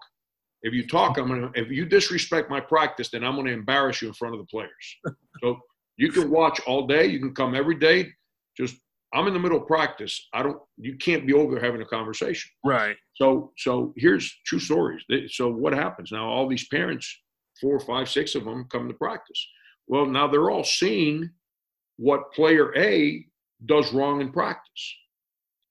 If 0.62 0.72
you 0.74 0.86
talk, 0.86 1.18
I'm 1.18 1.28
gonna. 1.28 1.50
If 1.54 1.70
you 1.70 1.84
disrespect 1.86 2.50
my 2.50 2.60
practice, 2.60 3.10
then 3.10 3.24
I'm 3.24 3.36
gonna 3.36 3.50
embarrass 3.50 4.02
you 4.02 4.08
in 4.08 4.14
front 4.14 4.34
of 4.34 4.40
the 4.40 4.46
players. 4.46 4.96
so 5.42 5.58
you 5.96 6.10
can 6.10 6.30
watch 6.30 6.60
all 6.66 6.86
day. 6.86 7.06
You 7.06 7.18
can 7.18 7.34
come 7.34 7.54
every 7.54 7.78
day. 7.78 8.10
Just 8.56 8.76
I'm 9.14 9.26
in 9.26 9.34
the 9.34 9.40
middle 9.40 9.60
of 9.60 9.66
practice. 9.66 10.28
I 10.32 10.42
don't. 10.42 10.58
You 10.76 10.96
can't 10.96 11.26
be 11.26 11.34
over 11.34 11.60
having 11.60 11.82
a 11.82 11.86
conversation. 11.86 12.50
Right. 12.64 12.96
So 13.14 13.52
so 13.58 13.92
here's 13.96 14.34
true 14.46 14.58
stories. 14.58 15.02
So 15.28 15.50
what 15.50 15.72
happens 15.72 16.10
now? 16.12 16.26
All 16.26 16.48
these 16.48 16.66
parents, 16.68 17.22
four, 17.60 17.78
five, 17.80 18.08
six 18.08 18.34
of 18.34 18.44
them, 18.44 18.66
come 18.70 18.88
to 18.88 18.94
practice. 18.94 19.46
Well, 19.86 20.06
now 20.06 20.26
they're 20.26 20.50
all 20.50 20.64
seeing 20.64 21.30
what 21.96 22.32
player 22.32 22.76
A 22.76 23.24
does 23.64 23.92
wrong 23.92 24.20
in 24.20 24.32
practice 24.32 24.96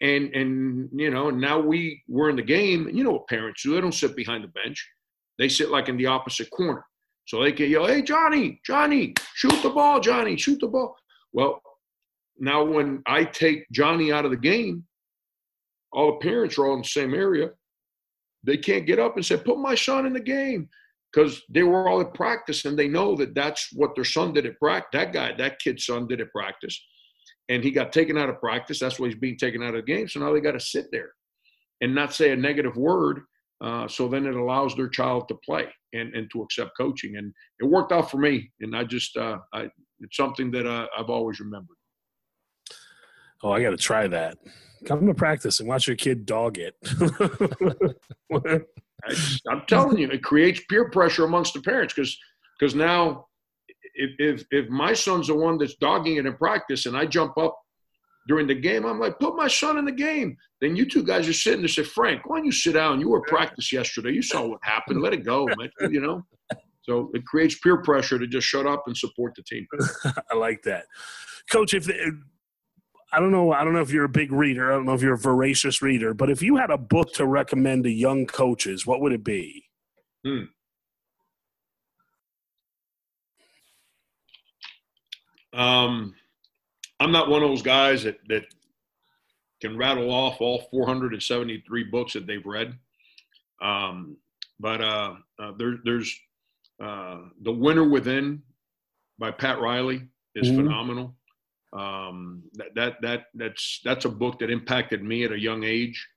and 0.01 0.33
and 0.35 0.89
you 0.93 1.09
know 1.09 1.29
now 1.29 1.59
we 1.59 2.03
we're 2.07 2.29
in 2.29 2.35
the 2.35 2.41
game 2.41 2.87
and 2.87 2.97
you 2.97 3.03
know 3.03 3.11
what 3.11 3.27
parents 3.27 3.63
do 3.63 3.73
they 3.73 3.81
don't 3.81 3.93
sit 3.93 4.15
behind 4.15 4.43
the 4.43 4.49
bench. 4.49 4.87
They 5.37 5.49
sit 5.49 5.69
like 5.69 5.89
in 5.89 5.97
the 5.97 6.05
opposite 6.05 6.49
corner. 6.49 6.85
So 7.27 7.41
they 7.41 7.51
can 7.51 7.69
yell 7.69 7.87
hey 7.87 8.01
johnny 8.01 8.61
johnny 8.65 9.13
shoot 9.35 9.61
the 9.63 9.69
ball 9.69 9.99
johnny 9.99 10.37
shoot 10.37 10.59
the 10.59 10.67
ball. 10.67 10.95
Well 11.33 11.61
now 12.37 12.63
when 12.63 13.01
i 13.07 13.23
take 13.23 13.65
johnny 13.71 14.11
out 14.11 14.25
of 14.25 14.31
the 14.31 14.37
game 14.37 14.83
all 15.95 16.11
the 16.11 16.17
parents 16.17 16.57
are 16.57 16.67
all 16.67 16.75
in 16.75 16.81
the 16.81 16.87
same 16.87 17.13
area. 17.13 17.49
They 18.43 18.57
can't 18.57 18.85
get 18.85 18.99
up 18.99 19.15
and 19.15 19.25
say 19.25 19.37
put 19.37 19.57
my 19.57 19.75
son 19.75 20.05
in 20.05 20.13
the 20.13 20.19
game 20.19 20.69
because 21.11 21.41
they 21.49 21.63
were 21.63 21.87
all 21.87 22.01
at 22.01 22.13
practice 22.13 22.65
and 22.65 22.77
they 22.77 22.89
know 22.89 23.15
that 23.15 23.33
that's 23.33 23.69
what 23.71 23.95
their 23.95 24.03
son 24.03 24.33
did 24.33 24.45
at 24.45 24.59
practice 24.59 24.89
that 24.91 25.13
guy 25.13 25.33
that 25.37 25.57
kid's 25.59 25.85
son 25.85 26.07
did 26.07 26.19
at 26.19 26.31
practice 26.31 26.79
and 27.49 27.63
he 27.63 27.71
got 27.71 27.93
taken 27.93 28.17
out 28.17 28.29
of 28.29 28.39
practice. 28.39 28.79
That's 28.79 28.99
why 28.99 29.07
he's 29.07 29.17
being 29.17 29.37
taken 29.37 29.61
out 29.61 29.75
of 29.75 29.85
the 29.85 29.93
game. 29.93 30.07
So 30.07 30.19
now 30.19 30.33
they 30.33 30.41
got 30.41 30.53
to 30.53 30.59
sit 30.59 30.87
there 30.91 31.11
and 31.81 31.93
not 31.93 32.13
say 32.13 32.31
a 32.31 32.35
negative 32.35 32.75
word. 32.75 33.21
Uh, 33.61 33.87
so 33.87 34.07
then 34.07 34.25
it 34.25 34.35
allows 34.35 34.75
their 34.75 34.89
child 34.89 35.27
to 35.27 35.35
play 35.45 35.67
and, 35.93 36.13
and 36.15 36.29
to 36.31 36.41
accept 36.41 36.71
coaching. 36.77 37.17
And 37.17 37.33
it 37.59 37.65
worked 37.65 37.91
out 37.91 38.11
for 38.11 38.17
me. 38.17 38.51
And 38.61 38.75
I 38.75 38.83
just, 38.83 39.15
uh, 39.15 39.37
I, 39.53 39.67
it's 39.99 40.17
something 40.17 40.51
that 40.51 40.67
uh, 40.67 40.87
I've 40.97 41.09
always 41.09 41.39
remembered. 41.39 41.77
Oh, 43.43 43.51
I 43.51 43.61
got 43.61 43.71
to 43.71 43.77
try 43.77 44.07
that. 44.07 44.37
Come 44.85 45.05
to 45.07 45.13
practice 45.13 45.59
and 45.59 45.69
watch 45.69 45.87
your 45.87 45.95
kid 45.95 46.25
dog 46.25 46.57
it. 46.57 46.75
I, 49.07 49.15
I'm 49.49 49.63
telling 49.67 49.97
you, 49.97 50.09
it 50.09 50.23
creates 50.23 50.61
peer 50.69 50.89
pressure 50.89 51.25
amongst 51.25 51.53
the 51.53 51.61
parents 51.61 51.93
because 51.93 52.17
because 52.59 52.75
now 52.75 53.27
if, 53.95 54.11
if 54.19 54.45
if 54.51 54.69
my 54.69 54.93
son's 54.93 55.27
the 55.27 55.35
one 55.35 55.57
that's 55.57 55.75
dogging 55.75 56.17
it 56.17 56.25
in 56.25 56.35
practice 56.35 56.85
and 56.85 56.95
I 56.95 57.05
jump 57.05 57.37
up 57.37 57.57
during 58.27 58.47
the 58.47 58.55
game, 58.55 58.85
I'm 58.85 58.99
like, 58.99 59.19
put 59.19 59.35
my 59.35 59.47
son 59.47 59.77
in 59.77 59.85
the 59.85 59.91
game. 59.91 60.35
Then 60.61 60.75
you 60.75 60.87
two 60.87 61.03
guys 61.03 61.27
are 61.27 61.33
sitting 61.33 61.61
there 61.61 61.67
say, 61.67 61.83
Frank, 61.83 62.27
why 62.27 62.37
don't 62.37 62.45
you 62.45 62.51
sit 62.51 62.73
down? 62.73 62.99
You 62.99 63.09
were 63.09 63.21
practice 63.21 63.71
yesterday. 63.71 64.11
You 64.11 64.23
saw 64.23 64.47
what 64.47 64.59
happened. 64.63 65.01
Let 65.01 65.13
it 65.13 65.23
go, 65.23 65.47
man. 65.57 65.69
You 65.91 66.01
know? 66.01 66.23
So 66.81 67.11
it 67.13 67.25
creates 67.25 67.59
peer 67.59 67.81
pressure 67.81 68.19
to 68.19 68.27
just 68.27 68.47
shut 68.47 68.65
up 68.67 68.83
and 68.87 68.95
support 68.95 69.33
the 69.35 69.43
team. 69.43 69.67
I 70.31 70.35
like 70.35 70.61
that. 70.63 70.85
Coach, 71.51 71.73
if 71.73 71.87
I 73.11 73.19
don't 73.19 73.31
know, 73.31 73.51
I 73.51 73.63
don't 73.63 73.73
know 73.73 73.81
if 73.81 73.91
you're 73.91 74.05
a 74.05 74.09
big 74.09 74.31
reader. 74.31 74.71
I 74.71 74.75
don't 74.75 74.85
know 74.85 74.93
if 74.93 75.01
you're 75.01 75.13
a 75.13 75.17
voracious 75.17 75.81
reader, 75.81 76.13
but 76.13 76.29
if 76.29 76.41
you 76.41 76.57
had 76.57 76.69
a 76.69 76.77
book 76.77 77.13
to 77.13 77.25
recommend 77.25 77.83
to 77.85 77.91
young 77.91 78.25
coaches, 78.25 78.85
what 78.85 79.01
would 79.01 79.13
it 79.13 79.23
be? 79.23 79.65
Hmm. 80.25 80.45
Um, 85.55 86.13
I'm 86.99 87.11
not 87.11 87.29
one 87.29 87.43
of 87.43 87.49
those 87.49 87.61
guys 87.61 88.03
that, 88.03 88.19
that 88.27 88.43
can 89.61 89.77
rattle 89.77 90.11
off 90.11 90.41
all 90.41 90.67
473 90.71 91.83
books 91.85 92.13
that 92.13 92.27
they've 92.27 92.45
read. 92.45 92.77
Um, 93.61 94.17
but 94.59 94.81
uh, 94.81 95.15
uh, 95.39 95.51
there, 95.57 95.75
there's 95.83 96.17
uh, 96.81 97.19
The 97.41 97.51
Winner 97.51 97.87
Within 97.87 98.41
by 99.17 99.31
Pat 99.31 99.59
Riley 99.59 100.07
is 100.35 100.47
mm-hmm. 100.47 100.57
phenomenal. 100.57 101.15
Um, 101.73 102.43
that, 102.53 102.75
that, 102.75 103.01
that, 103.01 103.25
that's, 103.33 103.81
that's 103.83 104.05
a 104.05 104.09
book 104.09 104.39
that 104.39 104.49
impacted 104.49 105.03
me 105.03 105.23
at 105.23 105.31
a 105.31 105.39
young 105.39 105.63
age 105.63 106.07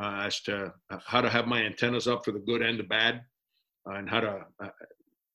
uh, 0.00 0.22
as 0.24 0.40
to 0.42 0.72
how 1.04 1.20
to 1.20 1.28
have 1.28 1.46
my 1.46 1.62
antennas 1.62 2.06
up 2.06 2.24
for 2.24 2.32
the 2.32 2.38
good 2.38 2.62
and 2.62 2.78
the 2.78 2.84
bad 2.84 3.22
and 3.86 4.08
how 4.08 4.20
to 4.20 4.44
uh, 4.62 4.68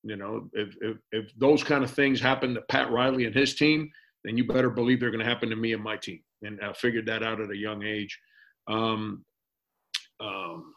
you 0.06 0.16
know, 0.16 0.48
if, 0.54 0.76
if, 0.82 0.98
if 1.12 1.32
those 1.38 1.64
kind 1.64 1.84
of 1.84 1.90
things 1.90 2.22
happen 2.22 2.54
to 2.54 2.62
Pat 2.70 2.92
Riley 2.92 3.26
and 3.26 3.36
his 3.36 3.56
team, 3.56 3.90
then 4.24 4.38
you 4.38 4.46
better 4.46 4.70
believe 4.70 5.00
they're 5.00 5.12
going 5.12 5.24
to 5.24 5.30
happen 5.30 5.50
to 5.50 5.56
me 5.56 5.74
and 5.74 5.84
my 5.84 5.98
team. 5.98 6.20
And 6.44 6.60
I 6.62 6.74
figured 6.74 7.08
that 7.08 7.24
out 7.24 7.42
at 7.42 7.50
a 7.50 7.58
young 7.58 7.84
age. 7.84 8.18
Um, 8.68 9.26
um, 10.20 10.74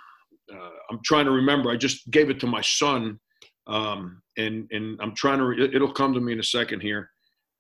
uh, 0.53 0.71
I'm 0.91 1.01
trying 1.05 1.27
to 1.27 1.31
remember. 1.31 1.71
I 1.71 1.77
just 1.77 2.11
gave 2.11 2.31
it 2.31 2.41
to 2.41 2.47
my 2.47 2.63
son, 2.63 3.21
um, 3.67 4.23
and 4.39 4.67
and 4.71 4.99
I'm 5.03 5.15
trying 5.15 5.39
to. 5.39 5.71
It'll 5.75 5.93
come 5.93 6.15
to 6.15 6.21
me 6.21 6.33
in 6.33 6.41
a 6.41 6.45
second 6.45 6.81
here. 6.81 7.11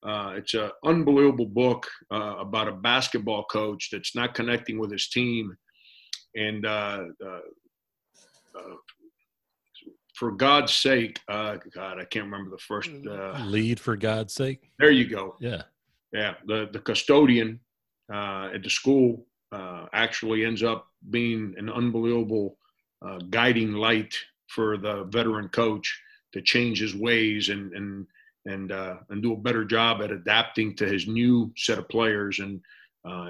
Uh, 0.02 0.35
it's 0.37 0.54
an 0.54 0.70
unbelievable 0.87 1.46
book 1.46 1.87
uh, 2.12 2.37
about 2.38 2.68
a 2.68 2.72
basketball 2.72 3.44
coach 3.44 3.90
that's 3.92 4.14
not 4.14 4.35
connecting 4.35 4.78
with 4.78 4.90
his 4.90 5.09
team, 5.09 5.54
and 6.35 6.64
uh, 6.64 7.00
uh, 7.24 7.40
uh, 8.57 8.74
for 10.18 10.33
God's 10.33 10.74
sake, 10.74 11.20
uh, 11.28 11.59
God, 11.72 12.00
I 12.00 12.04
can't 12.04 12.24
remember 12.24 12.50
the 12.50 12.59
first. 12.59 12.90
Uh, 13.09 13.38
Lead 13.44 13.78
for 13.78 13.96
God's 13.96 14.35
sake. 14.35 14.72
There 14.81 14.90
you 14.90 15.07
go. 15.07 15.37
Yeah. 15.38 15.62
Yeah. 16.12 16.35
The, 16.46 16.69
the 16.73 16.81
custodian 16.81 17.60
uh, 18.12 18.50
at 18.52 18.64
the 18.64 18.71
school 18.71 19.27
uh, 19.52 19.87
actually 19.92 20.44
ends 20.44 20.64
up 20.64 20.88
being 21.10 21.54
an 21.56 21.71
unbelievable 21.71 22.58
uh, 23.06 23.19
guiding 23.31 23.75
light 23.75 24.12
for 24.48 24.77
the 24.77 25.04
veteran 25.04 25.48
coach 25.50 26.02
to 26.33 26.42
change 26.42 26.81
his 26.81 26.96
ways 26.96 27.48
and, 27.48 27.73
and, 27.75 28.06
and, 28.46 28.73
uh, 28.73 28.96
and 29.10 29.23
do 29.23 29.35
a 29.35 29.37
better 29.37 29.64
job 29.64 30.02
at 30.02 30.10
adapting 30.10 30.75
to 30.77 30.87
his 30.87 31.06
new 31.06 31.52
set 31.56 31.79
of 31.79 31.88
players. 31.88 32.40
And 32.40 32.60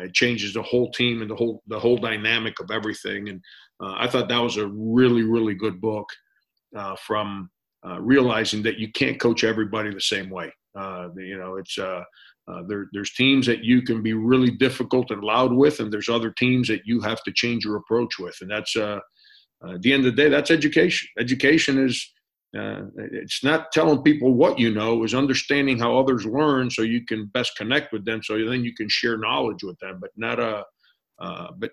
it 0.02 0.14
changes 0.14 0.54
the 0.54 0.62
whole 0.62 0.90
team 0.90 1.20
and 1.20 1.30
the 1.30 1.36
whole, 1.36 1.62
the 1.66 1.78
whole 1.78 1.98
dynamic 1.98 2.58
of 2.60 2.70
everything. 2.70 3.28
And 3.28 3.42
I 3.80 4.06
thought 4.08 4.28
that 4.28 4.38
was 4.38 4.56
a 4.56 4.66
really, 4.66 5.22
really 5.22 5.54
good 5.54 5.80
book 5.82 6.08
uh, 6.76 6.96
from 6.96 7.50
uh, 7.86 8.00
realizing 8.00 8.62
that 8.62 8.78
you 8.78 8.90
can't 8.92 9.20
coach 9.20 9.44
everybody 9.44 9.92
the 9.92 10.00
same 10.00 10.30
way. 10.30 10.52
Uh, 10.76 11.08
you 11.16 11.38
know, 11.38 11.56
it's 11.56 11.78
uh, 11.78 12.02
uh, 12.50 12.62
there, 12.66 12.86
there's 12.92 13.14
teams 13.14 13.46
that 13.46 13.64
you 13.64 13.82
can 13.82 14.02
be 14.02 14.14
really 14.14 14.50
difficult 14.50 15.10
and 15.10 15.22
loud 15.22 15.52
with, 15.52 15.80
and 15.80 15.92
there's 15.92 16.08
other 16.08 16.30
teams 16.30 16.68
that 16.68 16.82
you 16.84 17.00
have 17.00 17.22
to 17.22 17.32
change 17.32 17.64
your 17.64 17.76
approach 17.76 18.18
with, 18.18 18.36
and 18.40 18.50
that's 18.50 18.76
uh, 18.76 18.98
at 19.68 19.82
the 19.82 19.92
end 19.92 20.06
of 20.06 20.16
the 20.16 20.22
day, 20.22 20.28
that's 20.28 20.50
education. 20.50 21.08
Education 21.18 21.84
is 21.84 22.12
it's 22.54 23.44
not 23.44 23.70
telling 23.72 24.02
people 24.02 24.32
what 24.32 24.58
you 24.58 24.72
know 24.72 25.04
is 25.04 25.14
understanding 25.14 25.78
how 25.78 25.98
others 25.98 26.24
learn 26.24 26.70
so 26.70 26.80
you 26.80 27.04
can 27.04 27.26
best 27.26 27.54
connect 27.58 27.92
with 27.92 28.06
them 28.06 28.22
so 28.22 28.42
then 28.46 28.64
you 28.64 28.74
can 28.74 28.88
share 28.88 29.18
knowledge 29.18 29.62
with 29.62 29.78
them 29.80 29.98
but 30.00 30.10
not 30.16 30.40
a 30.40 30.64
but 31.58 31.70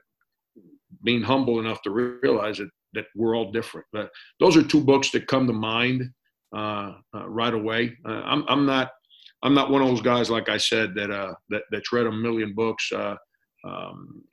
being 1.05 1.21
humble 1.21 1.59
enough 1.61 1.81
to 1.81 1.91
realize 1.91 2.57
that 2.57 2.69
that 2.95 3.05
we're 3.15 3.35
all 3.35 3.51
different 3.51 3.85
but 3.93 4.09
those 4.39 4.57
are 4.57 4.63
two 4.63 4.81
books 4.81 5.11
that 5.11 5.27
come 5.27 5.47
to 5.47 5.53
mind 5.53 6.03
uh, 6.55 6.93
uh 7.15 7.27
right 7.27 7.53
away 7.53 7.95
uh, 8.07 8.21
I'm, 8.25 8.43
I'm 8.47 8.65
not 8.65 8.91
I'm 9.43 9.53
not 9.53 9.69
one 9.69 9.81
of 9.81 9.87
those 9.87 10.01
guys 10.01 10.29
like 10.29 10.49
I 10.49 10.57
said 10.57 10.95
that 10.95 11.11
uh, 11.11 11.33
that 11.49 11.63
that's 11.71 11.91
read 11.93 12.07
a 12.07 12.11
million 12.11 12.53
books 12.53 12.91
um, 12.93 14.23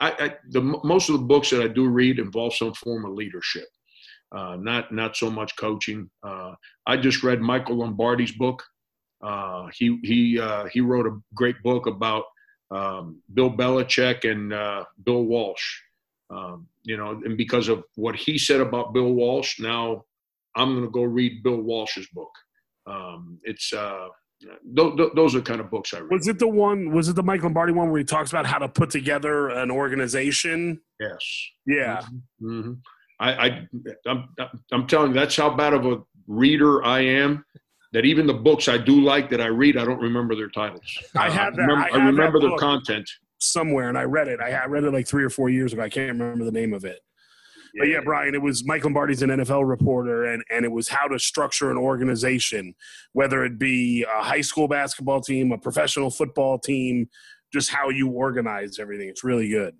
I, 0.00 0.12
I, 0.18 0.36
the 0.50 0.60
most 0.60 1.08
of 1.10 1.14
the 1.18 1.26
books 1.26 1.50
that 1.50 1.62
I 1.62 1.68
do 1.68 1.86
read 1.88 2.18
involve 2.18 2.54
some 2.54 2.74
form 2.74 3.04
of 3.04 3.12
leadership 3.12 3.66
uh, 4.32 4.56
not 4.56 4.92
not 4.92 5.16
so 5.16 5.30
much 5.30 5.56
coaching. 5.56 6.08
Uh, 6.22 6.54
I 6.86 6.96
just 6.96 7.22
read 7.22 7.40
Michael 7.40 7.76
Lombardi's 7.76 8.32
book. 8.32 8.62
Uh, 9.22 9.68
he 9.74 9.98
he 10.02 10.38
uh, 10.38 10.66
he 10.66 10.80
wrote 10.80 11.06
a 11.06 11.18
great 11.34 11.60
book 11.62 11.86
about 11.86 12.24
um, 12.70 13.20
Bill 13.34 13.50
Belichick 13.50 14.30
and 14.30 14.52
uh, 14.52 14.84
Bill 15.04 15.24
Walsh. 15.24 15.80
Um, 16.30 16.68
you 16.84 16.96
know, 16.96 17.20
and 17.24 17.36
because 17.36 17.68
of 17.68 17.84
what 17.96 18.16
he 18.16 18.38
said 18.38 18.60
about 18.60 18.94
Bill 18.94 19.12
Walsh, 19.12 19.58
now 19.58 20.04
I'm 20.56 20.72
going 20.72 20.84
to 20.84 20.90
go 20.90 21.02
read 21.02 21.42
Bill 21.42 21.60
Walsh's 21.60 22.06
book. 22.12 22.30
Um, 22.86 23.38
it's 23.42 23.72
uh, 23.72 24.08
th- 24.76 24.96
th- 24.96 25.10
those 25.14 25.34
are 25.34 25.40
kind 25.40 25.60
of 25.60 25.70
books 25.70 25.92
I 25.92 25.98
read. 25.98 26.10
Was 26.10 26.28
it 26.28 26.38
the 26.38 26.48
one? 26.48 26.92
Was 26.92 27.08
it 27.08 27.16
the 27.16 27.22
Mike 27.22 27.42
Lombardi 27.42 27.72
one 27.72 27.90
where 27.90 27.98
he 27.98 28.04
talks 28.04 28.30
about 28.30 28.46
how 28.46 28.58
to 28.58 28.68
put 28.68 28.90
together 28.90 29.48
an 29.48 29.70
organization? 29.70 30.80
Yes. 30.98 31.18
Yeah. 31.66 32.00
Mm-hmm. 32.42 32.60
mm-hmm. 32.60 32.72
I, 33.22 33.32
I 33.32 33.66
I'm, 34.06 34.28
I'm 34.72 34.86
telling 34.86 35.08
you, 35.08 35.14
that's 35.14 35.36
how 35.36 35.50
bad 35.50 35.74
of 35.74 35.84
a 35.84 35.98
reader 36.26 36.82
I 36.82 37.00
am. 37.00 37.44
That 37.92 38.06
even 38.06 38.26
the 38.26 38.34
books 38.34 38.68
I 38.68 38.78
do 38.78 39.00
like 39.00 39.28
that 39.30 39.40
I 39.40 39.48
read, 39.48 39.76
I 39.76 39.84
don't 39.84 40.00
remember 40.00 40.36
their 40.36 40.48
titles. 40.48 40.96
I 41.16 41.28
have 41.28 41.56
that. 41.56 41.62
I 41.62 41.66
remember, 41.66 41.84
I, 41.84 41.98
I 41.98 42.06
remember 42.06 42.40
their 42.40 42.56
content 42.56 43.10
somewhere, 43.40 43.88
and 43.88 43.98
I 43.98 44.04
read 44.04 44.28
it. 44.28 44.40
I, 44.40 44.50
I 44.50 44.66
read 44.66 44.84
it 44.84 44.92
like 44.92 45.06
three 45.06 45.24
or 45.24 45.30
four 45.30 45.48
years 45.50 45.72
ago. 45.72 45.82
I 45.82 45.88
can't 45.88 46.08
remember 46.08 46.44
the 46.44 46.52
name 46.52 46.72
of 46.72 46.84
it. 46.84 47.00
Yeah. 47.74 47.80
But 47.82 47.88
yeah, 47.88 48.00
Brian, 48.04 48.34
it 48.34 48.42
was 48.42 48.64
Mike 48.64 48.84
Lombardi's 48.84 49.22
an 49.22 49.30
NFL 49.30 49.68
reporter, 49.68 50.24
and, 50.24 50.42
and 50.50 50.64
it 50.64 50.72
was 50.72 50.88
how 50.88 51.06
to 51.06 51.18
structure 51.18 51.70
an 51.70 51.76
organization, 51.76 52.74
whether 53.12 53.44
it 53.44 53.58
be 53.58 54.04
a 54.04 54.22
high 54.22 54.40
school 54.40 54.68
basketball 54.68 55.20
team, 55.20 55.52
a 55.52 55.58
professional 55.58 56.10
football 56.10 56.58
team, 56.58 57.08
just 57.52 57.70
how 57.70 57.88
you 57.88 58.08
organize 58.08 58.78
everything. 58.78 59.08
It's 59.08 59.24
really 59.24 59.48
good. 59.48 59.76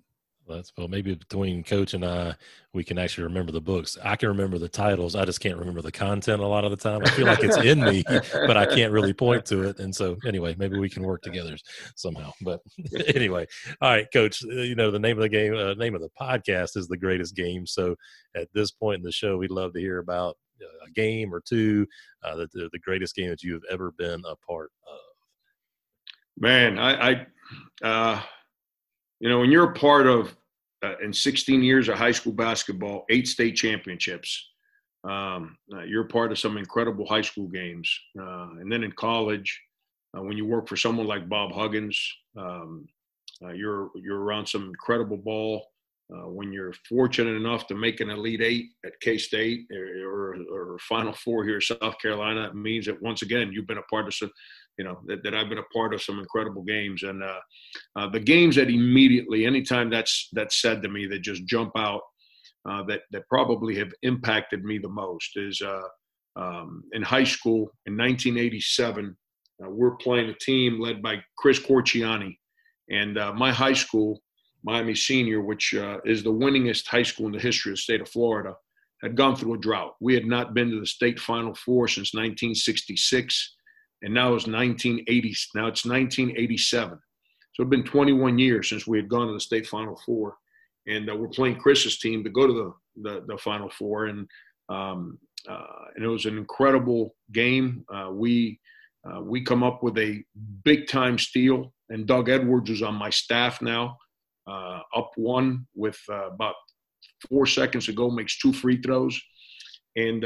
That's 0.47 0.73
well, 0.77 0.87
maybe 0.87 1.15
between 1.15 1.63
Coach 1.63 1.93
and 1.93 2.03
I, 2.03 2.35
we 2.73 2.83
can 2.83 2.97
actually 2.97 3.25
remember 3.25 3.51
the 3.51 3.61
books. 3.61 3.97
I 4.03 4.15
can 4.15 4.29
remember 4.29 4.57
the 4.57 4.67
titles. 4.67 5.15
I 5.15 5.23
just 5.25 5.39
can't 5.39 5.57
remember 5.57 5.81
the 5.81 5.91
content 5.91 6.41
a 6.41 6.47
lot 6.47 6.65
of 6.65 6.71
the 6.71 6.77
time. 6.77 7.01
I 7.05 7.09
feel 7.11 7.25
like 7.25 7.43
it's 7.43 7.57
in 7.57 7.79
me, 7.79 8.03
but 8.33 8.57
I 8.57 8.65
can't 8.65 8.91
really 8.91 9.13
point 9.13 9.45
to 9.47 9.63
it. 9.63 9.79
And 9.79 9.95
so, 9.95 10.17
anyway, 10.25 10.55
maybe 10.57 10.77
we 10.79 10.89
can 10.89 11.03
work 11.03 11.21
together 11.21 11.55
somehow. 11.95 12.31
But 12.41 12.61
anyway, 13.15 13.47
all 13.81 13.91
right, 13.91 14.07
Coach. 14.11 14.43
Uh, 14.43 14.61
you 14.61 14.75
know 14.75 14.91
the 14.91 14.99
name 14.99 15.17
of 15.17 15.21
the 15.21 15.29
game, 15.29 15.55
uh, 15.55 15.73
name 15.75 15.95
of 15.95 16.01
the 16.01 16.09
podcast 16.19 16.75
is 16.75 16.87
the 16.87 16.97
greatest 16.97 17.35
game. 17.35 17.65
So 17.65 17.95
at 18.35 18.47
this 18.53 18.71
point 18.71 18.97
in 18.97 19.03
the 19.03 19.11
show, 19.11 19.37
we'd 19.37 19.51
love 19.51 19.73
to 19.73 19.79
hear 19.79 19.99
about 19.99 20.37
uh, 20.61 20.87
a 20.87 20.91
game 20.91 21.33
or 21.33 21.41
two, 21.41 21.87
uh, 22.23 22.35
the, 22.35 22.69
the 22.71 22.79
greatest 22.79 23.15
game 23.15 23.29
that 23.29 23.43
you 23.43 23.53
have 23.53 23.63
ever 23.69 23.91
been 23.91 24.21
a 24.27 24.35
part 24.35 24.71
of. 24.87 24.99
Man, 26.37 26.79
I. 26.79 27.11
I 27.11 27.25
uh, 27.83 28.21
you 29.21 29.29
know, 29.29 29.39
when 29.39 29.51
you're 29.51 29.71
a 29.71 29.73
part 29.73 30.07
of 30.07 30.35
uh, 30.83 30.95
in 31.03 31.13
16 31.13 31.61
years 31.61 31.87
of 31.87 31.97
high 31.97 32.11
school 32.11 32.33
basketball, 32.33 33.05
eight 33.09 33.27
state 33.27 33.55
championships. 33.55 34.49
Um, 35.03 35.57
uh, 35.73 35.83
you're 35.83 36.03
part 36.03 36.31
of 36.31 36.39
some 36.39 36.57
incredible 36.57 37.07
high 37.07 37.21
school 37.21 37.47
games. 37.47 37.91
Uh, 38.19 38.49
and 38.59 38.71
then 38.71 38.83
in 38.83 38.91
college, 38.91 39.61
uh, 40.17 40.21
when 40.21 40.37
you 40.37 40.45
work 40.45 40.67
for 40.67 40.75
someone 40.75 41.07
like 41.07 41.29
Bob 41.29 41.51
Huggins, 41.51 41.99
um, 42.37 42.87
uh, 43.43 43.51
you're 43.51 43.89
you're 43.95 44.19
around 44.19 44.47
some 44.47 44.65
incredible 44.65 45.17
ball. 45.17 45.65
Uh, 46.13 46.27
when 46.27 46.51
you're 46.51 46.73
fortunate 46.89 47.35
enough 47.35 47.67
to 47.67 47.73
make 47.73 48.01
an 48.01 48.09
Elite 48.09 48.41
Eight 48.41 48.65
at 48.85 48.99
K 48.99 49.17
State 49.17 49.61
or, 49.71 50.35
or, 50.35 50.73
or, 50.73 50.79
Final 50.79 51.13
Four 51.13 51.45
here 51.45 51.55
in 51.55 51.61
South 51.61 51.97
Carolina, 52.01 52.47
it 52.47 52.55
means 52.55 52.85
that 52.87 53.01
once 53.01 53.21
again 53.21 53.49
you've 53.53 53.65
been 53.65 53.77
a 53.77 53.83
part 53.83 54.07
of 54.07 54.13
some 54.13 54.29
you 54.81 54.87
know 54.87 54.99
that, 55.05 55.21
that 55.23 55.35
I've 55.35 55.47
been 55.47 55.59
a 55.59 55.73
part 55.75 55.93
of 55.93 56.01
some 56.01 56.17
incredible 56.17 56.63
games. 56.63 57.03
And 57.03 57.21
uh, 57.21 57.39
uh, 57.95 58.09
the 58.09 58.19
games 58.19 58.55
that 58.55 58.67
immediately 58.67 59.45
anytime 59.45 59.91
that's 59.91 60.27
that's 60.33 60.59
said 60.59 60.81
to 60.81 60.89
me 60.89 61.05
that 61.05 61.19
just 61.19 61.45
jump 61.45 61.73
out 61.77 62.01
uh, 62.67 62.81
that 62.85 63.01
that 63.11 63.29
probably 63.29 63.75
have 63.75 63.93
impacted 64.01 64.63
me 64.63 64.79
the 64.79 64.89
most 64.89 65.29
is 65.35 65.61
uh, 65.61 65.83
um, 66.35 66.83
in 66.93 67.03
high 67.03 67.23
school 67.23 67.69
in 67.85 67.95
1987 67.95 69.15
uh, 69.63 69.69
we're 69.69 69.97
playing 69.97 70.31
a 70.31 70.33
team 70.41 70.79
led 70.79 71.03
by 71.03 71.17
Chris 71.37 71.59
Corchiani. 71.59 72.35
And 72.89 73.19
uh, 73.19 73.33
my 73.33 73.51
high 73.51 73.73
school 73.83 74.19
Miami 74.63 74.95
Senior 74.95 75.41
which 75.41 75.75
is 76.05 76.23
the 76.23 76.33
winningest 76.33 76.87
high 76.87 77.03
school 77.03 77.27
in 77.27 77.33
the 77.33 77.39
history 77.39 77.71
of 77.71 77.77
the 77.77 77.81
state 77.81 78.01
of 78.01 78.09
Florida 78.09 78.55
had 79.03 79.15
gone 79.15 79.35
through 79.35 79.53
a 79.53 79.59
drought. 79.59 79.93
We 79.99 80.15
had 80.15 80.25
not 80.25 80.55
been 80.55 80.71
to 80.71 80.79
the 80.79 80.87
state 80.87 81.19
final 81.19 81.53
four 81.53 81.87
since 81.87 82.15
1966 82.15 83.57
and 84.01 84.13
now 84.13 84.33
it's 84.33 84.47
1980. 84.47 85.35
Now 85.55 85.67
it's 85.67 85.85
1987. 85.85 86.99
So 87.53 87.63
it's 87.63 87.69
been 87.69 87.83
21 87.83 88.39
years 88.39 88.69
since 88.69 88.87
we 88.87 88.97
had 88.97 89.09
gone 89.09 89.27
to 89.27 89.33
the 89.33 89.39
state 89.39 89.67
final 89.67 89.99
four, 90.05 90.35
and 90.87 91.09
uh, 91.09 91.15
we're 91.15 91.27
playing 91.27 91.57
Chris's 91.57 91.99
team 91.99 92.23
to 92.23 92.29
go 92.29 92.47
to 92.47 92.53
the 92.53 92.73
the, 93.03 93.25
the 93.27 93.37
final 93.37 93.69
four, 93.69 94.05
and 94.05 94.27
um, 94.69 95.17
uh, 95.49 95.85
and 95.95 96.03
it 96.03 96.07
was 96.07 96.25
an 96.25 96.37
incredible 96.37 97.15
game. 97.31 97.85
Uh, 97.93 98.09
we 98.11 98.59
uh, 99.05 99.21
we 99.21 99.41
come 99.41 99.63
up 99.63 99.83
with 99.83 99.97
a 99.97 100.23
big 100.63 100.87
time 100.87 101.17
steal, 101.17 101.73
and 101.89 102.05
Doug 102.05 102.29
Edwards 102.29 102.69
is 102.69 102.81
on 102.81 102.95
my 102.95 103.09
staff 103.09 103.61
now, 103.61 103.97
uh, 104.47 104.79
up 104.95 105.11
one 105.15 105.67
with 105.75 105.99
uh, 106.09 106.27
about 106.27 106.55
four 107.29 107.45
seconds 107.45 107.85
to 107.85 107.93
go, 107.93 108.09
makes 108.09 108.37
two 108.37 108.53
free 108.53 108.81
throws, 108.81 109.19
and 109.95 110.25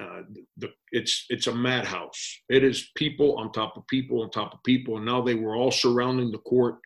uh, 0.00 0.22
the, 0.56 0.68
it's 0.92 1.26
it's 1.28 1.48
a 1.48 1.54
madhouse. 1.54 2.40
It 2.48 2.62
is 2.62 2.90
people 2.96 3.36
on 3.36 3.50
top 3.50 3.76
of 3.76 3.86
people 3.88 4.22
on 4.22 4.30
top 4.30 4.54
of 4.54 4.62
people, 4.62 4.96
and 4.96 5.06
now 5.06 5.22
they 5.22 5.34
were 5.34 5.56
all 5.56 5.72
surrounding 5.72 6.30
the 6.30 6.38
court, 6.38 6.76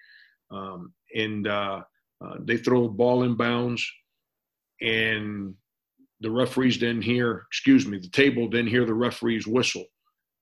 um, 0.50 0.94
and 1.14 1.46
uh, 1.46 1.82
uh, 2.24 2.34
they 2.40 2.56
throw 2.56 2.82
the 2.82 2.88
ball 2.88 3.24
in 3.24 3.36
bounds, 3.36 3.86
and 4.80 5.54
the 6.20 6.30
referees 6.30 6.78
didn't 6.78 7.02
hear. 7.02 7.44
Excuse 7.50 7.86
me, 7.86 7.98
the 7.98 8.08
table 8.08 8.48
didn't 8.48 8.70
hear 8.70 8.86
the 8.86 8.94
referees 8.94 9.46
whistle. 9.46 9.84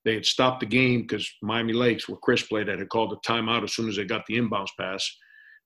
They 0.04 0.14
had 0.14 0.24
stopped 0.26 0.60
the 0.60 0.66
game 0.66 1.02
because 1.02 1.30
Miami 1.42 1.72
Lakes, 1.72 2.08
where 2.08 2.18
Chris 2.18 2.42
played 2.42 2.68
had 2.68 2.88
called 2.88 3.12
a 3.12 3.28
timeout 3.28 3.64
as 3.64 3.74
soon 3.74 3.88
as 3.88 3.96
they 3.96 4.04
got 4.04 4.24
the 4.26 4.38
inbounds 4.38 4.70
pass, 4.78 5.08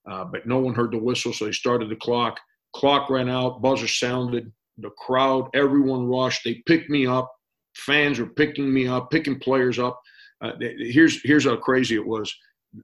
uh, 0.09 0.25
but 0.25 0.47
no 0.47 0.57
one 0.59 0.73
heard 0.73 0.91
the 0.91 0.97
whistle, 0.97 1.33
so 1.33 1.45
they 1.45 1.51
started 1.51 1.89
the 1.89 1.95
clock. 1.95 2.39
Clock 2.75 3.09
ran 3.09 3.29
out, 3.29 3.61
buzzer 3.61 3.87
sounded 3.87 4.51
the 4.77 4.89
crowd, 4.91 5.49
everyone 5.53 6.07
rushed. 6.07 6.43
They 6.43 6.61
picked 6.65 6.89
me 6.89 7.07
up. 7.07 7.31
Fans 7.75 8.19
were 8.19 8.27
picking 8.27 8.73
me 8.73 8.87
up, 8.87 9.11
picking 9.11 9.39
players 9.39 9.79
up. 9.79 9.99
Uh, 10.41 10.51
here's 10.59 11.21
here's 11.23 11.45
how 11.45 11.55
crazy 11.55 11.95
it 11.95 12.05
was. 12.05 12.33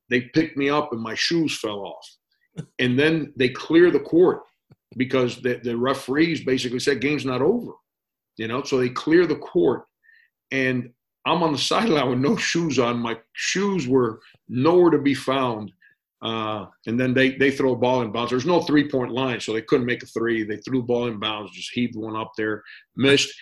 They 0.09 0.21
picked 0.21 0.57
me 0.57 0.69
up 0.69 0.93
and 0.93 1.01
my 1.01 1.15
shoes 1.15 1.57
fell 1.59 1.79
off, 1.79 2.65
and 2.79 2.97
then 2.97 3.33
they 3.35 3.49
clear 3.49 3.91
the 3.91 3.99
court 3.99 4.41
because 4.97 5.41
the, 5.41 5.59
the 5.63 5.77
referees 5.77 6.43
basically 6.43 6.79
said 6.79 7.01
game's 7.01 7.25
not 7.25 7.41
over. 7.41 7.71
You 8.37 8.47
know, 8.47 8.63
so 8.63 8.79
they 8.79 8.89
clear 8.89 9.27
the 9.27 9.37
court, 9.37 9.83
and 10.51 10.89
I'm 11.25 11.43
on 11.43 11.51
the 11.51 11.57
sideline 11.71 12.09
with 12.09 12.19
no 12.19 12.35
shoes 12.37 12.79
on. 12.79 12.99
My 12.99 13.17
shoes 13.33 13.87
were 13.87 14.21
nowhere 14.47 14.91
to 14.91 14.97
be 14.97 15.13
found. 15.13 15.71
Uh, 16.21 16.67
and 16.85 16.99
then 16.99 17.13
they 17.13 17.31
they 17.31 17.49
throw 17.49 17.73
a 17.73 17.75
ball 17.75 18.01
in 18.01 18.11
bounds. 18.11 18.29
There's 18.29 18.45
no 18.45 18.61
three 18.61 18.87
point 18.87 19.11
line, 19.11 19.39
so 19.39 19.53
they 19.53 19.61
couldn't 19.61 19.87
make 19.87 20.03
a 20.03 20.05
three. 20.05 20.43
They 20.43 20.57
threw 20.57 20.79
the 20.79 20.85
ball 20.85 21.07
in 21.07 21.19
bounds, 21.19 21.51
just 21.51 21.71
heaved 21.73 21.95
one 21.95 22.15
up 22.15 22.31
there, 22.37 22.63
missed. 22.95 23.33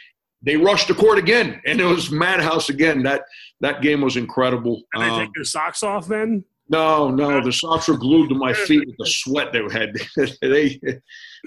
They 0.41 0.55
rushed 0.55 0.87
the 0.87 0.95
court 0.95 1.17
again, 1.17 1.61
and 1.65 1.81
it 1.81 1.85
was 1.85 2.09
madhouse 2.09 2.69
again. 2.69 3.03
That 3.03 3.23
that 3.59 3.81
game 3.81 3.99
was 3.99 4.15
incredible. 4.15 4.83
Did 4.93 5.01
they 5.01 5.09
um, 5.09 5.19
take 5.19 5.33
their 5.35 5.43
socks 5.43 5.83
off 5.83 6.07
then? 6.07 6.45
No, 6.71 7.09
no, 7.09 7.43
the 7.43 7.51
socks 7.51 7.87
were 7.87 7.97
glued 7.97 8.29
to 8.29 8.35
my 8.35 8.53
feet 8.53 8.85
with 8.85 8.95
the 8.99 9.07
sweat 9.07 9.51
they 9.51 9.63
had. 9.71 9.95
they, 10.41 10.79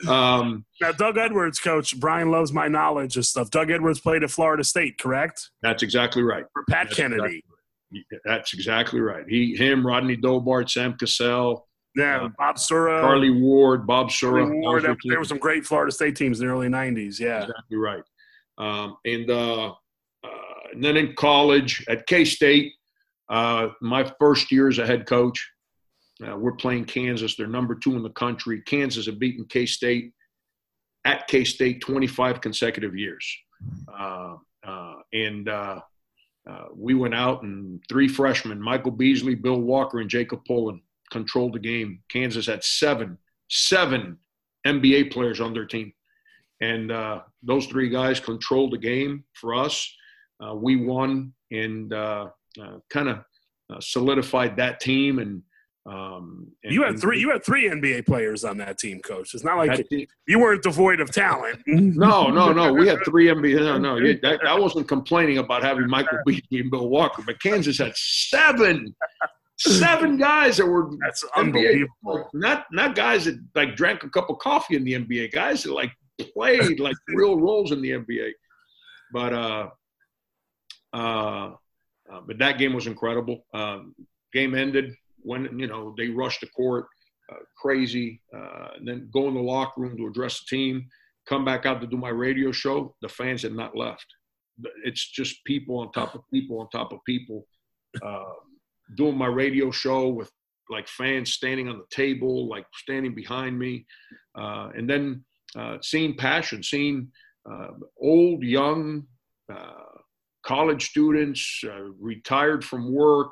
um, 0.09 0.65
now, 0.81 0.91
Doug 0.91 1.17
Edwards, 1.17 1.61
coach 1.61 1.99
Brian 1.99 2.33
loves 2.33 2.53
my 2.53 2.67
knowledge 2.67 3.17
of 3.17 3.25
stuff. 3.25 3.49
Doug 3.49 3.71
Edwards 3.71 4.01
played 4.01 4.25
at 4.25 4.33
Florida 4.33 4.65
State, 4.65 4.99
correct? 4.99 5.51
That's 5.63 5.85
exactly 5.85 6.25
right. 6.25 6.45
For 6.53 6.65
Pat 6.69 6.89
that's 6.89 6.97
Kennedy. 6.97 7.23
Exactly 7.23 7.52
that's 8.25 8.55
exactly 8.55 9.01
right. 9.01 9.25
He, 9.29 9.57
him, 9.57 9.87
Rodney 9.87 10.17
Dobard, 10.17 10.71
Sam 10.71 10.95
Cassell. 10.95 11.67
Yeah, 11.95 12.23
uh, 12.23 12.29
Bob 12.39 12.59
Sura. 12.59 13.01
Charlie 13.01 13.31
Ward, 13.31 13.87
Bob 13.87 14.11
Sura. 14.11 14.49
Ward, 14.49 14.85
there 15.05 15.19
were 15.19 15.25
some 15.25 15.39
great 15.39 15.65
Florida 15.65 15.93
State 15.93 16.17
teams 16.17 16.41
in 16.41 16.47
the 16.47 16.53
early 16.53 16.69
90s. 16.69 17.21
Yeah. 17.21 17.43
Exactly 17.43 17.77
right. 17.77 18.03
Um, 18.59 18.97
and, 19.05 19.31
uh, 19.31 19.73
uh, 20.25 20.29
and 20.73 20.83
then 20.83 20.97
in 20.97 21.15
college 21.15 21.85
at 21.89 22.07
K 22.07 22.25
State, 22.25 22.73
uh, 23.29 23.69
my 23.81 24.11
first 24.19 24.51
year 24.51 24.69
as 24.69 24.79
a 24.79 24.87
head 24.87 25.07
coach, 25.07 25.51
uh, 26.27 26.37
we're 26.37 26.53
playing 26.53 26.85
Kansas. 26.85 27.37
They're 27.37 27.47
number 27.47 27.75
two 27.75 27.97
in 27.97 28.03
the 28.03 28.11
country. 28.11 28.63
Kansas 28.63 29.07
have 29.07 29.19
beaten 29.19 29.45
K 29.49 29.67
State 29.67 30.13
at 31.05 31.27
K 31.27 31.45
State 31.45 31.81
25 31.81 32.41
consecutive 32.41 32.97
years. 32.97 33.27
uh, 33.99 34.37
uh, 34.67 34.95
and 35.13 35.49
uh, 36.49 36.67
we 36.75 36.95
went 36.95 37.15
out 37.15 37.43
and 37.43 37.83
three 37.89 38.09
freshmen, 38.09 38.61
Michael 38.61 38.91
Beasley, 38.91 39.35
Bill 39.35 39.61
Walker, 39.61 40.01
and 40.01 40.11
Jacob 40.11 40.45
Pullen, 40.47 40.83
controlled 41.11 41.53
the 41.53 41.59
game. 41.59 42.03
Kansas 42.09 42.47
had 42.47 42.65
seven, 42.65 43.19
seven 43.49 44.19
NBA 44.67 45.13
players 45.13 45.41
on 45.41 45.53
their 45.53 45.67
team. 45.67 45.93
And 46.61 46.91
uh, 46.91 47.23
those 47.43 47.67
three 47.67 47.89
guys 47.89 48.21
controlled 48.21 48.73
the 48.73 48.79
game 48.79 49.25
for 49.35 49.55
us. 49.55 49.93
Uh, 50.43 50.55
we 50.55 50.77
won 50.77 51.33
and 51.51 51.93
uh, 51.93 52.29
uh, 52.61 52.79
kind 52.91 53.09
of 53.09 53.25
solidified 53.81 54.57
that 54.57 54.81
team 54.81 55.19
and 55.19 55.43
um, 55.85 56.53
and, 56.63 56.73
you 56.73 56.85
had 56.85 57.01
three. 57.01 57.19
You 57.19 57.31
had 57.31 57.45
three 57.45 57.69
NBA 57.69 58.07
players 58.07 58.45
on 58.45 58.57
that 58.59 58.79
team, 58.79 59.01
coach. 59.01 59.35
It's 59.35 59.43
not 59.43 59.57
like 59.57 59.85
you 60.29 60.39
weren't 60.39 60.63
devoid 60.63 61.01
of 61.01 61.11
talent. 61.11 61.61
no, 61.67 62.29
no, 62.29 62.53
no. 62.53 62.73
We 62.73 62.87
had 62.87 62.99
three 63.05 63.27
NBA. 63.27 63.59
No, 63.59 63.79
no. 63.79 63.99
That, 64.23 64.47
I 64.47 64.57
wasn't 64.57 64.87
complaining 64.87 65.39
about 65.39 65.65
having 65.65 65.89
Michael 65.89 66.19
Beasley 66.25 66.45
and 66.61 66.71
Bill 66.71 66.89
Walker, 66.89 67.23
but 67.27 67.43
Kansas 67.43 67.79
had 67.79 67.97
seven, 67.97 68.95
seven 69.59 70.19
guys 70.19 70.59
that 70.59 70.67
were 70.67 70.91
that's 71.01 71.25
NBA, 71.25 71.41
unbelievable. 71.41 72.31
Not 72.33 72.67
not 72.71 72.95
guys 72.95 73.25
that 73.25 73.41
like 73.57 73.75
drank 73.75 74.05
a 74.05 74.09
cup 74.09 74.31
of 74.31 74.39
coffee 74.39 74.77
in 74.77 74.85
the 74.85 74.93
NBA. 74.93 75.33
Guys 75.33 75.65
that 75.65 75.73
like 75.73 75.91
played 76.33 76.79
like 76.79 76.97
real 77.09 77.41
roles 77.41 77.73
in 77.73 77.83
the 77.83 77.91
NBA. 77.91 78.31
But 79.13 79.33
uh, 79.33 79.69
uh, 80.93 81.51
uh, 82.09 82.21
but 82.25 82.39
that 82.39 82.59
game 82.59 82.73
was 82.73 82.87
incredible. 82.87 83.45
Um, 83.53 83.97
game 84.33 84.55
ended 84.55 84.95
when 85.23 85.59
you 85.59 85.67
know 85.67 85.95
they 85.97 86.09
rush 86.09 86.41
the 86.41 86.49
court, 86.49 86.87
uh, 87.33 87.37
crazy, 87.61 88.21
uh, 88.35 88.69
and 88.77 88.87
then 88.87 89.09
go 89.13 89.29
in 89.29 89.35
the 89.35 89.41
locker 89.41 89.81
room 89.81 89.97
to 89.97 90.07
address 90.07 90.41
the 90.41 90.57
team. 90.57 90.87
Come 91.29 91.45
back 91.45 91.67
out 91.67 91.81
to 91.81 91.87
do 91.87 91.97
my 91.97 92.09
radio 92.09 92.51
show. 92.53 92.95
The 93.01 93.09
fans 93.09 93.43
had 93.43 93.55
not 93.55 93.77
left. 93.77 94.07
It's 94.85 95.11
just 95.11 95.45
people 95.45 95.79
on 95.79 95.93
top 95.93 96.15
of 96.15 96.23
people 96.33 96.61
on 96.61 96.69
top 96.71 96.93
of 96.93 96.99
people. 97.07 97.47
Uh, 98.03 98.33
doing 98.97 99.17
my 99.17 99.27
radio 99.27 99.71
show 99.71 100.09
with 100.09 100.31
like 100.71 100.89
fans 100.89 101.33
standing 101.33 101.69
on 101.69 101.79
the 101.79 101.85
table, 101.91 102.49
like 102.49 102.67
standing 102.75 103.15
behind 103.15 103.59
me, 103.59 103.87
uh, 104.39 104.71
and 104.75 104.89
then 104.89 105.25
uh, 105.57 105.77
seeing 105.83 106.17
passion, 106.17 106.63
seeing 106.63 107.09
uh, 107.51 107.69
old, 108.01 108.43
young, 108.43 109.05
college 110.45 110.89
students, 110.89 111.63
retired 112.01 112.65
from 112.65 112.93
work, 112.93 113.31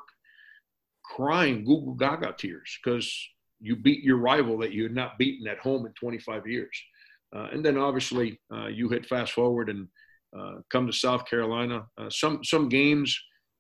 crying 1.10 1.64
Google 1.64 1.94
Gaga 1.94 2.34
tears 2.38 2.78
because 2.82 3.12
you 3.60 3.76
beat 3.76 4.02
your 4.02 4.16
rival 4.16 4.56
that 4.58 4.72
you 4.72 4.84
had 4.84 4.94
not 4.94 5.18
beaten 5.18 5.46
at 5.48 5.58
home 5.58 5.86
in 5.86 5.92
25 5.92 6.46
years. 6.46 6.82
Uh, 7.34 7.48
and 7.52 7.64
then 7.64 7.76
obviously 7.76 8.40
uh, 8.52 8.66
you 8.66 8.88
hit 8.88 9.06
fast 9.06 9.32
forward 9.32 9.68
and 9.68 9.86
uh, 10.36 10.54
come 10.70 10.86
to 10.86 10.92
South 10.92 11.26
Carolina. 11.26 11.84
Uh, 11.98 12.08
some 12.10 12.42
some 12.44 12.68
games, 12.68 13.18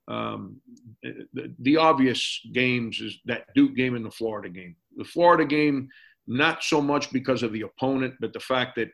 um, 0.08 0.60
the, 1.02 1.54
the, 1.60 1.76
obvious 1.76 2.40
games 2.52 3.00
is 3.00 3.18
that 3.26 3.46
Duke 3.54 3.76
game 3.76 3.94
and 3.94 4.04
the 4.04 4.10
Florida 4.10 4.48
game. 4.48 4.76
The 4.96 5.04
Florida 5.04 5.44
game, 5.44 5.88
not 6.26 6.62
so 6.62 6.80
much 6.80 7.12
because 7.12 7.42
of 7.42 7.52
the 7.52 7.62
opponent, 7.62 8.14
but 8.20 8.32
the 8.32 8.40
fact 8.40 8.76
that 8.76 8.88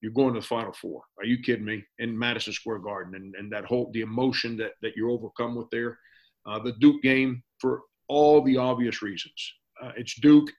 you're 0.00 0.12
going 0.12 0.34
to 0.34 0.40
the 0.40 0.46
Final 0.46 0.72
Four. 0.72 1.02
Are 1.18 1.24
you 1.24 1.38
kidding 1.38 1.64
me? 1.64 1.82
In 1.98 2.18
Madison 2.18 2.52
Square 2.52 2.80
Garden, 2.80 3.14
and, 3.14 3.34
and 3.36 3.50
that 3.52 3.64
whole 3.64 3.90
the 3.92 4.02
emotion 4.02 4.56
that 4.58 4.72
that 4.82 4.92
you're 4.96 5.10
overcome 5.10 5.54
with 5.54 5.70
there. 5.70 5.98
Uh, 6.46 6.58
the 6.58 6.72
Duke 6.72 7.02
game 7.02 7.42
for 7.58 7.80
all 8.08 8.42
the 8.42 8.56
obvious 8.56 9.02
reasons. 9.02 9.54
Uh, 9.82 9.92
it's 9.96 10.14
Duke, 10.20 10.50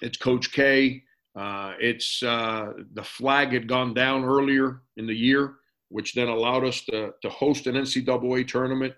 it's 0.00 0.16
Coach 0.16 0.52
K, 0.52 1.02
uh, 1.36 1.72
it's 1.80 2.22
uh, 2.22 2.72
the 2.92 3.02
flag 3.02 3.52
had 3.52 3.68
gone 3.68 3.92
down 3.92 4.24
earlier 4.24 4.82
in 4.96 5.06
the 5.06 5.14
year, 5.14 5.54
which 5.88 6.14
then 6.14 6.28
allowed 6.28 6.64
us 6.64 6.82
to, 6.84 7.12
to 7.22 7.28
host 7.28 7.66
an 7.66 7.74
NCAA 7.74 8.46
tournament 8.46 8.94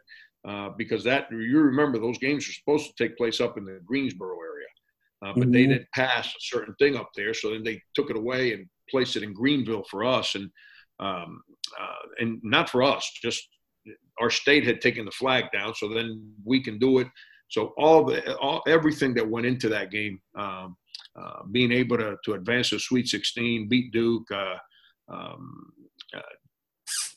uh, 0.46 0.70
because 0.76 1.02
that 1.04 1.30
you 1.30 1.58
remember 1.58 1.98
those 1.98 2.18
games 2.18 2.46
were 2.46 2.52
supposed 2.52 2.86
to 2.86 3.04
take 3.04 3.16
place 3.16 3.40
up 3.40 3.56
in 3.56 3.64
the 3.64 3.80
Greensboro 3.84 4.36
area, 4.38 4.66
uh, 5.24 5.32
but 5.34 5.44
mm-hmm. 5.44 5.52
they 5.52 5.66
didn't 5.66 5.90
pass 5.94 6.28
a 6.28 6.40
certain 6.40 6.74
thing 6.78 6.96
up 6.96 7.10
there, 7.16 7.32
so 7.32 7.50
then 7.50 7.64
they 7.64 7.80
took 7.94 8.10
it 8.10 8.16
away 8.16 8.52
and 8.52 8.66
placed 8.90 9.16
it 9.16 9.22
in 9.22 9.32
Greenville 9.32 9.84
for 9.90 10.04
us, 10.04 10.34
and 10.34 10.50
um, 11.00 11.42
uh, 11.78 12.06
and 12.20 12.40
not 12.42 12.70
for 12.70 12.82
us, 12.82 13.10
just 13.22 13.48
our 14.20 14.30
state 14.30 14.66
had 14.66 14.80
taken 14.80 15.04
the 15.04 15.10
flag 15.10 15.44
down, 15.52 15.74
so 15.74 15.88
then 15.88 16.32
we 16.44 16.62
can 16.62 16.78
do 16.78 16.98
it. 16.98 17.08
So 17.48 17.72
all 17.78 18.04
the 18.04 18.36
all 18.38 18.62
everything 18.66 19.14
that 19.14 19.28
went 19.28 19.46
into 19.46 19.68
that 19.68 19.90
game, 19.90 20.20
um, 20.38 20.76
uh, 21.18 21.42
being 21.52 21.72
able 21.72 21.96
to 21.98 22.16
to 22.24 22.34
advance 22.34 22.70
to 22.70 22.78
Sweet 22.78 23.08
16, 23.08 23.68
beat 23.68 23.92
Duke, 23.92 24.30
uh, 24.32 24.56
um, 25.08 25.72
uh, 26.14 26.20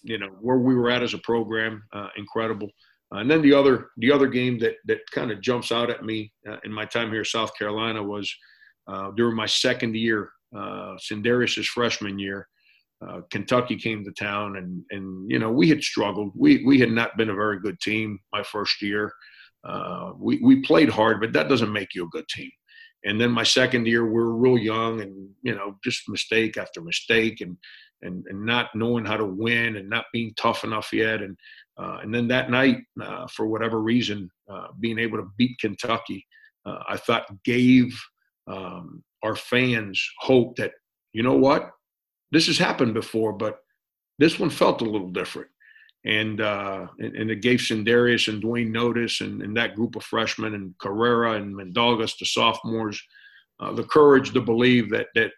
you 0.03 0.17
know 0.17 0.29
where 0.41 0.59
we 0.59 0.75
were 0.75 0.89
at 0.89 1.03
as 1.03 1.13
a 1.13 1.19
program, 1.19 1.83
uh, 1.93 2.09
incredible. 2.17 2.69
and 3.11 3.29
then 3.29 3.41
the 3.41 3.53
other 3.53 3.89
the 3.97 4.11
other 4.11 4.27
game 4.27 4.59
that 4.59 4.75
that 4.85 4.99
kind 5.11 5.31
of 5.31 5.41
jumps 5.41 5.71
out 5.71 5.89
at 5.89 6.05
me 6.05 6.31
uh, 6.47 6.57
in 6.63 6.71
my 6.71 6.85
time 6.85 7.11
here, 7.11 7.25
South 7.25 7.51
Carolina, 7.57 8.03
was 8.03 8.31
uh, 8.87 9.11
during 9.11 9.35
my 9.35 9.45
second 9.45 9.95
year, 9.95 10.31
uh, 10.55 10.95
freshman 11.73 12.19
year 12.19 12.47
uh, 13.07 13.21
Kentucky 13.31 13.77
came 13.77 14.03
to 14.03 14.11
town, 14.11 14.57
and 14.57 14.83
and 14.91 15.29
you 15.29 15.39
know 15.39 15.51
we 15.51 15.69
had 15.69 15.83
struggled. 15.83 16.31
We 16.35 16.63
we 16.65 16.79
had 16.79 16.91
not 16.91 17.15
been 17.17 17.29
a 17.29 17.35
very 17.35 17.59
good 17.59 17.79
team 17.79 18.19
my 18.33 18.43
first 18.43 18.81
year. 18.81 19.13
Uh, 19.63 20.11
we 20.17 20.39
we 20.43 20.61
played 20.61 20.89
hard, 20.89 21.21
but 21.21 21.33
that 21.33 21.47
doesn't 21.47 21.71
make 21.71 21.95
you 21.95 22.05
a 22.05 22.09
good 22.09 22.27
team. 22.27 22.51
And 23.05 23.19
then 23.19 23.31
my 23.31 23.43
second 23.43 23.87
year, 23.87 24.05
we 24.05 24.11
were 24.11 24.35
real 24.35 24.57
young, 24.57 25.01
and 25.01 25.29
you 25.43 25.55
know 25.55 25.77
just 25.83 26.09
mistake 26.09 26.57
after 26.57 26.81
mistake, 26.81 27.39
and 27.39 27.55
and 28.01 28.25
and 28.27 28.45
not 28.45 28.75
knowing 28.75 29.05
how 29.05 29.15
to 29.15 29.25
win, 29.25 29.77
and 29.77 29.89
not 29.89 30.05
being 30.11 30.33
tough 30.37 30.65
enough 30.65 30.91
yet, 30.91 31.21
and 31.21 31.37
uh, 31.77 31.99
and 32.01 32.13
then 32.13 32.27
that 32.27 32.51
night, 32.51 32.79
uh, 33.01 33.27
for 33.27 33.47
whatever 33.47 33.81
reason, 33.81 34.29
uh, 34.51 34.67
being 34.81 34.99
able 34.99 35.17
to 35.17 35.31
beat 35.37 35.57
Kentucky, 35.61 36.25
I 36.65 36.97
thought 36.97 37.23
gave 37.45 37.97
um, 38.45 39.03
our 39.23 39.35
fans 39.35 40.05
hope 40.19 40.57
that 40.57 40.73
you 41.13 41.23
know 41.23 41.35
what 41.35 41.71
this 42.31 42.47
has 42.47 42.57
happened 42.57 42.93
before, 42.93 43.33
but 43.33 43.59
this 44.17 44.39
one 44.39 44.49
felt 44.49 44.81
a 44.81 44.89
little 44.89 45.09
different. 45.09 45.49
And 46.05 46.39
uh, 46.39 46.87
and, 46.99 47.15
and, 47.15 47.29
it 47.29 47.41
gave 47.41 47.59
Sindarius 47.59 48.29
and 48.29 48.41
Duane 48.41 48.71
Notice 48.71 49.19
and, 49.19 49.41
and, 49.41 49.57
that 49.57 49.75
group 49.75 49.97
of 49.97 50.03
freshmen 50.03 50.53
and 50.53 50.73
Carrera 50.77 51.33
and 51.33 51.53
Mindaugas, 51.53 52.17
the 52.17 52.25
sophomores, 52.25 53.01
uh, 53.59 53.73
the 53.73 53.83
courage 53.83 54.31
to 54.31 54.39
believe 54.39 54.89
that 54.91 55.07
that 55.15 55.31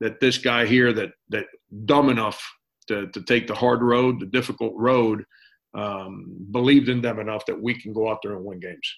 that 0.00 0.18
this 0.20 0.38
guy 0.38 0.64
here 0.64 0.94
that 0.94 1.10
that 1.28 1.44
dumb 1.84 2.08
enough 2.08 2.42
to, 2.88 3.08
to 3.08 3.22
take 3.22 3.46
the 3.46 3.54
hard 3.54 3.82
road, 3.82 4.20
the 4.20 4.26
difficult 4.26 4.72
road, 4.76 5.24
um, 5.74 6.36
believed 6.50 6.88
in 6.88 7.00
them 7.00 7.18
enough 7.18 7.44
that 7.46 7.60
we 7.60 7.78
can 7.80 7.92
go 7.92 8.10
out 8.10 8.20
there 8.22 8.36
and 8.36 8.44
win 8.44 8.60
games. 8.60 8.96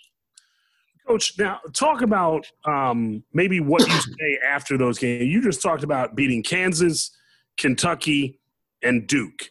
Coach, 1.07 1.39
now 1.39 1.59
talk 1.73 2.03
about 2.03 2.47
um, 2.67 3.25
maybe 3.33 3.61
what 3.61 3.87
you 3.87 4.01
say 4.21 4.39
after 4.47 4.77
those 4.77 4.99
games. 4.99 5.25
You 5.25 5.43
just 5.43 5.63
talked 5.63 5.83
about 5.83 6.15
beating 6.15 6.43
Kansas, 6.43 7.11
Kentucky, 7.59 8.41
and 8.83 9.07
Duke. 9.07 9.51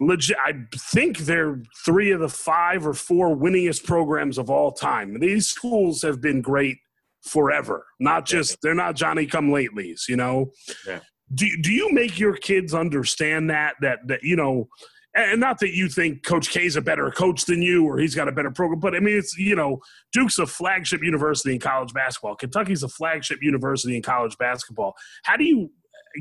Legit, 0.00 0.36
I 0.44 0.52
think 0.74 1.18
they're 1.18 1.62
three 1.84 2.10
of 2.10 2.20
the 2.20 2.28
five 2.28 2.86
or 2.86 2.94
four 2.94 3.36
winningest 3.36 3.84
programs 3.84 4.38
of 4.38 4.50
all 4.50 4.72
time. 4.72 5.20
These 5.20 5.46
schools 5.46 6.02
have 6.02 6.20
been 6.20 6.42
great 6.42 6.78
forever. 7.22 7.86
Not 8.00 8.26
just 8.26 8.60
they're 8.60 8.74
not 8.74 8.96
Johnny 8.96 9.26
come 9.26 9.50
latelys, 9.50 10.08
you 10.08 10.16
know. 10.16 10.52
Yeah. 10.86 11.00
Do 11.32 11.46
do 11.62 11.72
you 11.72 11.92
make 11.92 12.18
your 12.18 12.36
kids 12.36 12.74
understand 12.74 13.50
that 13.50 13.76
that 13.80 14.00
that 14.08 14.22
you 14.24 14.36
know, 14.36 14.68
and 15.14 15.40
not 15.40 15.60
that 15.60 15.74
you 15.74 15.88
think 15.88 16.24
Coach 16.24 16.50
K 16.50 16.66
is 16.66 16.76
a 16.76 16.82
better 16.82 17.10
coach 17.12 17.44
than 17.44 17.62
you 17.62 17.86
or 17.86 17.98
he's 17.98 18.14
got 18.14 18.28
a 18.28 18.32
better 18.32 18.50
program, 18.50 18.80
but 18.80 18.94
I 18.94 19.00
mean 19.00 19.16
it's 19.16 19.38
you 19.38 19.54
know 19.54 19.80
Duke's 20.12 20.38
a 20.38 20.46
flagship 20.46 21.02
university 21.02 21.54
in 21.54 21.60
college 21.60 21.94
basketball. 21.94 22.34
Kentucky's 22.34 22.82
a 22.82 22.88
flagship 22.88 23.38
university 23.42 23.96
in 23.96 24.02
college 24.02 24.36
basketball. 24.38 24.94
How 25.22 25.36
do 25.36 25.44
you 25.44 25.70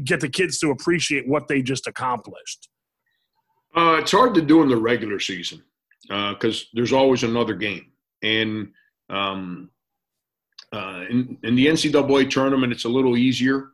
get 0.03 0.19
the 0.19 0.29
kids 0.29 0.59
to 0.59 0.71
appreciate 0.71 1.27
what 1.27 1.47
they 1.47 1.61
just 1.61 1.87
accomplished? 1.87 2.69
Uh, 3.75 3.97
it's 3.99 4.11
hard 4.11 4.35
to 4.35 4.41
do 4.41 4.61
in 4.61 4.69
the 4.69 4.77
regular 4.77 5.19
season 5.19 5.61
because 6.03 6.61
uh, 6.61 6.65
there's 6.73 6.93
always 6.93 7.23
another 7.23 7.55
game, 7.55 7.91
and 8.21 8.71
um, 9.09 9.69
uh, 10.71 11.05
in, 11.09 11.37
in, 11.43 11.55
the 11.55 11.67
NCAA 11.67 12.29
tournament, 12.29 12.71
it's 12.71 12.85
a 12.85 12.89
little 12.89 13.17
easier 13.17 13.69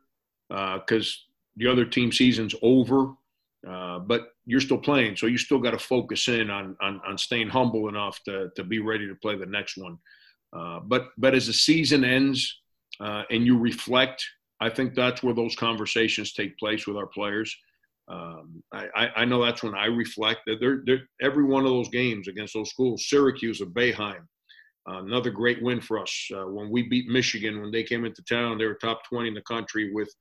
because 0.47 1.25
uh, 1.27 1.31
the 1.57 1.67
other 1.67 1.85
team 1.85 2.11
season's 2.11 2.55
over, 2.61 3.13
uh, 3.67 3.99
but 3.99 4.33
you're 4.45 4.61
still 4.61 4.77
playing, 4.77 5.17
so 5.17 5.25
you 5.25 5.37
still 5.37 5.59
got 5.59 5.71
to 5.71 5.79
focus 5.79 6.27
in 6.27 6.49
on, 6.49 6.77
on, 6.81 7.01
on 7.05 7.17
staying 7.17 7.49
humble 7.49 7.89
enough 7.89 8.21
to 8.23 8.49
to 8.55 8.63
be 8.63 8.79
ready 8.79 9.07
to 9.07 9.15
play 9.15 9.35
the 9.35 9.45
next 9.45 9.77
one. 9.77 9.97
Uh, 10.55 10.79
but 10.79 11.09
but 11.17 11.35
as 11.35 11.47
the 11.47 11.53
season 11.53 12.05
ends 12.05 12.61
and 13.01 13.45
you 13.45 13.57
reflect 13.57 14.25
I 14.61 14.69
think 14.69 14.93
that's 14.93 15.23
where 15.23 15.33
those 15.33 15.55
conversations 15.55 16.33
take 16.33 16.57
place 16.57 16.85
with 16.85 16.97
our 16.97 17.07
players. 17.07 17.55
Um, 18.09 18.63
I, 18.73 19.09
I, 19.17 19.25
know 19.25 19.43
that's 19.43 19.61
when 19.61 19.75
I 19.75 19.85
reflect 19.85 20.41
that 20.47 20.59
they're, 20.59 20.81
they're, 20.83 21.07
every 21.21 21.43
one 21.43 21.63
of 21.63 21.69
those 21.69 21.89
games 21.89 22.27
against 22.27 22.55
those 22.55 22.71
schools, 22.71 23.05
Syracuse 23.07 23.61
or 23.61 23.67
Boeheim, 23.67 24.21
uh, 24.89 25.03
another 25.03 25.29
great 25.29 25.61
win 25.61 25.79
for 25.79 25.99
us. 25.99 26.27
Uh, 26.33 26.47
when 26.47 26.71
we 26.71 26.89
beat 26.89 27.07
Michigan, 27.07 27.61
when 27.61 27.71
they 27.71 27.83
came 27.83 28.05
into 28.05 28.23
town, 28.23 28.57
they 28.57 28.65
were 28.65 28.73
top 28.73 29.03
20 29.07 29.27
in 29.27 29.33
the 29.35 29.41
country 29.41 29.93
with, 29.93 30.11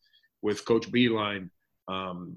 with 0.43 0.67
Coach 0.67 0.91
Beilein. 0.93 1.49
um, 1.89 2.37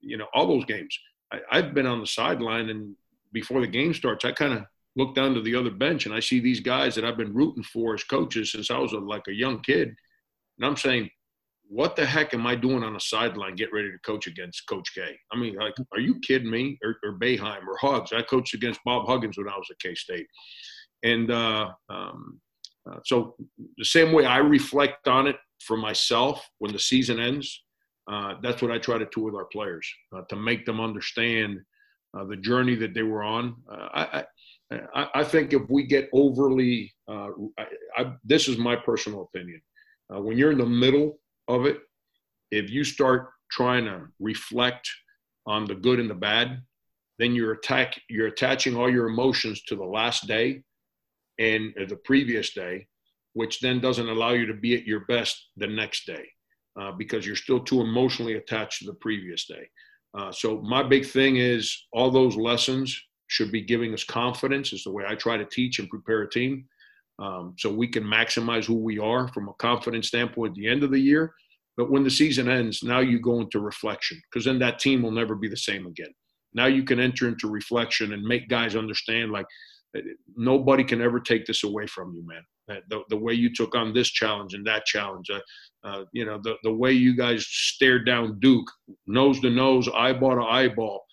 you 0.00 0.18
know, 0.18 0.26
all 0.34 0.46
those 0.46 0.66
games. 0.66 0.96
I, 1.32 1.38
I've 1.50 1.72
been 1.72 1.86
on 1.86 2.00
the 2.00 2.06
sideline, 2.06 2.68
and 2.68 2.94
before 3.32 3.62
the 3.62 3.66
game 3.66 3.94
starts, 3.94 4.26
I 4.26 4.32
kind 4.32 4.52
of 4.52 4.64
look 4.94 5.14
down 5.14 5.32
to 5.34 5.40
the 5.40 5.54
other 5.54 5.70
bench 5.70 6.04
and 6.04 6.14
I 6.14 6.20
see 6.20 6.38
these 6.38 6.60
guys 6.60 6.94
that 6.94 7.04
I've 7.04 7.16
been 7.16 7.32
rooting 7.32 7.62
for 7.62 7.94
as 7.94 8.04
coaches 8.04 8.52
since 8.52 8.70
I 8.70 8.76
was 8.76 8.92
a, 8.92 8.98
like 8.98 9.26
a 9.28 9.32
young 9.32 9.60
kid, 9.60 9.88
and 10.58 10.66
I'm 10.66 10.76
saying, 10.76 11.08
what 11.72 11.96
the 11.96 12.04
heck 12.04 12.34
am 12.34 12.46
I 12.46 12.54
doing 12.54 12.84
on 12.84 12.92
the 12.92 13.00
sideline? 13.00 13.56
Get 13.56 13.72
ready 13.72 13.90
to 13.90 13.98
coach 14.00 14.26
against 14.26 14.66
Coach 14.66 14.94
K. 14.94 15.18
I 15.32 15.38
mean, 15.38 15.56
like, 15.56 15.74
are 15.92 16.00
you 16.00 16.20
kidding 16.20 16.50
me? 16.50 16.78
Or, 16.84 16.96
or 17.02 17.18
Boeheim 17.18 17.66
or 17.66 17.78
Hugs? 17.80 18.12
I 18.12 18.20
coached 18.20 18.52
against 18.52 18.80
Bob 18.84 19.06
Huggins 19.06 19.38
when 19.38 19.48
I 19.48 19.56
was 19.56 19.68
at 19.70 19.78
K 19.78 19.94
State, 19.94 20.26
and 21.02 21.30
uh, 21.30 21.70
um, 21.88 22.40
uh, 22.90 22.98
so 23.06 23.36
the 23.78 23.86
same 23.86 24.12
way 24.12 24.26
I 24.26 24.36
reflect 24.38 25.08
on 25.08 25.26
it 25.26 25.36
for 25.60 25.78
myself 25.78 26.46
when 26.58 26.72
the 26.72 26.78
season 26.78 27.18
ends, 27.18 27.62
uh, 28.10 28.34
that's 28.42 28.60
what 28.60 28.70
I 28.70 28.76
try 28.76 28.98
to 28.98 29.08
do 29.14 29.22
with 29.22 29.34
our 29.34 29.46
players 29.46 29.88
uh, 30.14 30.22
to 30.28 30.36
make 30.36 30.66
them 30.66 30.78
understand 30.78 31.58
uh, 32.14 32.24
the 32.24 32.36
journey 32.36 32.74
that 32.74 32.92
they 32.92 33.02
were 33.02 33.22
on. 33.22 33.56
Uh, 33.70 33.88
I, 33.94 34.24
I, 34.94 35.08
I, 35.14 35.24
think 35.24 35.54
if 35.54 35.62
we 35.70 35.86
get 35.86 36.10
overly, 36.12 36.92
I, 37.08 37.30
I, 37.96 38.12
this 38.24 38.48
is 38.48 38.58
my 38.58 38.76
personal 38.76 39.22
opinion. 39.22 39.62
when 40.10 40.36
you're 40.36 40.52
in 40.52 40.58
the 40.58 40.66
middle 40.66 41.18
of 41.54 41.66
it, 41.66 41.78
if 42.50 42.70
you 42.70 42.84
start 42.84 43.30
trying 43.50 43.84
to 43.84 44.06
reflect 44.20 44.88
on 45.46 45.66
the 45.66 45.74
good 45.74 46.00
and 46.00 46.10
the 46.10 46.14
bad, 46.14 46.62
then 47.18 47.34
you're 47.34 47.52
attack 47.52 48.00
you're 48.08 48.28
attaching 48.28 48.76
all 48.76 48.90
your 48.90 49.06
emotions 49.06 49.62
to 49.64 49.76
the 49.76 49.84
last 49.84 50.26
day 50.26 50.62
and 51.38 51.72
the 51.88 51.98
previous 52.04 52.52
day, 52.52 52.86
which 53.34 53.60
then 53.60 53.80
doesn't 53.80 54.08
allow 54.08 54.30
you 54.30 54.46
to 54.46 54.54
be 54.54 54.74
at 54.74 54.86
your 54.86 55.00
best 55.06 55.48
the 55.56 55.66
next 55.66 56.06
day 56.06 56.24
uh, 56.80 56.92
because 56.92 57.26
you're 57.26 57.36
still 57.36 57.60
too 57.60 57.80
emotionally 57.80 58.34
attached 58.34 58.80
to 58.80 58.86
the 58.86 58.94
previous 58.94 59.46
day. 59.46 59.68
Uh, 60.16 60.30
so 60.30 60.60
my 60.62 60.82
big 60.82 61.06
thing 61.06 61.36
is 61.36 61.86
all 61.92 62.10
those 62.10 62.36
lessons 62.36 63.00
should 63.28 63.50
be 63.50 63.62
giving 63.62 63.94
us 63.94 64.04
confidence. 64.04 64.72
Is 64.72 64.84
the 64.84 64.90
way 64.90 65.04
I 65.06 65.14
try 65.14 65.36
to 65.36 65.46
teach 65.46 65.78
and 65.78 65.88
prepare 65.88 66.22
a 66.22 66.30
team, 66.30 66.66
um, 67.22 67.54
so 67.56 67.72
we 67.72 67.86
can 67.86 68.02
maximize 68.02 68.64
who 68.64 68.74
we 68.74 68.98
are 68.98 69.28
from 69.28 69.48
a 69.48 69.54
confidence 69.54 70.08
standpoint 70.08 70.50
at 70.50 70.56
the 70.56 70.68
end 70.68 70.82
of 70.82 70.90
the 70.90 70.98
year. 70.98 71.32
But 71.76 71.90
when 71.90 72.02
the 72.02 72.10
season 72.10 72.50
ends, 72.50 72.82
now 72.82 72.98
you 72.98 73.20
go 73.20 73.40
into 73.40 73.60
reflection 73.60 74.20
because 74.30 74.44
then 74.44 74.58
that 74.58 74.78
team 74.78 75.02
will 75.02 75.12
never 75.12 75.36
be 75.36 75.48
the 75.48 75.56
same 75.56 75.86
again. 75.86 76.12
Now 76.52 76.66
you 76.66 76.82
can 76.82 77.00
enter 77.00 77.28
into 77.28 77.48
reflection 77.48 78.12
and 78.12 78.22
make 78.22 78.48
guys 78.48 78.76
understand 78.76 79.30
like 79.30 79.46
nobody 80.36 80.84
can 80.84 81.00
ever 81.00 81.20
take 81.20 81.46
this 81.46 81.64
away 81.64 81.86
from 81.86 82.12
you, 82.14 82.26
man. 82.26 82.42
The, 82.88 83.02
the 83.08 83.16
way 83.16 83.34
you 83.34 83.54
took 83.54 83.74
on 83.74 83.92
this 83.92 84.08
challenge 84.08 84.54
and 84.54 84.66
that 84.66 84.86
challenge, 84.86 85.28
uh, 85.30 85.40
uh, 85.84 86.04
you 86.12 86.24
know, 86.24 86.40
the, 86.42 86.56
the 86.62 86.72
way 86.72 86.92
you 86.92 87.14
guys 87.16 87.46
stared 87.46 88.06
down 88.06 88.38
Duke, 88.40 88.70
nose 89.06 89.40
to 89.40 89.50
nose, 89.50 89.88
eyeball 89.94 90.36
to 90.36 90.42
eyeball, 90.42 91.04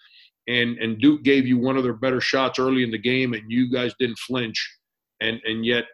and 0.47 0.77
and 0.77 0.99
Duke 0.99 1.23
gave 1.23 1.45
you 1.45 1.57
one 1.57 1.75
of 1.75 1.83
their 1.83 1.93
better 1.93 2.21
shots 2.21 2.59
early 2.59 2.83
in 2.83 2.91
the 2.91 2.97
game, 2.97 3.33
and 3.33 3.43
you 3.51 3.69
guys 3.69 3.93
didn't 3.99 4.19
flinch, 4.19 4.57
and 5.19 5.41
and 5.43 5.65
yet 5.65 5.85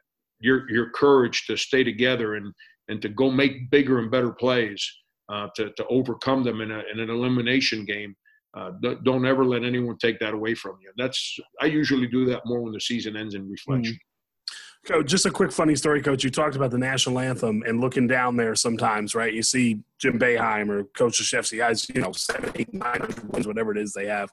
your 0.46 0.70
your 0.70 0.90
courage 0.92 1.46
to 1.48 1.58
stay 1.58 1.84
together 1.84 2.36
and 2.36 2.54
and 2.88 3.02
to 3.02 3.10
go 3.10 3.30
make 3.30 3.70
bigger 3.72 4.00
and 4.00 4.12
better 4.12 4.32
plays 4.32 4.82
uh, 5.30 5.48
to 5.56 5.72
to 5.72 5.86
overcome 5.88 6.44
them 6.44 6.62
in, 6.62 6.72
a, 6.72 6.82
in 6.92 7.00
an 7.00 7.10
elimination 7.10 7.86
game 7.86 8.16
uh, 8.56 8.72
don't 9.04 9.26
ever 9.26 9.44
let 9.44 9.64
anyone 9.64 9.98
take 9.98 10.18
that 10.20 10.34
away 10.34 10.56
from 10.56 10.78
you. 10.82 10.90
That's 10.98 11.38
I 11.62 11.66
usually 11.66 12.08
do 12.08 12.26
that 12.28 12.42
more 12.46 12.62
when 12.62 12.72
the 12.72 12.80
season 12.80 13.18
ends 13.18 13.36
in 13.36 13.50
reflection. 13.50 13.94
Mm-hmm. 13.94 14.94
Coach, 14.94 15.08
just 15.08 15.26
a 15.26 15.32
quick 15.32 15.52
funny 15.52 15.76
story, 15.76 16.02
Coach. 16.02 16.24
You 16.24 16.30
talked 16.30 16.56
about 16.56 16.70
the 16.70 16.78
national 16.78 17.18
anthem 17.18 17.64
and 17.68 17.82
looking 17.82 18.08
down 18.08 18.38
there 18.38 18.56
sometimes, 18.56 19.16
right? 19.16 19.34
You 19.34 19.42
see 19.42 19.80
Jim 20.00 20.20
Boeheim 20.20 20.70
or 20.70 20.84
Coach 20.96 21.20
Krzyzewski 21.20 21.60
has, 21.66 21.90
you 21.90 22.02
know, 22.02 22.12
seven, 22.12 22.52
eight, 22.56 22.72
nine 22.72 23.02
hundred 23.02 23.34
wins, 23.34 23.48
whatever 23.48 23.72
it 23.72 23.80
is 23.80 23.94
they 23.94 24.06
have. 24.06 24.30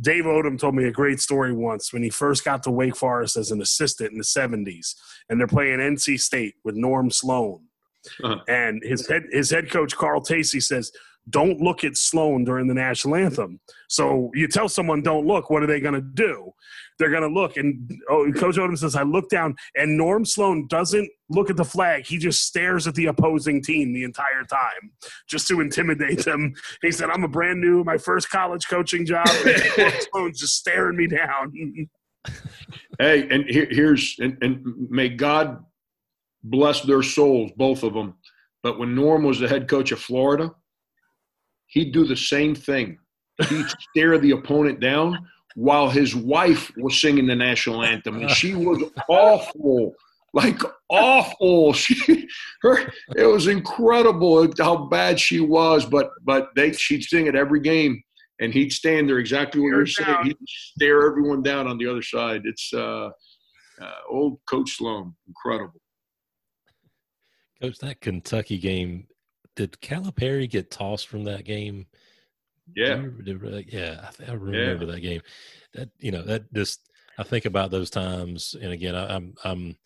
Dave 0.00 0.24
Odom 0.24 0.58
told 0.58 0.74
me 0.74 0.84
a 0.84 0.92
great 0.92 1.20
story 1.20 1.52
once 1.52 1.92
when 1.92 2.02
he 2.02 2.10
first 2.10 2.44
got 2.44 2.62
to 2.64 2.70
Wake 2.70 2.96
Forest 2.96 3.36
as 3.36 3.50
an 3.50 3.62
assistant 3.62 4.12
in 4.12 4.18
the 4.18 4.24
70s, 4.24 4.94
and 5.28 5.40
they're 5.40 5.46
playing 5.46 5.78
NC 5.78 6.20
State 6.20 6.54
with 6.64 6.74
Norm 6.74 7.10
Sloan. 7.10 7.62
Uh-huh. 8.22 8.38
And 8.46 8.82
his 8.84 9.08
head 9.08 9.24
his 9.32 9.50
head 9.50 9.70
coach 9.70 9.96
Carl 9.96 10.20
Tacy 10.20 10.62
says, 10.62 10.92
don't 11.28 11.60
look 11.60 11.82
at 11.82 11.96
Sloan 11.96 12.44
during 12.44 12.68
the 12.68 12.74
national 12.74 13.16
anthem. 13.16 13.60
So 13.88 14.30
you 14.34 14.46
tell 14.46 14.68
someone 14.68 15.02
don't 15.02 15.26
look, 15.26 15.50
what 15.50 15.62
are 15.62 15.66
they 15.66 15.80
going 15.80 15.94
to 15.94 16.00
do? 16.00 16.52
They're 16.98 17.10
going 17.10 17.22
to 17.22 17.28
look, 17.28 17.56
and 17.56 17.90
oh, 18.08 18.32
Coach 18.32 18.56
Odom 18.56 18.78
says, 18.78 18.96
I 18.96 19.02
look 19.02 19.28
down, 19.28 19.54
and 19.74 19.98
Norm 19.98 20.24
Sloan 20.24 20.66
doesn't 20.68 21.10
look 21.28 21.50
at 21.50 21.56
the 21.56 21.64
flag. 21.64 22.06
He 22.06 22.16
just 22.16 22.42
stares 22.42 22.86
at 22.86 22.94
the 22.94 23.06
opposing 23.06 23.62
team 23.62 23.92
the 23.92 24.04
entire 24.04 24.44
time, 24.48 24.92
just 25.28 25.46
to 25.48 25.60
intimidate 25.60 26.24
them. 26.24 26.54
He 26.80 26.90
said, 26.90 27.10
I'm 27.10 27.24
a 27.24 27.28
brand 27.28 27.60
new, 27.60 27.84
my 27.84 27.98
first 27.98 28.30
college 28.30 28.66
coaching 28.68 29.04
job. 29.04 29.28
And 29.28 29.92
Sloan's 30.10 30.40
just 30.40 30.56
staring 30.56 30.96
me 30.96 31.06
down. 31.06 31.52
hey, 32.98 33.28
and 33.28 33.44
here, 33.44 33.68
here's, 33.70 34.16
and, 34.18 34.38
and 34.40 34.64
may 34.88 35.10
God 35.10 35.62
bless 36.42 36.80
their 36.80 37.02
souls, 37.02 37.50
both 37.56 37.82
of 37.82 37.92
them. 37.92 38.14
But 38.62 38.78
when 38.78 38.94
Norm 38.94 39.22
was 39.22 39.38
the 39.38 39.48
head 39.48 39.68
coach 39.68 39.92
of 39.92 40.00
Florida, 40.00 40.52
he'd 41.76 41.92
do 41.92 42.04
the 42.06 42.16
same 42.16 42.54
thing. 42.54 42.98
He'd 43.48 43.66
stare 43.90 44.18
the 44.18 44.30
opponent 44.30 44.80
down 44.80 45.28
while 45.56 45.90
his 45.90 46.16
wife 46.16 46.72
was 46.78 46.98
singing 46.98 47.26
the 47.26 47.36
national 47.36 47.84
anthem, 47.84 48.16
and 48.16 48.30
she 48.30 48.54
was 48.54 48.82
awful, 49.08 49.94
like 50.32 50.60
awful. 50.88 51.72
She, 51.74 52.28
her, 52.62 52.90
it 53.14 53.26
was 53.26 53.46
incredible 53.46 54.48
how 54.58 54.86
bad 54.86 55.20
she 55.20 55.40
was, 55.40 55.84
but 55.84 56.10
but 56.24 56.48
they 56.56 56.72
she'd 56.72 57.04
sing 57.04 57.26
it 57.26 57.36
every 57.36 57.60
game, 57.60 58.02
and 58.40 58.54
he'd 58.54 58.72
stand 58.72 59.08
there 59.08 59.18
exactly 59.18 59.60
what 59.60 59.68
you're 59.68 59.86
saying. 59.86 60.16
He'd 60.24 60.36
stare 60.46 61.06
everyone 61.06 61.42
down 61.42 61.66
on 61.66 61.76
the 61.76 61.86
other 61.86 62.02
side. 62.02 62.42
It's 62.44 62.72
uh, 62.72 63.10
uh, 63.82 63.98
old 64.08 64.38
Coach 64.48 64.76
Sloan, 64.76 65.14
incredible. 65.28 65.80
Coach, 67.60 67.78
that 67.78 68.00
Kentucky 68.00 68.56
game 68.58 69.08
did 69.56 69.72
Calipari 69.80 70.48
get 70.48 70.70
tossed 70.70 71.08
from 71.08 71.24
that 71.24 71.44
game? 71.44 71.86
Yeah, 72.74 73.04
yeah, 73.68 74.10
I, 74.20 74.30
I 74.30 74.34
remember 74.34 74.84
yeah. 74.84 74.92
that 74.92 75.00
game. 75.00 75.22
That 75.74 75.88
you 75.98 76.12
know 76.12 76.22
that 76.22 76.52
just 76.52 76.90
I 77.18 77.22
think 77.22 77.44
about 77.44 77.70
those 77.70 77.90
times, 77.90 78.54
and 78.60 78.72
again, 78.72 78.94
I, 78.94 79.14
I'm 79.14 79.34
I'm 79.44 79.76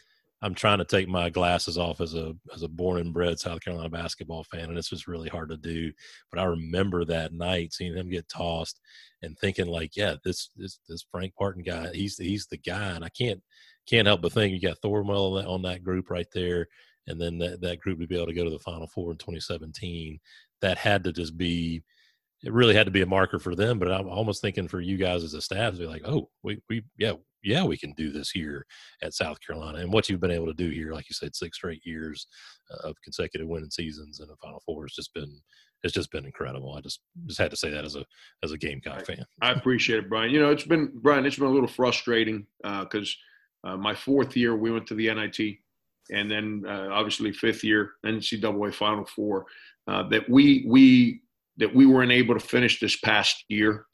I'm 0.42 0.54
trying 0.54 0.78
to 0.78 0.84
take 0.86 1.06
my 1.06 1.28
glasses 1.28 1.76
off 1.76 2.00
as 2.00 2.14
a 2.14 2.34
as 2.54 2.62
a 2.62 2.68
born 2.68 3.00
and 3.00 3.12
bred 3.12 3.38
South 3.38 3.60
Carolina 3.60 3.90
basketball 3.90 4.44
fan, 4.44 4.70
and 4.70 4.78
it's 4.78 4.88
just 4.88 5.06
really 5.06 5.28
hard 5.28 5.50
to 5.50 5.58
do. 5.58 5.92
But 6.30 6.40
I 6.40 6.44
remember 6.44 7.04
that 7.04 7.34
night 7.34 7.74
seeing 7.74 7.94
him 7.94 8.08
get 8.08 8.28
tossed 8.28 8.80
and 9.22 9.38
thinking 9.38 9.66
like, 9.66 9.94
yeah, 9.94 10.16
this 10.24 10.50
this 10.56 10.80
this 10.88 11.04
Frank 11.10 11.34
Martin 11.38 11.62
guy, 11.62 11.90
he's 11.92 12.16
he's 12.16 12.46
the 12.46 12.58
guy, 12.58 12.92
and 12.92 13.04
I 13.04 13.10
can't 13.10 13.42
can't 13.86 14.06
help 14.06 14.22
but 14.22 14.32
think 14.32 14.54
you 14.54 14.60
got 14.60 14.80
Thornwell 14.80 15.32
on 15.32 15.36
that, 15.36 15.46
on 15.48 15.62
that 15.62 15.84
group 15.84 16.10
right 16.10 16.28
there 16.32 16.68
and 17.10 17.20
then 17.20 17.38
that, 17.38 17.60
that 17.60 17.80
group 17.80 18.00
to 18.00 18.06
be 18.06 18.16
able 18.16 18.26
to 18.26 18.34
go 18.34 18.44
to 18.44 18.50
the 18.50 18.58
final 18.58 18.86
four 18.86 19.10
in 19.10 19.18
2017 19.18 20.18
that 20.60 20.78
had 20.78 21.04
to 21.04 21.12
just 21.12 21.36
be 21.36 21.82
it 22.42 22.52
really 22.52 22.74
had 22.74 22.86
to 22.86 22.92
be 22.92 23.02
a 23.02 23.06
marker 23.06 23.38
for 23.38 23.54
them 23.54 23.78
but 23.78 23.90
i'm 23.90 24.08
almost 24.08 24.40
thinking 24.40 24.68
for 24.68 24.80
you 24.80 24.96
guys 24.96 25.22
as 25.22 25.34
a 25.34 25.40
staff 25.40 25.74
to 25.74 25.80
be 25.80 25.86
like 25.86 26.02
oh 26.06 26.28
we, 26.42 26.60
we 26.68 26.82
yeah 26.98 27.12
yeah 27.42 27.64
we 27.64 27.76
can 27.76 27.92
do 27.92 28.10
this 28.10 28.30
here 28.30 28.66
at 29.02 29.14
south 29.14 29.38
carolina. 29.44 29.78
And 29.78 29.92
what 29.92 30.08
you've 30.08 30.20
been 30.20 30.30
able 30.30 30.46
to 30.46 30.54
do 30.54 30.70
here 30.70 30.92
like 30.92 31.08
you 31.08 31.14
said 31.14 31.34
six 31.34 31.56
straight 31.56 31.84
years 31.84 32.26
of 32.84 32.94
consecutive 33.02 33.48
winning 33.48 33.70
seasons 33.70 34.20
and 34.20 34.30
a 34.30 34.36
final 34.36 34.62
four 34.64 34.84
has 34.84 34.92
just 34.92 35.12
been 35.14 35.40
it's 35.82 35.94
just 35.94 36.10
been 36.10 36.26
incredible. 36.26 36.74
I 36.74 36.80
just 36.80 37.00
just 37.26 37.38
had 37.38 37.50
to 37.50 37.56
say 37.56 37.70
that 37.70 37.84
as 37.84 37.96
a 37.96 38.04
as 38.42 38.52
a 38.52 38.58
gamecock 38.58 39.06
fan. 39.06 39.24
I 39.40 39.52
appreciate 39.52 40.00
it 40.00 40.10
brian. 40.10 40.30
You 40.30 40.40
know 40.40 40.50
it's 40.50 40.64
been 40.64 40.92
brian 40.94 41.26
it's 41.26 41.36
been 41.36 41.48
a 41.48 41.50
little 41.50 41.68
frustrating 41.68 42.46
because 42.62 43.16
uh, 43.64 43.68
uh, 43.68 43.76
my 43.76 43.94
fourth 43.94 44.36
year 44.36 44.56
we 44.56 44.70
went 44.70 44.86
to 44.88 44.94
the 44.94 45.12
nit 45.12 45.56
and 46.12 46.30
then 46.30 46.64
uh, 46.66 46.88
obviously 46.90 47.32
fifth 47.32 47.64
year 47.64 47.92
NCAA 48.04 48.74
Final 48.74 49.04
Four. 49.04 49.46
Uh, 49.88 50.08
that 50.08 50.28
we 50.28 50.64
we 50.68 51.22
that 51.56 51.74
we 51.74 51.86
weren't 51.86 52.12
able 52.12 52.34
to 52.34 52.40
finish 52.40 52.80
this 52.80 52.96
past 53.00 53.44
year 53.48 53.86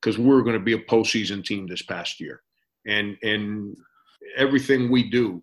because 0.00 0.18
we 0.18 0.26
were 0.26 0.42
going 0.42 0.58
to 0.58 0.64
be 0.64 0.74
a 0.74 0.78
postseason 0.78 1.44
team 1.44 1.66
this 1.66 1.82
past 1.82 2.20
year, 2.20 2.42
and 2.86 3.16
and 3.22 3.76
everything 4.36 4.90
we 4.90 5.08
do, 5.08 5.42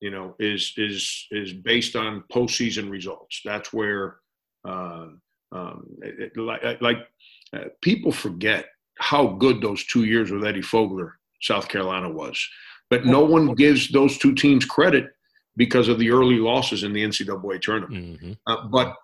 you 0.00 0.10
know, 0.10 0.34
is 0.38 0.72
is 0.76 1.26
is 1.30 1.52
based 1.52 1.96
on 1.96 2.24
postseason 2.32 2.90
results. 2.90 3.40
That's 3.44 3.72
where, 3.72 4.16
uh, 4.66 5.08
um, 5.52 5.86
it, 6.02 6.36
like, 6.36 6.80
like 6.80 6.98
uh, 7.52 7.64
people 7.82 8.12
forget 8.12 8.66
how 8.98 9.28
good 9.28 9.60
those 9.60 9.84
two 9.84 10.04
years 10.04 10.30
with 10.30 10.44
Eddie 10.44 10.60
Fogler, 10.60 11.12
South 11.40 11.68
Carolina 11.68 12.10
was, 12.10 12.44
but 12.90 13.06
no 13.06 13.24
one 13.24 13.54
gives 13.54 13.90
those 13.90 14.18
two 14.18 14.34
teams 14.34 14.64
credit 14.64 15.06
because 15.58 15.88
of 15.88 15.98
the 15.98 16.10
early 16.10 16.36
losses 16.36 16.84
in 16.84 16.94
the 16.94 17.04
NCAA 17.04 17.60
tournament. 17.60 18.20
Mm-hmm. 18.20 18.32
Uh, 18.46 18.68
but 18.68 18.94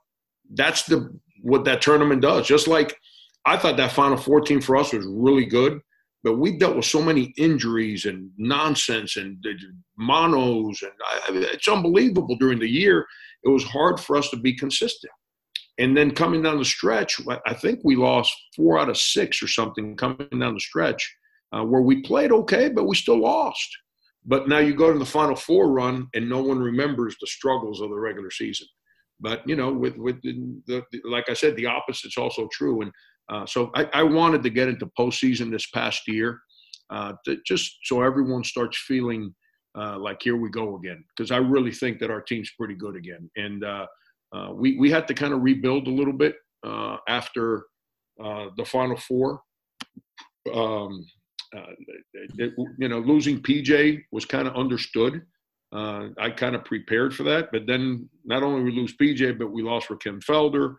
that's 0.55 0.85
the 0.85 1.19
what 1.43 1.65
that 1.65 1.83
tournament 1.83 2.23
does. 2.23 2.47
Just 2.47 2.69
like 2.69 2.97
I 3.45 3.59
thought 3.59 3.77
that 3.77 3.93
Final 3.93 4.17
Four 4.17 4.41
team 4.41 4.63
for 4.63 4.77
us 4.77 4.93
was 4.93 5.05
really 5.07 5.45
good, 5.45 5.81
but 6.23 6.39
we 6.39 6.57
dealt 6.57 6.77
with 6.77 6.87
so 6.87 7.03
many 7.03 7.35
injuries 7.37 8.07
and 8.07 8.31
nonsense 8.39 9.17
and 9.17 9.45
monos, 9.99 10.81
and 10.83 10.93
I, 11.07 11.49
it's 11.53 11.69
unbelievable 11.69 12.37
during 12.37 12.61
the 12.61 12.71
year. 12.71 13.07
It 13.43 13.51
was 13.51 13.65
hard 13.65 14.01
for 14.01 14.17
us 14.17 14.31
to 14.31 14.37
be 14.37 14.55
consistent. 14.55 15.13
And 15.77 15.97
then 15.97 16.13
coming 16.13 16.41
down 16.41 16.59
the 16.59 16.65
stretch, 16.65 17.21
I 17.47 17.53
think 17.53 17.81
we 17.83 17.97
lost 17.97 18.33
four 18.55 18.79
out 18.79 18.89
of 18.89 18.97
six 18.97 19.43
or 19.43 19.49
something 19.49 19.97
coming 19.97 20.29
down 20.39 20.55
the 20.55 20.61
stretch, 20.61 21.15
uh, 21.53 21.65
where 21.65 21.83
we 21.83 22.01
played 22.03 22.31
okay, 22.31 22.69
but 22.69 22.85
we 22.85 22.95
still 22.95 23.21
lost. 23.21 23.69
But 24.27 24.49
now 24.49 24.59
you 24.59 24.75
go 24.75 24.93
to 24.93 24.99
the 24.99 25.05
Final 25.05 25.37
Four 25.37 25.71
run, 25.71 26.09
and 26.15 26.29
no 26.29 26.43
one 26.43 26.59
remembers 26.59 27.17
the 27.21 27.27
struggles 27.27 27.81
of 27.81 27.91
the 27.91 27.99
regular 27.99 28.31
season. 28.31 28.67
But 29.21 29.47
you 29.47 29.57
know, 29.57 29.73
with 29.73 29.97
with 29.97 30.21
the, 30.23 30.63
the 30.67 30.83
like 31.05 31.29
I 31.29 31.35
said, 31.35 31.57
the 31.57 31.67
opposite's 31.67 32.17
also 32.17 32.49
true. 32.53 32.83
And 32.83 32.93
uh, 33.29 33.47
so 33.47 33.71
I, 33.75 33.85
I, 33.93 34.03
wanted 34.03 34.43
to 34.43 34.51
get 34.51 34.69
into 34.69 34.91
postseason 34.99 35.51
this 35.51 35.67
past 35.71 36.03
year, 36.07 36.41
uh, 36.91 37.13
just 37.47 37.79
so 37.85 38.03
everyone 38.03 38.45
starts 38.45 38.79
feeling 38.87 39.35
uh, 39.79 39.99
like 39.99 40.21
here 40.23 40.37
we 40.37 40.51
go 40.51 40.77
again. 40.77 41.05
Because 41.17 41.31
I 41.31 41.39
really 41.39 41.73
think 41.73 42.01
that 42.01 42.11
our 42.11 42.21
team's 42.21 42.51
pretty 42.59 42.75
good 42.75 42.97
again, 42.97 43.31
and 43.37 43.65
uh, 43.65 43.87
uh, 44.35 44.51
we 44.53 44.79
we 44.79 44.91
had 44.91 45.07
to 45.09 45.15
kind 45.15 45.35
of 45.35 45.43
rebuild 45.43 45.87
a 45.87 45.93
little 45.93 46.13
bit 46.13 46.37
uh, 46.67 46.97
after 47.09 47.65
the 48.19 48.65
Final 48.65 48.97
Four. 48.97 49.41
Um, 50.53 51.07
it, 52.39 52.53
you 52.79 52.89
know, 52.89 52.99
losing 52.99 53.41
PJ 53.41 54.03
was 54.13 54.25
kind 54.25 54.49
of 54.49 54.57
understood. 54.57 55.23
I 55.73 56.31
kind 56.37 56.55
of 56.55 56.65
prepared 56.65 57.15
for 57.15 57.25
that, 57.25 57.51
but 57.51 57.67
then 57.67 58.09
not 58.25 58.43
only 58.43 58.63
we 58.63 58.71
lose 58.71 58.97
PJ, 58.97 59.39
but 59.39 59.51
we 59.51 59.63
lost 59.63 59.89
Rakym 59.89 60.23
Felder. 60.25 60.77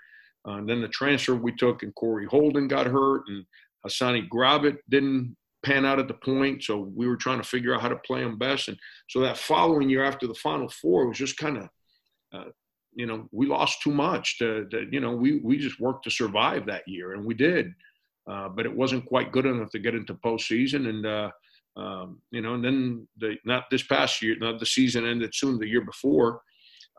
Uh, 0.47 0.57
and 0.57 0.69
then 0.69 0.81
the 0.81 0.87
transfer 0.87 1.35
we 1.35 1.53
took 1.55 1.83
and 1.83 1.93
Corey 1.95 2.25
Holden 2.25 2.67
got 2.67 2.85
hurt 2.85 3.23
and 3.27 3.43
Hassani 3.85 4.27
Gravett 4.29 4.77
didn't 4.89 5.35
pan 5.65 5.85
out 5.85 5.99
at 5.99 6.07
the 6.07 6.13
point. 6.13 6.63
So 6.63 6.91
we 6.95 7.07
were 7.07 7.17
trying 7.17 7.41
to 7.41 7.47
figure 7.47 7.73
out 7.73 7.81
how 7.81 7.89
to 7.89 7.95
play 7.97 8.21
him 8.21 8.37
best. 8.37 8.67
And 8.67 8.77
so 9.09 9.19
that 9.21 9.37
following 9.37 9.89
year 9.89 10.03
after 10.03 10.27
the 10.27 10.35
Final 10.35 10.69
Four 10.69 11.07
was 11.07 11.17
just 11.17 11.37
kind 11.37 11.57
of, 11.57 11.69
uh, 12.33 12.49
you 12.93 13.07
know, 13.07 13.27
we 13.31 13.47
lost 13.47 13.81
too 13.81 13.91
much. 13.91 14.37
To, 14.39 14.65
to, 14.69 14.85
you 14.91 14.99
know, 14.99 15.15
we 15.15 15.39
we 15.39 15.57
just 15.57 15.79
worked 15.79 16.03
to 16.05 16.11
survive 16.11 16.65
that 16.67 16.87
year, 16.87 17.13
and 17.13 17.25
we 17.25 17.33
did. 17.33 17.73
Uh, 18.27 18.49
but 18.49 18.65
it 18.65 18.75
wasn't 18.75 19.05
quite 19.05 19.31
good 19.31 19.45
enough 19.45 19.69
to 19.69 19.79
get 19.79 19.95
into 19.95 20.15
postseason. 20.15 20.89
And 20.89 21.05
uh, 21.05 21.31
um, 21.77 22.21
you 22.31 22.41
know, 22.41 22.53
and 22.53 22.63
then 22.63 23.07
the 23.17 23.35
not 23.45 23.65
this 23.69 23.83
past 23.83 24.21
year, 24.21 24.35
not 24.39 24.59
the 24.59 24.65
season 24.65 25.05
ended 25.05 25.35
soon. 25.35 25.59
The 25.59 25.67
year 25.67 25.81
before, 25.81 26.41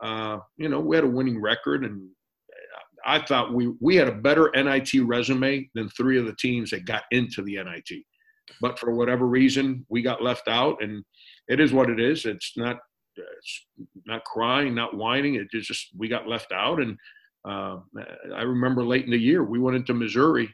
uh, 0.01 0.39
you 0.57 0.69
know, 0.69 0.79
we 0.79 0.95
had 0.95 1.05
a 1.05 1.09
winning 1.09 1.41
record, 1.41 1.83
and 1.83 2.07
I 3.05 3.19
thought 3.19 3.53
we 3.53 3.73
we 3.81 3.95
had 3.95 4.07
a 4.07 4.13
better 4.13 4.51
NIT 4.55 4.93
resume 5.03 5.69
than 5.73 5.89
three 5.89 6.19
of 6.19 6.25
the 6.25 6.35
teams 6.35 6.69
that 6.71 6.85
got 6.85 7.03
into 7.11 7.41
the 7.41 7.55
NIT. 7.55 8.03
But 8.61 8.79
for 8.79 8.93
whatever 8.93 9.25
reason, 9.25 9.85
we 9.89 10.01
got 10.01 10.23
left 10.23 10.47
out, 10.47 10.81
and 10.81 11.03
it 11.47 11.59
is 11.59 11.73
what 11.73 11.89
it 11.89 11.99
is. 11.99 12.25
It's 12.25 12.53
not 12.55 12.77
it's 13.15 13.65
not 14.05 14.23
crying, 14.25 14.75
not 14.75 14.95
whining. 14.95 15.35
It 15.35 15.49
just 15.49 15.87
we 15.97 16.07
got 16.07 16.27
left 16.27 16.51
out, 16.51 16.79
and 16.79 16.97
uh, 17.47 17.77
I 18.35 18.43
remember 18.43 18.85
late 18.85 19.05
in 19.05 19.11
the 19.11 19.17
year 19.17 19.43
we 19.43 19.59
went 19.59 19.77
into 19.77 19.95
Missouri 19.95 20.53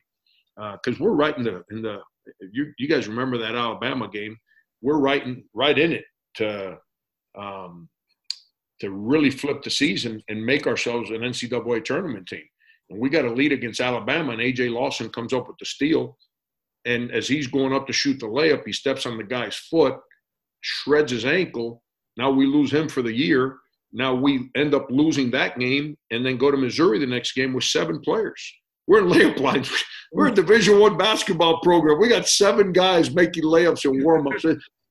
because 0.55 0.99
uh, 0.99 1.03
we're 1.03 1.11
right 1.11 1.37
in 1.37 1.43
the 1.43 1.63
in 1.71 1.81
the. 1.81 1.99
You 2.51 2.73
you 2.77 2.87
guys 2.87 3.07
remember 3.07 3.37
that 3.37 3.55
Alabama 3.55 4.07
game? 4.07 4.37
We're 4.81 4.99
right 4.99 5.23
in 5.25 5.43
right 5.53 5.77
in 5.77 5.91
it 5.91 6.05
to 6.35 6.77
um, 7.37 7.89
to 8.79 8.91
really 8.91 9.29
flip 9.29 9.63
the 9.63 9.69
season 9.69 10.21
and 10.29 10.45
make 10.45 10.67
ourselves 10.67 11.09
an 11.09 11.21
NCAA 11.21 11.83
tournament 11.85 12.27
team. 12.27 12.43
And 12.89 12.99
we 12.99 13.09
got 13.09 13.25
a 13.25 13.31
lead 13.31 13.51
against 13.51 13.79
Alabama, 13.79 14.33
and 14.33 14.41
AJ 14.41 14.71
Lawson 14.71 15.09
comes 15.09 15.33
up 15.33 15.47
with 15.47 15.57
the 15.57 15.65
steal. 15.65 16.17
And 16.85 17.11
as 17.11 17.27
he's 17.27 17.47
going 17.47 17.73
up 17.73 17.87
to 17.87 17.93
shoot 17.93 18.19
the 18.19 18.25
layup, 18.25 18.63
he 18.65 18.73
steps 18.73 19.05
on 19.05 19.17
the 19.17 19.23
guy's 19.23 19.55
foot, 19.55 19.95
shreds 20.61 21.11
his 21.11 21.25
ankle. 21.25 21.81
Now 22.17 22.29
we 22.29 22.45
lose 22.45 22.73
him 22.73 22.89
for 22.89 23.01
the 23.01 23.13
year. 23.13 23.57
Now 23.93 24.13
we 24.13 24.49
end 24.55 24.73
up 24.73 24.87
losing 24.89 25.31
that 25.31 25.57
game 25.57 25.97
and 26.11 26.25
then 26.25 26.37
go 26.37 26.51
to 26.51 26.57
Missouri 26.57 26.99
the 26.99 27.05
next 27.05 27.33
game 27.33 27.53
with 27.53 27.63
seven 27.63 28.01
players. 28.01 28.53
We're 28.87 28.99
in 28.99 29.07
layup 29.07 29.39
lines. 29.39 29.71
We're 30.11 30.27
a 30.27 30.33
Division 30.33 30.79
One 30.79 30.97
basketball 30.97 31.59
program. 31.61 31.99
We 31.99 32.09
got 32.09 32.27
seven 32.27 32.71
guys 32.71 33.13
making 33.13 33.43
layups 33.43 33.85
and 33.85 34.03
warm 34.03 34.27
ups. 34.27 34.45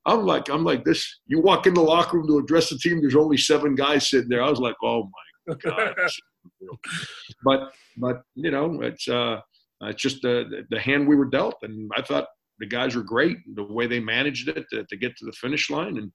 I'm 0.05 0.25
like, 0.25 0.49
I'm 0.49 0.63
like 0.63 0.83
this. 0.83 1.19
You 1.27 1.41
walk 1.41 1.65
in 1.67 1.73
the 1.73 1.81
locker 1.81 2.17
room 2.17 2.27
to 2.27 2.39
address 2.39 2.69
the 2.69 2.77
team. 2.77 2.99
There's 2.99 3.15
only 3.15 3.37
seven 3.37 3.75
guys 3.75 4.09
sitting 4.09 4.29
there. 4.29 4.43
I 4.43 4.49
was 4.49 4.59
like, 4.59 4.75
oh 4.83 5.09
my 5.47 5.55
god. 5.63 5.95
but 7.45 7.71
but 7.97 8.21
you 8.35 8.51
know, 8.51 8.81
it's 8.81 9.07
uh, 9.07 9.39
it's 9.83 10.01
just 10.01 10.21
the 10.21 10.65
the 10.69 10.79
hand 10.79 11.07
we 11.07 11.15
were 11.15 11.29
dealt, 11.29 11.55
and 11.61 11.89
I 11.95 12.01
thought 12.01 12.27
the 12.59 12.65
guys 12.65 12.95
were 12.95 13.03
great. 13.03 13.37
The 13.55 13.63
way 13.63 13.87
they 13.87 13.99
managed 13.99 14.49
it 14.49 14.65
to, 14.71 14.83
to 14.83 14.97
get 14.97 15.15
to 15.17 15.25
the 15.25 15.31
finish 15.33 15.69
line, 15.69 15.97
and 15.97 16.11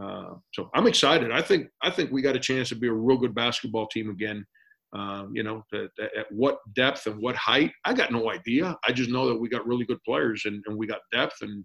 uh, 0.00 0.34
so 0.52 0.70
I'm 0.74 0.86
excited. 0.86 1.32
I 1.32 1.42
think 1.42 1.68
I 1.82 1.90
think 1.90 2.12
we 2.12 2.22
got 2.22 2.36
a 2.36 2.40
chance 2.40 2.68
to 2.68 2.76
be 2.76 2.88
a 2.88 2.92
real 2.92 3.18
good 3.18 3.34
basketball 3.34 3.88
team 3.88 4.10
again. 4.10 4.44
Um, 4.92 5.32
you 5.34 5.42
know, 5.42 5.62
to, 5.72 5.88
to, 5.98 6.04
at 6.16 6.26
what 6.30 6.58
depth 6.74 7.06
and 7.06 7.20
what 7.20 7.36
height, 7.36 7.72
I 7.84 7.92
got 7.92 8.12
no 8.12 8.30
idea. 8.30 8.76
I 8.86 8.92
just 8.92 9.10
know 9.10 9.26
that 9.28 9.36
we 9.36 9.48
got 9.48 9.66
really 9.66 9.84
good 9.84 10.02
players 10.06 10.42
and, 10.46 10.62
and 10.66 10.76
we 10.76 10.86
got 10.86 11.00
depth 11.12 11.36
and 11.42 11.64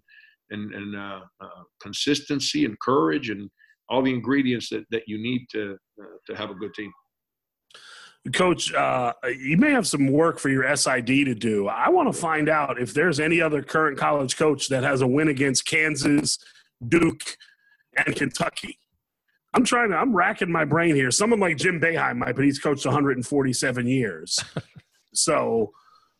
and, 0.52 0.72
and 0.74 0.96
uh, 0.96 1.20
uh, 1.40 1.62
consistency 1.80 2.64
and 2.64 2.78
courage 2.80 3.30
and 3.30 3.50
all 3.88 4.02
the 4.02 4.12
ingredients 4.12 4.68
that, 4.70 4.84
that 4.90 5.02
you 5.06 5.18
need 5.18 5.46
to 5.50 5.76
uh, 6.00 6.16
to 6.26 6.36
have 6.36 6.50
a 6.50 6.54
good 6.54 6.72
team. 6.74 6.92
Coach, 8.32 8.72
uh, 8.72 9.12
you 9.24 9.56
may 9.56 9.72
have 9.72 9.86
some 9.86 10.06
work 10.06 10.38
for 10.38 10.48
your 10.48 10.76
SID 10.76 11.06
to 11.06 11.34
do. 11.34 11.66
I 11.66 11.88
want 11.88 12.12
to 12.12 12.18
find 12.18 12.48
out 12.48 12.80
if 12.80 12.94
there's 12.94 13.18
any 13.18 13.40
other 13.40 13.62
current 13.62 13.98
college 13.98 14.36
coach 14.36 14.68
that 14.68 14.84
has 14.84 15.00
a 15.00 15.08
win 15.08 15.26
against 15.26 15.66
Kansas, 15.66 16.38
Duke, 16.86 17.36
and 17.96 18.14
Kentucky. 18.14 18.78
I'm 19.54 19.64
trying 19.64 19.90
to, 19.90 19.96
I'm 19.96 20.14
racking 20.14 20.50
my 20.50 20.64
brain 20.64 20.94
here. 20.94 21.10
Someone 21.10 21.40
like 21.40 21.56
Jim 21.56 21.80
Boeheim 21.80 22.18
might, 22.18 22.34
but 22.34 22.44
he's 22.44 22.58
coached 22.58 22.86
147 22.86 23.86
years. 23.86 24.38
so, 25.14 25.72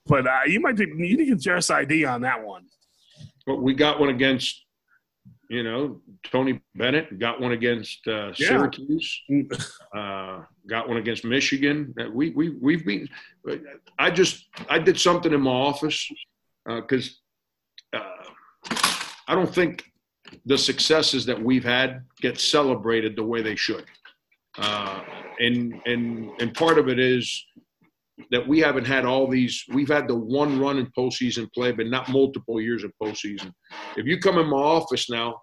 but 0.07 0.27
uh, 0.27 0.41
you 0.47 0.61
might 0.61 0.77
be, 0.77 0.85
you 0.85 0.95
need 0.95 1.17
to 1.17 1.25
get 1.25 1.47
your 1.47 1.61
SID 1.61 2.05
on 2.05 2.21
that 2.23 2.45
one. 2.45 2.67
But 3.47 3.63
we 3.63 3.75
got 3.75 3.99
one 3.99 4.11
against, 4.11 4.65
you 5.49 5.63
know, 5.63 6.01
Tony 6.31 6.61
Bennett. 6.75 7.19
Got 7.19 7.41
one 7.41 7.53
against 7.53 8.07
uh, 8.07 8.35
Syracuse. 8.35 9.23
Yeah. 9.29 9.43
Uh, 9.95 10.45
got 10.69 10.89
one 10.89 10.99
against 10.99 11.25
Michigan. 11.25 11.95
Uh, 12.01 12.11
we 12.13 12.31
we 12.31 12.51
we've 12.61 12.87
beaten. 12.87 13.09
I 13.99 14.11
just 14.11 14.47
I 14.69 14.79
did 14.79 14.99
something 14.99 15.33
in 15.33 15.41
my 15.41 15.51
office 15.51 16.09
because 16.65 17.21
uh, 17.93 17.99
uh, 17.99 18.77
I 19.27 19.35
don't 19.35 19.53
think 19.53 19.92
the 20.47 20.59
successes 20.59 21.25
that 21.27 21.41
we've 21.41 21.65
had 21.65 22.05
get 22.21 22.41
celebrated 22.41 23.17
the 23.17 23.25
way 23.25 23.43
they 23.43 23.57
should. 23.57 23.85
Uh, 24.59 25.01
and 25.39 25.81
and 25.87 26.31
and 26.41 26.55
part 26.55 26.79
of 26.79 26.89
it 26.89 26.99
is 26.99 27.45
that 28.31 28.47
we 28.47 28.61
haven't 28.61 28.85
had 28.85 29.05
all 29.05 29.27
these. 29.27 29.65
We've 29.73 29.89
had 29.89 30.09
the 30.09 30.17
one 30.17 30.61
run 30.61 30.79
in 30.79 30.93
postseason 30.97 31.53
play, 31.53 31.73
but 31.73 31.87
not 31.87 32.11
multiple 32.11 32.61
years 32.61 32.85
in 32.85 32.93
postseason. 33.03 33.53
If 33.97 34.07
you 34.07 34.19
come 34.19 34.39
in 34.39 34.47
my 34.47 34.59
office 34.59 35.09
now, 35.09 35.41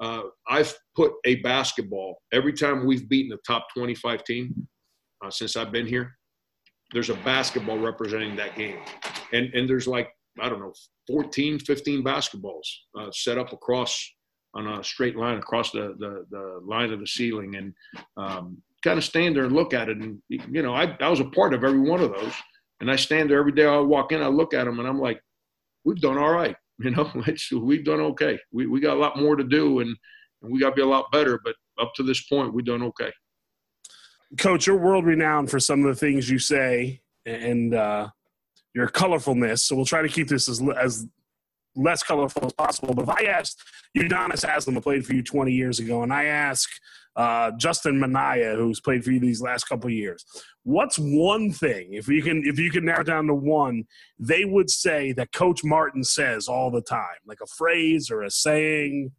uh, 0.00 0.22
I've 0.48 0.74
put 0.94 1.12
a 1.24 1.36
basketball 1.36 2.20
every 2.32 2.52
time 2.52 2.86
we've 2.86 3.08
beaten 3.08 3.30
the 3.30 3.38
top 3.46 3.66
25 3.74 4.24
team 4.24 4.68
uh, 5.24 5.30
since 5.30 5.56
I've 5.56 5.72
been 5.72 5.86
here. 5.86 6.16
There's 6.92 7.10
a 7.10 7.14
basketball 7.14 7.78
representing 7.78 8.36
that 8.36 8.56
game, 8.56 8.78
and 9.32 9.52
and 9.54 9.68
there's 9.68 9.86
like 9.86 10.10
I 10.40 10.48
don't 10.48 10.60
know 10.60 10.72
14, 11.08 11.58
15 11.60 12.04
basketballs 12.04 12.66
uh, 12.98 13.10
set 13.12 13.38
up 13.38 13.52
across 13.52 13.98
on 14.54 14.66
a 14.66 14.84
straight 14.84 15.16
line 15.16 15.38
across 15.38 15.70
the, 15.70 15.94
the, 15.98 16.26
the 16.30 16.60
line 16.64 16.92
of 16.92 17.00
the 17.00 17.06
ceiling. 17.06 17.56
And 17.56 17.74
um, 18.16 18.62
kind 18.82 18.98
of 18.98 19.04
stand 19.04 19.36
there 19.36 19.44
and 19.44 19.54
look 19.54 19.74
at 19.74 19.88
it. 19.88 19.98
And, 19.98 20.20
you 20.28 20.62
know, 20.62 20.74
I, 20.74 20.96
I 21.00 21.08
was 21.08 21.20
a 21.20 21.24
part 21.24 21.54
of 21.54 21.64
every 21.64 21.80
one 21.80 22.00
of 22.00 22.12
those. 22.12 22.32
And 22.80 22.90
I 22.90 22.96
stand 22.96 23.30
there 23.30 23.38
every 23.38 23.52
day. 23.52 23.66
I 23.66 23.78
walk 23.78 24.12
in, 24.12 24.22
I 24.22 24.28
look 24.28 24.54
at 24.54 24.64
them, 24.64 24.78
and 24.78 24.88
I'm 24.88 24.98
like, 24.98 25.20
we've 25.84 26.00
done 26.00 26.18
all 26.18 26.32
right. 26.32 26.56
You 26.82 26.92
know, 26.92 27.12
we've 27.60 27.84
done 27.84 28.00
okay. 28.00 28.38
We, 28.52 28.66
we 28.66 28.80
got 28.80 28.96
a 28.96 28.98
lot 29.00 29.18
more 29.18 29.36
to 29.36 29.44
do, 29.44 29.80
and, 29.80 29.94
and 30.42 30.50
we 30.50 30.58
got 30.58 30.70
to 30.70 30.76
be 30.76 30.80
a 30.80 30.86
lot 30.86 31.12
better. 31.12 31.38
But 31.44 31.54
up 31.78 31.92
to 31.96 32.02
this 32.02 32.22
point, 32.22 32.54
we've 32.54 32.64
done 32.64 32.82
okay. 32.84 33.12
Coach, 34.38 34.66
you're 34.66 34.78
world 34.78 35.04
renowned 35.04 35.50
for 35.50 35.60
some 35.60 35.84
of 35.84 35.88
the 35.88 35.94
things 35.94 36.30
you 36.30 36.38
say 36.38 37.02
and 37.26 37.74
uh, 37.74 38.08
your 38.74 38.88
colorfulness. 38.88 39.58
So 39.58 39.76
we'll 39.76 39.84
try 39.84 40.00
to 40.00 40.08
keep 40.08 40.28
this 40.28 40.48
as, 40.48 40.62
as 40.80 41.06
less 41.76 42.02
colorful 42.02 42.46
as 42.46 42.52
possible. 42.52 42.94
But 42.94 43.02
if 43.02 43.08
I 43.10 43.24
asked 43.24 43.62
Udonis 43.96 44.44
Haslem, 44.44 44.74
who 44.74 44.80
played 44.80 45.06
for 45.06 45.14
you 45.14 45.22
20 45.22 45.52
years 45.52 45.78
ago, 45.78 46.02
and 46.02 46.12
I 46.12 46.24
ask 46.24 46.68
uh, 47.16 47.50
Justin 47.56 47.98
Minaya, 47.98 48.54
who's 48.56 48.80
played 48.80 49.04
for 49.04 49.10
you 49.10 49.20
these 49.20 49.42
last 49.42 49.64
couple 49.64 49.88
of 49.88 49.92
years. 49.92 50.24
What's 50.62 50.96
one 50.98 51.52
thing, 51.52 51.94
if 51.94 52.08
you 52.08 52.22
can, 52.22 52.42
if 52.44 52.58
you 52.58 52.70
can 52.70 52.84
narrow 52.84 53.02
down 53.02 53.26
to 53.26 53.34
one, 53.34 53.84
they 54.18 54.44
would 54.44 54.70
say 54.70 55.12
that 55.12 55.32
Coach 55.32 55.64
Martin 55.64 56.04
says 56.04 56.48
all 56.48 56.70
the 56.70 56.82
time, 56.82 57.18
like 57.26 57.38
a 57.42 57.46
phrase 57.46 58.10
or 58.10 58.22
a 58.22 58.30
saying? 58.30 59.12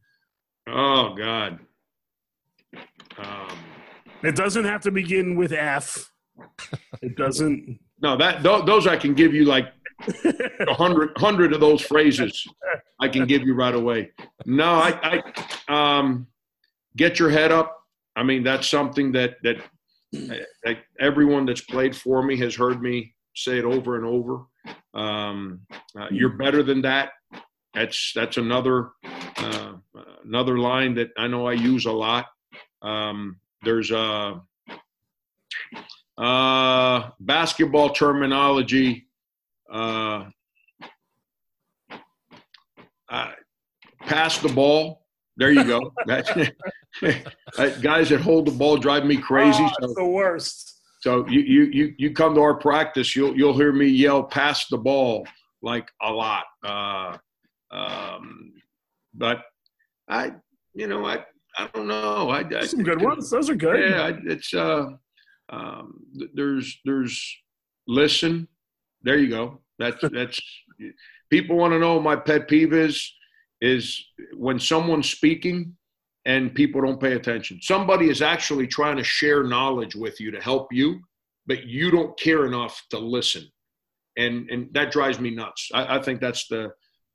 Oh 0.67 1.13
God. 1.15 1.59
Um, 3.17 3.57
it 4.23 4.35
doesn't 4.35 4.65
have 4.65 4.81
to 4.81 4.91
begin 4.91 5.35
with 5.35 5.51
F. 5.51 6.11
It 7.01 7.15
doesn't. 7.15 7.79
No, 8.03 8.17
that 8.17 8.41
those 8.41 8.87
I 8.87 8.97
can 8.97 9.13
give 9.13 9.31
you 9.31 9.45
like 9.45 9.67
a 10.67 10.73
hundred 10.73 11.17
hundred 11.17 11.53
of 11.53 11.59
those 11.59 11.81
phrases. 11.81 12.47
I 12.99 13.07
can 13.07 13.25
give 13.25 13.43
you 13.43 13.55
right 13.55 13.73
away. 13.73 14.11
No, 14.45 14.65
I, 14.65 15.21
I 15.67 15.99
um, 15.99 16.27
get 16.95 17.19
your 17.19 17.29
head 17.29 17.51
up 17.51 17.81
I 18.15 18.23
mean, 18.23 18.43
that's 18.43 18.69
something 18.69 19.11
that 19.13 19.37
that 19.43 19.57
everyone 20.99 21.45
that's 21.45 21.61
played 21.61 21.95
for 21.95 22.21
me 22.21 22.37
has 22.37 22.55
heard 22.55 22.81
me 22.81 23.13
say 23.35 23.57
it 23.57 23.65
over 23.65 23.95
and 23.95 24.05
over. 24.05 24.45
Um, 24.93 25.61
uh, 25.97 26.07
you're 26.11 26.37
better 26.37 26.63
than 26.63 26.81
that. 26.81 27.11
That's 27.73 28.11
that's 28.13 28.37
another 28.37 28.89
uh, 29.37 29.73
another 30.25 30.57
line 30.57 30.95
that 30.95 31.11
I 31.17 31.27
know 31.27 31.47
I 31.47 31.53
use 31.53 31.85
a 31.85 31.91
lot. 31.91 32.27
Um, 32.81 33.37
there's 33.63 33.91
a 33.91 34.41
uh, 36.17 37.09
basketball 37.19 37.91
terminology. 37.91 39.07
Uh, 39.71 40.25
uh, 43.09 43.31
pass 44.01 44.37
the 44.39 44.49
ball. 44.49 45.05
There 45.37 45.51
you 45.51 45.63
go. 45.63 45.93
guys 47.81 48.09
that 48.09 48.21
hold 48.21 48.47
the 48.47 48.51
ball 48.51 48.77
drive 48.77 49.05
me 49.05 49.17
crazy. 49.17 49.63
Oh, 49.63 49.71
so, 49.87 49.93
the 49.95 50.05
worst. 50.05 50.79
So 51.01 51.27
you, 51.27 51.39
you 51.39 51.63
you 51.63 51.95
you 51.97 52.11
come 52.13 52.35
to 52.35 52.41
our 52.41 52.53
practice, 52.53 53.15
you'll 53.15 53.35
you'll 53.35 53.57
hear 53.57 53.71
me 53.71 53.87
yell 53.87 54.23
"pass 54.23 54.67
the 54.67 54.77
ball" 54.77 55.25
like 55.61 55.89
a 56.01 56.11
lot. 56.11 56.45
Uh, 56.63 57.17
um, 57.71 58.53
but 59.13 59.43
I, 60.07 60.33
you 60.73 60.87
know, 60.87 61.05
I 61.05 61.25
I 61.57 61.67
don't 61.73 61.87
know. 61.87 62.29
I, 62.29 62.43
I 62.55 62.65
some 62.65 62.83
good 62.83 63.01
ones. 63.01 63.29
Those 63.29 63.49
are 63.49 63.55
good. 63.55 63.89
Yeah, 63.89 64.01
I, 64.01 64.13
it's 64.25 64.53
uh, 64.53 64.89
um, 65.49 66.05
there's 66.35 66.79
there's 66.85 67.37
listen. 67.87 68.47
There 69.03 69.17
you 69.17 69.29
go. 69.29 69.61
That's 69.79 69.97
that's 70.11 70.39
people 71.29 71.57
want 71.57 71.73
to 71.73 71.79
know 71.79 71.99
my 71.99 72.15
pet 72.15 72.47
peeve 72.47 72.73
is 72.73 73.13
is 73.61 74.03
when 74.35 74.59
someone's 74.59 75.09
speaking 75.09 75.75
and 76.25 76.53
people 76.53 76.81
don't 76.81 76.99
pay 76.99 77.13
attention. 77.13 77.59
Somebody 77.61 78.09
is 78.09 78.21
actually 78.21 78.67
trying 78.67 78.97
to 78.97 79.03
share 79.03 79.43
knowledge 79.43 79.95
with 79.95 80.19
you 80.19 80.31
to 80.31 80.41
help 80.41 80.67
you, 80.71 80.99
but 81.47 81.65
you 81.65 81.91
don't 81.91 82.17
care 82.19 82.45
enough 82.45 82.81
to 82.91 82.99
listen, 82.99 83.47
and 84.17 84.49
and 84.49 84.69
that 84.73 84.91
drives 84.91 85.19
me 85.19 85.31
nuts. 85.31 85.69
I, 85.73 85.97
I 85.97 86.01
think 86.01 86.21
that's 86.21 86.47
the 86.47 86.71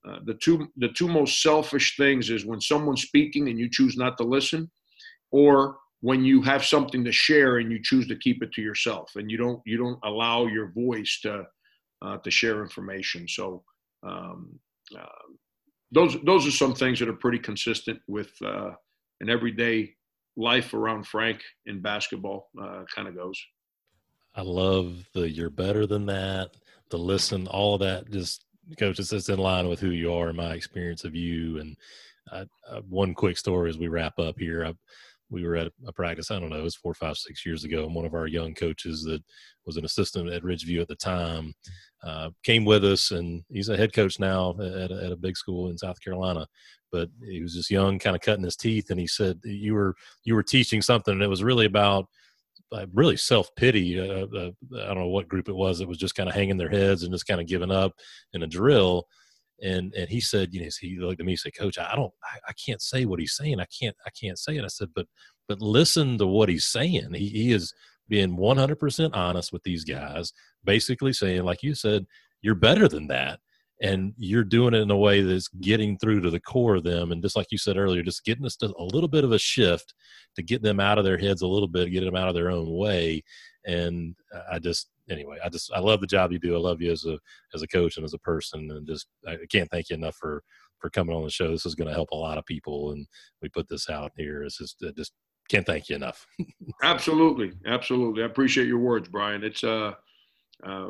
uh, 0.09 0.19
the 0.25 0.35
two 0.35 0.69
the 0.77 0.89
two 0.89 1.09
most 1.09 1.43
selfish 1.43 1.97
things 1.97 2.31
is 2.31 2.47
when 2.47 2.61
someone's 2.61 3.03
speaking 3.03 3.49
and 3.49 3.59
you 3.59 3.69
choose 3.71 3.97
not 3.97 4.17
to 4.19 4.25
listen, 4.25 4.71
or 5.31 5.77
when 6.01 6.25
you 6.25 6.43
have 6.43 6.65
something 6.65 7.05
to 7.05 7.13
share 7.13 7.59
and 7.59 7.73
you 7.73 7.81
choose 7.83 8.07
to 8.07 8.17
keep 8.17 8.43
it 8.43 8.53
to 8.53 8.63
yourself 8.63 9.11
and 9.17 9.31
you 9.31 9.37
don't 9.37 9.61
you 9.65 9.77
don't 9.77 9.99
allow 10.05 10.47
your 10.47 10.69
voice 10.73 11.21
to 11.23 11.45
uh, 12.03 12.19
to 12.19 12.31
share 12.31 12.63
information. 12.63 13.27
So 13.29 13.63
um, 14.07 14.59
uh, 14.97 15.07
those 15.93 16.17
those 16.25 16.47
are 16.47 16.53
some 16.53 16.75
things 16.75 16.99
that 16.99 17.09
are 17.09 17.15
pretty 17.15 17.39
consistent 17.39 18.01
with 18.07 18.31
uh, 18.45 18.71
an 19.21 19.31
everyday 19.31 19.95
life 20.37 20.75
around 20.75 21.07
Frank 21.07 21.41
in 21.67 21.81
basketball. 21.81 22.49
Uh, 22.61 22.85
kind 22.95 23.09
of 23.09 23.17
goes. 23.17 23.41
I 24.35 24.43
love 24.43 25.09
the 25.15 25.31
"you're 25.31 25.51
better 25.51 25.87
than 25.87 26.07
that." 26.07 26.57
The 26.91 26.99
listen, 26.99 27.47
all 27.49 27.75
of 27.75 27.81
that, 27.81 28.11
just 28.11 28.45
coach, 28.79 28.99
it's 28.99 29.29
in 29.29 29.39
line 29.39 29.69
with 29.69 29.81
who 29.81 29.91
you 29.91 30.13
are. 30.13 30.33
My 30.33 30.53
experience 30.55 31.05
of 31.05 31.15
you, 31.15 31.59
and 31.59 31.77
uh, 32.31 32.45
one 32.89 33.15
quick 33.15 33.39
story 33.39 33.71
as 33.71 33.79
we 33.79 33.89
wrap 33.89 34.19
up 34.19 34.39
here. 34.39 34.65
I, 34.65 34.75
we 35.31 35.45
were 35.45 35.57
at 35.57 35.73
a 35.87 35.93
practice, 35.93 36.31
I 36.31 36.39
don't 36.39 36.51
know, 36.51 36.59
it 36.59 36.63
was 36.63 36.77
four, 36.77 36.95
five, 36.95 37.17
six 37.17 37.45
years 37.45 37.65
ago. 37.65 37.85
And 37.85 37.95
one 37.95 38.05
of 38.05 38.15
our 38.15 38.27
young 38.27 38.55
coaches 38.55 39.03
that 39.05 39.23
was 39.65 39.77
an 39.77 39.85
assistant 39.85 40.31
at 40.31 40.43
Ridgeview 40.43 40.81
at 40.81 40.89
the 40.89 40.97
time 40.97 41.53
uh, 42.05 42.31
came 42.45 42.65
with 42.65 42.85
us, 42.85 43.11
and 43.11 43.43
he's 43.51 43.69
a 43.69 43.77
head 43.77 43.93
coach 43.93 44.21
now 44.21 44.51
at 44.61 44.91
a, 44.91 45.05
at 45.07 45.13
a 45.13 45.17
big 45.17 45.37
school 45.37 45.71
in 45.71 45.79
South 45.79 46.01
Carolina. 46.01 46.47
But 46.93 47.09
he 47.29 47.43
was 47.43 47.55
just 47.55 47.71
young, 47.71 47.99
kind 47.99 48.15
of 48.15 48.23
cutting 48.23 48.45
his 48.45 48.57
teeth, 48.57 48.91
and 48.91 49.01
he 49.01 49.09
said, 49.09 49.41
"You 49.45 49.75
were 49.75 49.95
you 50.25 50.35
were 50.35 50.43
teaching 50.45 50.81
something, 50.81 51.13
and 51.13 51.23
it 51.23 51.29
was 51.29 51.45
really 51.45 51.67
about." 51.67 52.07
Uh, 52.73 52.85
really 52.95 53.17
self 53.17 53.49
pity. 53.55 53.99
Uh, 53.99 54.27
I 54.27 54.87
don't 54.87 54.99
know 54.99 55.07
what 55.07 55.29
group 55.29 55.49
it 55.49 55.55
was. 55.55 55.81
It 55.81 55.87
was 55.87 55.99
just 55.99 56.17
kind 56.17 56.29
of 56.29 56.35
hanging 56.35 56.57
their 56.57 56.69
heads 56.69 57.05
and 57.05 57.13
just 57.13 57.27
kind 57.27 57.41
of 57.41 57.47
giving 57.47 57.71
up 57.71 57.93
in 58.33 58.43
a 58.43 58.47
drill 58.49 59.07
and 59.63 59.93
and 59.95 60.09
he 60.09 60.21
said, 60.21 60.53
you 60.53 60.61
know, 60.61 60.69
he 60.81 60.99
looked 60.99 61.21
at 61.21 61.27
me 61.27 61.33
and 61.33 61.39
said, 61.39 61.57
Coach, 61.57 61.79
I 61.79 61.95
don't, 61.97 62.13
I, 62.23 62.39
I, 62.49 62.53
can't 62.53 62.83
say 62.83 63.05
what 63.07 63.21
he's 63.21 63.37
saying. 63.37 63.59
I 63.61 63.67
can't, 63.67 63.97
I 64.07 64.11
can't 64.11 64.39
say 64.39 64.57
it. 64.57 64.65
I 64.65 64.69
said, 64.69 64.89
but 64.95 65.07
but 65.49 65.61
listen 65.61 66.19
to 66.19 66.27
what 66.27 66.49
he's 66.49 66.67
saying. 66.67 67.15
He 67.15 67.29
he 67.29 67.53
is 67.53 67.73
being 68.09 68.37
100% 68.37 69.11
honest 69.15 69.53
with 69.53 69.63
these 69.63 69.85
guys, 69.85 70.33
basically 70.65 71.13
saying, 71.13 71.43
like 71.43 71.63
you 71.63 71.75
said, 71.75 72.07
you're 72.41 72.55
better 72.55 72.89
than 72.89 73.09
that. 73.09 73.41
And 73.83 74.15
you're 74.17 74.45
doing 74.45 74.73
it 74.73 74.81
in 74.81 74.91
a 74.91 74.97
way 74.97 75.21
that's 75.21 75.49
getting 75.49 75.99
through 75.99 76.23
to 76.23 76.31
the 76.31 76.41
core 76.41 76.77
of 76.77 76.85
them. 76.85 77.13
And 77.13 77.21
just 77.21 77.37
like 77.37 77.49
you 77.51 77.59
said 77.59 77.77
earlier, 77.77 78.03
just 78.03 78.25
getting 78.25 78.47
us 78.47 78.57
to 78.57 78.73
a 78.79 78.85
little 78.85 79.09
bit 79.09 79.25
of 79.25 79.33
a 79.33 79.39
shift 79.39 79.93
to 80.37 80.43
get 80.43 80.63
them 80.63 80.81
out 80.81 80.97
of 80.97 81.05
their 81.05 81.19
heads 81.19 81.43
a 81.43 81.47
little 81.47 81.69
bit, 81.69 81.91
get 81.91 82.03
them 82.03 82.17
out 82.17 82.29
of 82.29 82.35
their 82.35 82.51
own 82.51 82.71
way. 82.71 83.23
And 83.67 84.15
I 84.51 84.61
just, 84.61 84.89
anyway, 85.11 85.39
I 85.45 85.49
just 85.49 85.73
I 85.73 85.81
love 85.81 86.01
the 86.01 86.07
job 86.07 86.33
you 86.33 86.39
do. 86.39 86.57
I 86.57 86.59
love 86.59 86.81
you 86.81 86.93
as 86.93 87.05
a 87.05 87.19
as 87.55 87.63
a 87.63 87.69
coach 87.69 87.97
and 87.97 88.05
as 88.05 88.15
a 88.15 88.19
person, 88.19 88.71
and 88.71 88.87
just 88.87 89.07
I 89.27 89.37
can't 89.51 89.71
thank 89.71 89.91
you 89.91 89.97
enough 89.97 90.17
for 90.17 90.43
for 90.79 90.91
coming 90.91 91.15
on 91.15 91.25
the 91.25 91.31
show. 91.31 91.51
This 91.51 91.67
is 91.67 91.75
going 91.75 91.89
to 91.89 91.95
help 91.95 92.11
a 92.11 92.17
lot 92.17 92.39
of 92.39 92.47
people, 92.47 92.93
and 92.93 93.07
we 93.43 93.49
put 93.49 93.69
this 93.69 93.89
out 93.89 94.13
here. 94.17 94.43
It's 94.43 94.59
just 94.59 94.77
I 94.87 94.91
just 94.97 95.13
can't 95.49 95.67
thank 95.67 95.89
you 95.89 95.97
enough. 95.97 96.27
absolutely, 96.83 97.53
absolutely. 97.67 98.23
I 98.23 98.27
appreciate 98.27 98.69
your 98.69 98.79
words, 98.79 99.09
Brian. 99.09 99.45
It's 99.45 99.65
uh, 99.65 99.93
uh, 100.65 100.89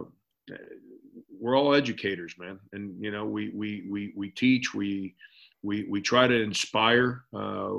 we're 1.38 1.56
all 1.56 1.74
educators, 1.74 2.34
man, 2.38 2.58
and 2.72 3.02
you 3.02 3.10
know 3.10 3.24
we 3.24 3.50
we 3.50 3.86
we 3.88 4.12
we 4.16 4.30
teach 4.30 4.74
we 4.74 5.14
we 5.62 5.86
we 5.88 6.00
try 6.00 6.26
to 6.26 6.42
inspire. 6.42 7.24
Uh, 7.34 7.74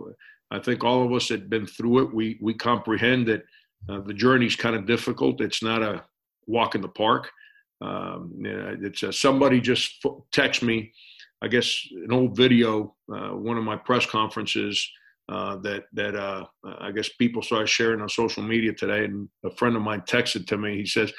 I 0.50 0.60
think 0.60 0.84
all 0.84 1.04
of 1.04 1.12
us 1.12 1.28
that 1.28 1.50
been 1.50 1.68
through 1.68 2.04
it, 2.04 2.14
we 2.14 2.38
we 2.42 2.54
comprehend 2.54 3.28
that 3.28 3.44
uh, 3.90 4.00
the 4.02 4.14
journey's 4.14 4.56
kind 4.56 4.76
of 4.76 4.86
difficult. 4.86 5.42
It's 5.42 5.64
not 5.64 5.82
a 5.82 6.04
walk 6.48 6.76
in 6.76 6.82
the 6.82 6.88
park. 6.88 7.30
Um, 7.82 8.34
it's 8.82 9.04
uh, 9.04 9.12
somebody 9.12 9.62
just 9.62 10.04
text 10.32 10.64
me, 10.64 10.92
I 11.42 11.48
guess 11.48 11.72
an 11.92 12.12
old 12.12 12.36
video, 12.36 12.96
uh, 13.14 13.30
one 13.30 13.58
of 13.58 13.64
my 13.64 13.76
press 13.76 14.06
conferences 14.06 14.90
uh, 15.30 15.58
that 15.58 15.84
that 15.94 16.16
uh, 16.16 16.46
I 16.80 16.92
guess 16.92 17.10
people 17.10 17.42
started 17.42 17.68
sharing 17.68 18.02
on 18.02 18.10
social 18.10 18.44
media 18.44 18.74
today, 18.74 19.06
and 19.06 19.28
a 19.46 19.52
friend 19.52 19.76
of 19.76 19.82
mine 19.82 20.04
texted 20.08 20.48
to 20.48 20.58
me. 20.58 20.78
He 20.78 20.86
says, 20.86 21.12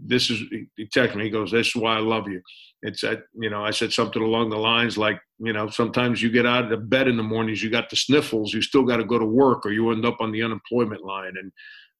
"This 0.00 0.30
is." 0.30 0.40
He 0.76 0.86
texted 0.86 1.16
me. 1.16 1.24
He 1.24 1.30
goes, 1.30 1.50
"This 1.50 1.68
is 1.68 1.76
why 1.76 1.96
I 1.96 2.00
love 2.00 2.28
you." 2.28 2.40
It's 2.82 3.00
that 3.00 3.24
you 3.34 3.50
know 3.50 3.64
I 3.64 3.72
said 3.72 3.92
something 3.92 4.22
along 4.22 4.50
the 4.50 4.56
lines 4.56 4.96
like 4.96 5.20
you 5.38 5.52
know 5.52 5.68
sometimes 5.68 6.22
you 6.22 6.30
get 6.30 6.46
out 6.46 6.64
of 6.64 6.70
the 6.70 6.76
bed 6.76 7.08
in 7.08 7.16
the 7.16 7.22
mornings, 7.22 7.62
you 7.62 7.70
got 7.70 7.90
the 7.90 7.96
sniffles, 7.96 8.54
you 8.54 8.62
still 8.62 8.84
got 8.84 8.98
to 8.98 9.04
go 9.04 9.18
to 9.18 9.26
work, 9.26 9.66
or 9.66 9.72
you 9.72 9.90
end 9.90 10.06
up 10.06 10.16
on 10.20 10.30
the 10.30 10.42
unemployment 10.42 11.04
line, 11.04 11.34
and 11.36 11.52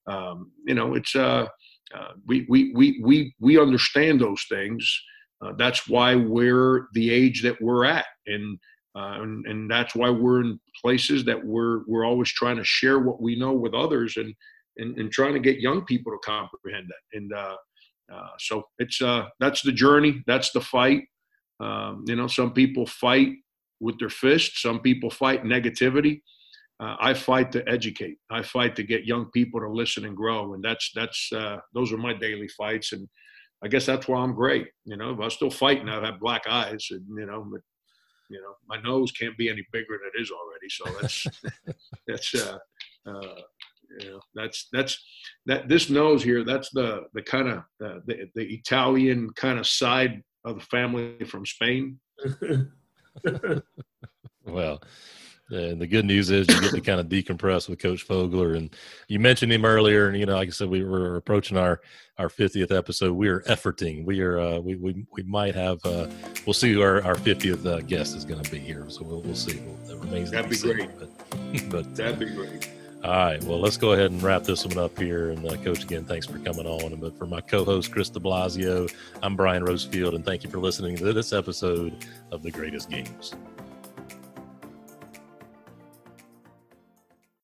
um, 0.07 0.51
you 0.65 0.73
know 0.73 0.95
it's. 0.95 1.15
Uh, 1.93 1.97
uh, 1.97 2.13
we, 2.27 2.45
we, 2.49 2.71
we, 2.73 2.99
we, 3.03 3.35
we 3.39 3.59
understand 3.59 4.21
those 4.21 4.45
things. 4.49 5.01
Uh, 5.43 5.51
that's 5.57 5.87
why 5.87 6.15
we're 6.15 6.87
the 6.93 7.09
age 7.09 7.41
that 7.43 7.61
we're 7.61 7.85
at. 7.85 8.05
And, 8.27 8.57
uh, 8.95 9.21
and, 9.21 9.45
and 9.45 9.71
that's 9.71 9.95
why 9.95 10.09
we're 10.09 10.41
in 10.41 10.59
places 10.81 11.25
that 11.25 11.43
we're, 11.43 11.81
we're 11.87 12.05
always 12.05 12.31
trying 12.31 12.57
to 12.57 12.63
share 12.63 12.99
what 12.99 13.21
we 13.21 13.35
know 13.35 13.53
with 13.53 13.73
others 13.73 14.17
and, 14.17 14.33
and, 14.77 14.97
and 14.97 15.11
trying 15.11 15.33
to 15.33 15.39
get 15.39 15.59
young 15.59 15.83
people 15.85 16.11
to 16.11 16.19
comprehend 16.23 16.87
that. 16.87 17.17
And 17.17 17.33
uh, 17.33 17.55
uh, 18.13 18.29
so 18.39 18.63
it's, 18.79 19.01
that's 19.39 19.61
the 19.61 19.71
journey. 19.71 20.23
That's 20.27 20.51
the 20.51 20.61
fight. 20.61 21.03
Um, 21.59 22.03
you 22.07 22.15
know, 22.15 22.27
some 22.27 22.53
people 22.53 22.85
fight 22.85 23.29
with 23.79 23.99
their 23.99 24.09
fists. 24.09 24.61
Some 24.61 24.79
people 24.79 25.09
fight 25.09 25.43
negativity 25.43 26.21
uh, 26.83 26.97
I 26.99 27.13
fight 27.13 27.51
to 27.53 27.67
educate. 27.67 28.17
I 28.29 28.41
fight 28.41 28.75
to 28.75 28.83
get 28.83 29.05
young 29.05 29.27
people 29.31 29.61
to 29.61 29.69
listen 29.69 30.05
and 30.05 30.17
grow, 30.17 30.53
and 30.53 30.63
that's 30.63 30.91
that's 30.93 31.31
uh, 31.31 31.57
those 31.73 31.93
are 31.93 31.97
my 31.97 32.13
daily 32.13 32.49
fights, 32.49 32.91
and 32.91 33.07
I 33.63 33.69
guess 33.69 33.85
that's 33.85 34.07
why 34.07 34.19
I'm 34.19 34.35
great. 34.35 34.67
You 34.83 34.97
know, 34.97 35.13
if 35.13 35.19
I'm 35.19 35.29
still 35.29 35.49
fighting. 35.49 35.87
I 35.87 36.03
have 36.05 36.19
black 36.19 36.41
eyes, 36.49 36.87
and 36.91 37.05
you 37.17 37.25
know, 37.25 37.47
but 37.49 37.61
you 38.29 38.41
know, 38.41 38.55
my 38.67 38.81
nose 38.81 39.13
can't 39.13 39.37
be 39.37 39.49
any 39.49 39.65
bigger 39.71 39.97
than 39.97 40.11
it 40.13 40.21
is 40.21 40.31
already. 40.31 40.69
So 40.69 40.83
that's 40.99 41.25
that's 42.07 42.35
uh, 42.35 42.57
uh, 43.07 43.41
you 44.01 44.11
know, 44.11 44.19
that's 44.35 44.67
that's 44.73 45.01
that 45.45 45.69
this 45.69 45.89
nose 45.89 46.21
here. 46.21 46.43
That's 46.43 46.69
the 46.71 47.03
the 47.13 47.21
kind 47.21 47.47
of 47.47 47.57
uh, 47.83 47.99
the 48.05 48.29
the 48.35 48.53
Italian 48.53 49.29
kind 49.37 49.57
of 49.57 49.67
side 49.67 50.21
of 50.43 50.55
the 50.55 50.65
family 50.65 51.23
from 51.25 51.45
Spain. 51.45 51.99
well 54.45 54.81
and 55.53 55.79
the 55.79 55.87
good 55.87 56.05
news 56.05 56.29
is 56.29 56.47
you 56.47 56.61
get 56.61 56.71
to 56.71 56.81
kind 56.81 56.99
of 56.99 57.07
decompress 57.07 57.69
with 57.69 57.79
Coach 57.79 58.07
Fogler. 58.07 58.57
And 58.57 58.75
you 59.07 59.19
mentioned 59.19 59.51
him 59.51 59.65
earlier, 59.65 60.07
and 60.07 60.17
you 60.17 60.25
know, 60.25 60.35
like 60.35 60.49
I 60.49 60.51
said, 60.51 60.69
we 60.69 60.83
were 60.83 61.15
approaching 61.15 61.57
our 61.57 61.81
our 62.17 62.29
50th 62.29 62.75
episode. 62.75 63.13
We 63.13 63.27
are 63.29 63.41
efforting. 63.41 64.05
We 64.05 64.21
are 64.21 64.39
uh, 64.39 64.59
we, 64.59 64.75
we 64.75 65.05
we 65.11 65.23
might 65.23 65.55
have 65.55 65.83
uh, 65.85 66.07
we'll 66.45 66.53
see 66.53 66.73
who 66.73 66.81
our, 66.81 67.03
our 67.03 67.15
50th 67.15 67.65
uh, 67.65 67.79
guest 67.81 68.15
is 68.15 68.25
going 68.25 68.43
to 68.43 68.51
be 68.51 68.59
here. 68.59 68.85
So 68.89 69.03
we'll 69.03 69.21
we'll 69.21 69.35
see. 69.35 69.59
We'll, 69.59 69.97
remains 69.99 70.31
that'd 70.31 70.49
be 70.49 70.57
great. 70.57 70.89
But, 70.99 71.69
but 71.69 71.95
that'd 71.95 72.19
be 72.19 72.29
great. 72.29 72.69
All 73.03 73.11
right. 73.11 73.43
Well, 73.43 73.59
let's 73.59 73.75
go 73.75 73.91
ahead 73.91 74.11
and 74.11 74.23
wrap 74.23 74.43
this 74.43 74.65
one 74.65 74.77
up 74.77 74.97
here. 74.97 75.31
And 75.31 75.45
uh, 75.45 75.57
Coach, 75.57 75.83
again, 75.83 76.05
thanks 76.05 76.25
for 76.25 76.39
coming 76.39 76.65
on. 76.65 76.95
But 77.01 77.17
for 77.17 77.25
my 77.25 77.41
co-host 77.41 77.91
Kris 77.91 78.09
DeBlasio, 78.09 78.93
I'm 79.21 79.35
Brian 79.35 79.65
Rosefield, 79.65 80.15
and 80.15 80.23
thank 80.23 80.45
you 80.45 80.49
for 80.49 80.59
listening 80.59 80.95
to 80.97 81.11
this 81.11 81.33
episode 81.33 82.05
of 82.31 82.43
the 82.43 82.51
Greatest 82.51 82.89
Games. 82.89 83.33